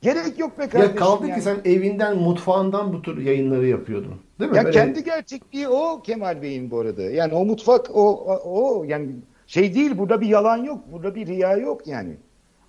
[0.01, 0.95] gerek yok be kardeşim.
[0.95, 1.35] Ya kaldı yani.
[1.39, 4.13] ki sen evinden, mutfağından bu tür yayınları yapıyordun.
[4.39, 4.57] Değil mi?
[4.57, 7.01] Ya Böyle- kendi gerçekliği o Kemal Bey'in bu arada.
[7.01, 9.09] Yani o mutfak o o yani
[9.47, 10.79] şey değil burada bir yalan yok.
[10.91, 12.15] Burada bir riya yok yani.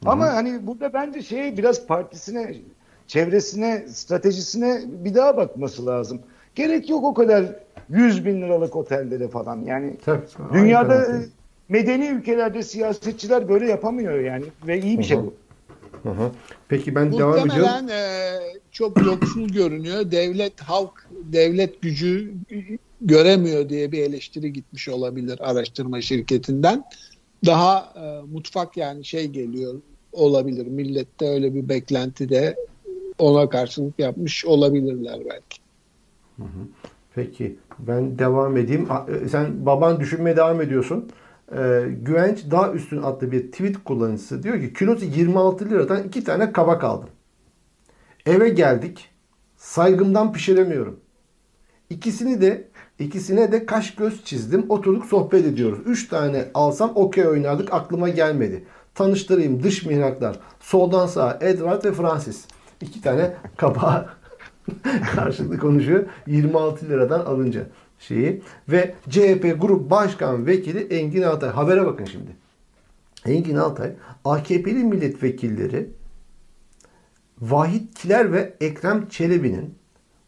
[0.06, 2.54] Ama hani burada bence şey biraz partisine,
[3.06, 6.20] çevresine, stratejisine bir daha bakması lazım.
[6.54, 7.44] Gerek yok o kadar
[7.88, 9.64] 100 bin liralık otellere falan.
[9.64, 10.26] Yani Tabii.
[10.52, 11.24] dünyada Aynen.
[11.68, 15.34] medeni ülkelerde siyasetçiler böyle yapamıyor yani ve iyi bir şey bu.
[16.02, 16.30] Hı hı.
[16.68, 17.48] Peki ben devam ediyorum.
[17.48, 17.90] Muhtemelen
[18.72, 20.10] çok yoksul görünüyor.
[20.10, 22.34] Devlet, halk, devlet gücü
[23.00, 26.84] göremiyor diye bir eleştiri gitmiş olabilir araştırma şirketinden.
[27.46, 29.74] Daha e, mutfak yani şey geliyor
[30.12, 30.66] olabilir.
[30.66, 32.56] Millette öyle bir beklenti de
[33.18, 35.62] ona karşılık yapmış olabilirler belki.
[37.14, 38.88] Peki ben devam edeyim.
[39.24, 41.10] E, Sen baban düşünmeye devam ediyorsun.
[41.56, 46.52] Ee, Güvenç daha üstün adlı bir tweet kullanıcısı diyor ki kilosu 26 liradan iki tane
[46.52, 47.08] kabak aldım.
[48.26, 49.08] Eve geldik.
[49.56, 51.00] Saygımdan pişiremiyorum.
[51.90, 52.68] İkisini de
[52.98, 54.66] ikisine de kaş göz çizdim.
[54.68, 55.78] Oturduk sohbet ediyoruz.
[55.86, 57.74] Üç tane alsam okey oynardık.
[57.74, 58.64] Aklıma gelmedi.
[58.94, 60.38] Tanıştırayım dış mihraklar.
[60.60, 62.44] Soldan sağa Edward ve Francis.
[62.82, 64.08] İki tane kabağı
[65.14, 66.06] karşılıklı konuşuyor.
[66.26, 67.66] 26 liradan alınca
[67.98, 68.42] şeyi.
[68.68, 71.50] Ve CHP Grup Başkan Vekili Engin Altay.
[71.50, 72.30] Habere bakın şimdi.
[73.26, 73.92] Engin Altay
[74.24, 75.90] AKP'li milletvekilleri
[77.40, 79.74] Vahit Kiler ve Ekrem Çelebi'nin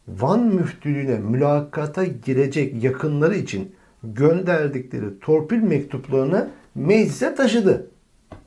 [0.08, 7.90] Van müftülüğüne mülakata girecek yakınları için gönderdikleri torpil mektuplarını meclise taşıdı.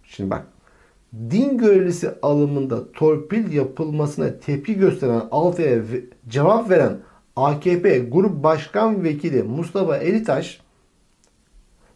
[0.04, 0.48] Şimdi bak
[1.32, 6.98] din görevlisi alımında torpil yapılmasına tepki gösteren Altay'a ve- cevap veren
[7.36, 10.62] AKP Grup Başkan Vekili Mustafa Elitaş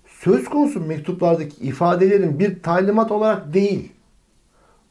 [0.07, 3.91] söz konusu mektuplardaki ifadelerin bir talimat olarak değil,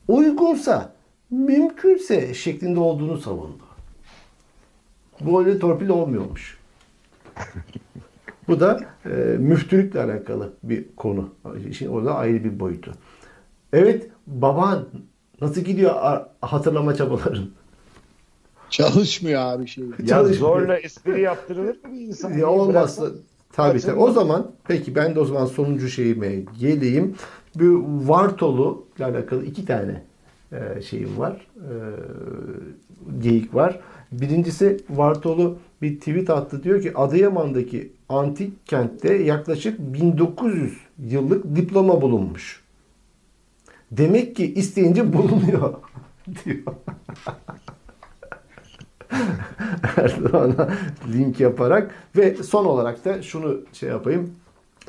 [0.09, 0.93] uygunsa,
[1.31, 3.63] mümkünse şeklinde olduğunu savundu.
[5.21, 6.59] Bu öyle torpil olmuyormuş.
[8.49, 9.09] Bu da e,
[9.39, 11.29] müftülükle alakalı bir konu.
[11.71, 12.93] İşin orada ayrı bir boyutu.
[13.73, 14.89] Evet, baban
[15.41, 15.95] nasıl gidiyor
[16.41, 17.51] hatırlama çabaların?
[18.71, 19.85] Çalışmıyor abi şey.
[19.85, 20.35] Ya Çalışmıyor.
[20.41, 22.33] zorla espri yaptırılır mı bir insan?
[22.33, 23.07] Ya olmazsa
[23.53, 23.99] tabii tabii.
[24.01, 27.15] O zaman peki ben de o zaman sonuncu şeyime geleyim.
[27.55, 30.03] Bu Vartolu ile alakalı iki tane
[30.53, 31.47] e, şeyim var.
[31.57, 31.73] E,
[33.21, 33.81] geyik var.
[34.13, 42.63] Birincisi Vartolu bir tweet attı diyor ki Adıyaman'daki antik kentte yaklaşık 1900 yıllık diploma bulunmuş.
[43.91, 45.75] Demek ki isteyince bulunuyor
[46.45, 46.63] diyor.
[49.97, 50.69] Erdoğan'a
[51.13, 54.31] link yaparak ve son olarak da şunu şey yapayım.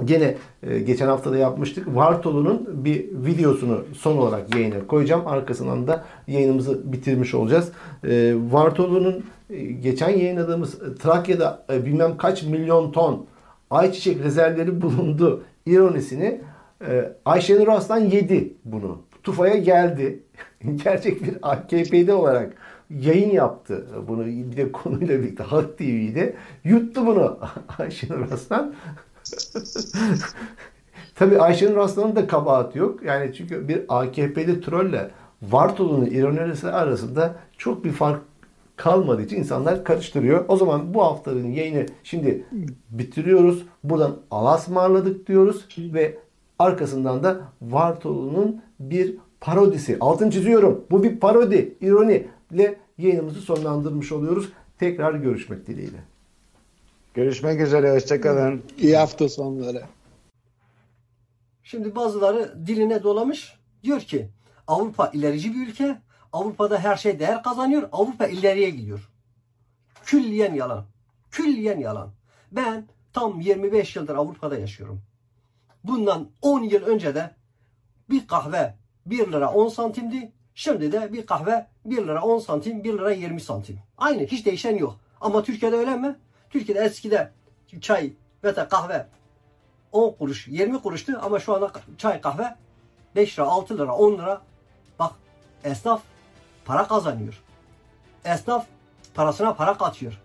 [0.06, 1.95] Gene e, geçen hafta da yapmıştık.
[1.95, 5.28] Vartolu'nun bir videosunu son olarak yayına koyacağım.
[5.28, 7.72] Arkasından da yayınımızı bitirmiş olacağız.
[8.03, 13.26] E, Vartolu'nun e, geçen yayınladığımız e, Trakya'da e, bilmem kaç milyon ton
[13.69, 16.41] ayçiçek rezervleri bulundu ironisini
[16.87, 19.01] e, Ayşenur Aslan yedi bunu.
[19.23, 20.23] Tufa'ya geldi.
[20.83, 22.53] Gerçek bir AKP'de olarak
[22.89, 27.39] yayın yaptı bunu bir de konuyla birlikte Halk TV'de yuttu bunu
[27.79, 28.73] Ayşenur Aslan.
[31.15, 33.03] Tabii Ayşenur Aslan'ın da kabahati yok.
[33.03, 38.21] Yani çünkü bir AKP'li trolle Vartolu'nun ironisi arasında çok bir fark
[38.75, 40.45] kalmadığı için insanlar karıştırıyor.
[40.47, 42.45] O zaman bu haftanın yayını şimdi
[42.89, 43.65] bitiriyoruz.
[43.83, 46.17] Buradan alasmarladık diyoruz ve
[46.61, 49.97] arkasından da Vartolu'nun bir parodisi.
[49.99, 50.85] Altın çiziyorum.
[50.91, 54.49] Bu bir parodi, ironi ile yayınımızı sonlandırmış oluyoruz.
[54.79, 55.97] Tekrar görüşmek dileğiyle.
[57.13, 57.91] Görüşmek üzere.
[57.91, 58.61] Hoşçakalın.
[58.77, 59.83] İyi hafta sonları.
[61.63, 63.53] Şimdi bazıları diline dolamış.
[63.83, 64.29] Diyor ki
[64.67, 65.97] Avrupa ilerici bir ülke.
[66.33, 67.89] Avrupa'da her şey değer kazanıyor.
[67.91, 69.09] Avrupa ileriye gidiyor.
[70.05, 70.85] Külliyen yalan.
[71.31, 72.09] Külliyen yalan.
[72.51, 75.01] Ben tam 25 yıldır Avrupa'da yaşıyorum.
[75.83, 77.35] Bundan 10 yıl önce de
[78.09, 78.75] bir kahve
[79.05, 80.31] 1 lira 10 santimdi.
[80.55, 83.79] Şimdi de bir kahve 1 lira 10 santim, 1 lira 20 santim.
[83.97, 84.99] Aynı hiç değişen yok.
[85.21, 86.15] Ama Türkiye'de öyle mi?
[86.49, 87.31] Türkiye'de eskide
[87.81, 88.13] çay
[88.43, 89.07] ve de kahve
[89.91, 92.55] 10 kuruş, 20 kuruştu ama şu anda çay kahve
[93.15, 94.41] 5 lira, 6 lira, 10 lira.
[94.99, 95.11] Bak
[95.63, 96.01] esnaf
[96.65, 97.43] para kazanıyor.
[98.25, 98.65] Esnaf
[99.13, 100.21] parasına para katıyor.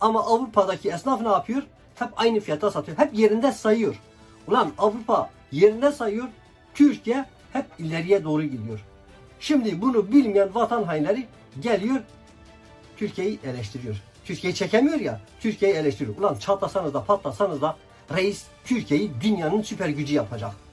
[0.00, 1.62] Ama Avrupa'daki esnaf ne yapıyor?
[1.94, 2.98] Hep aynı fiyata satıyor.
[2.98, 4.00] Hep yerinde sayıyor.
[4.48, 6.28] Ulan Avrupa yerinde sayıyor.
[6.74, 8.84] Türkiye hep ileriye doğru gidiyor.
[9.40, 11.26] Şimdi bunu bilmeyen vatan hainleri
[11.60, 12.00] geliyor
[12.96, 13.96] Türkiye'yi eleştiriyor.
[14.24, 15.20] Türkiye'yi çekemiyor ya.
[15.40, 16.18] Türkiye'yi eleştiriyor.
[16.18, 17.76] Ulan çatlasanız da patlasanız da
[18.16, 20.63] reis Türkiye'yi dünyanın süper gücü yapacak.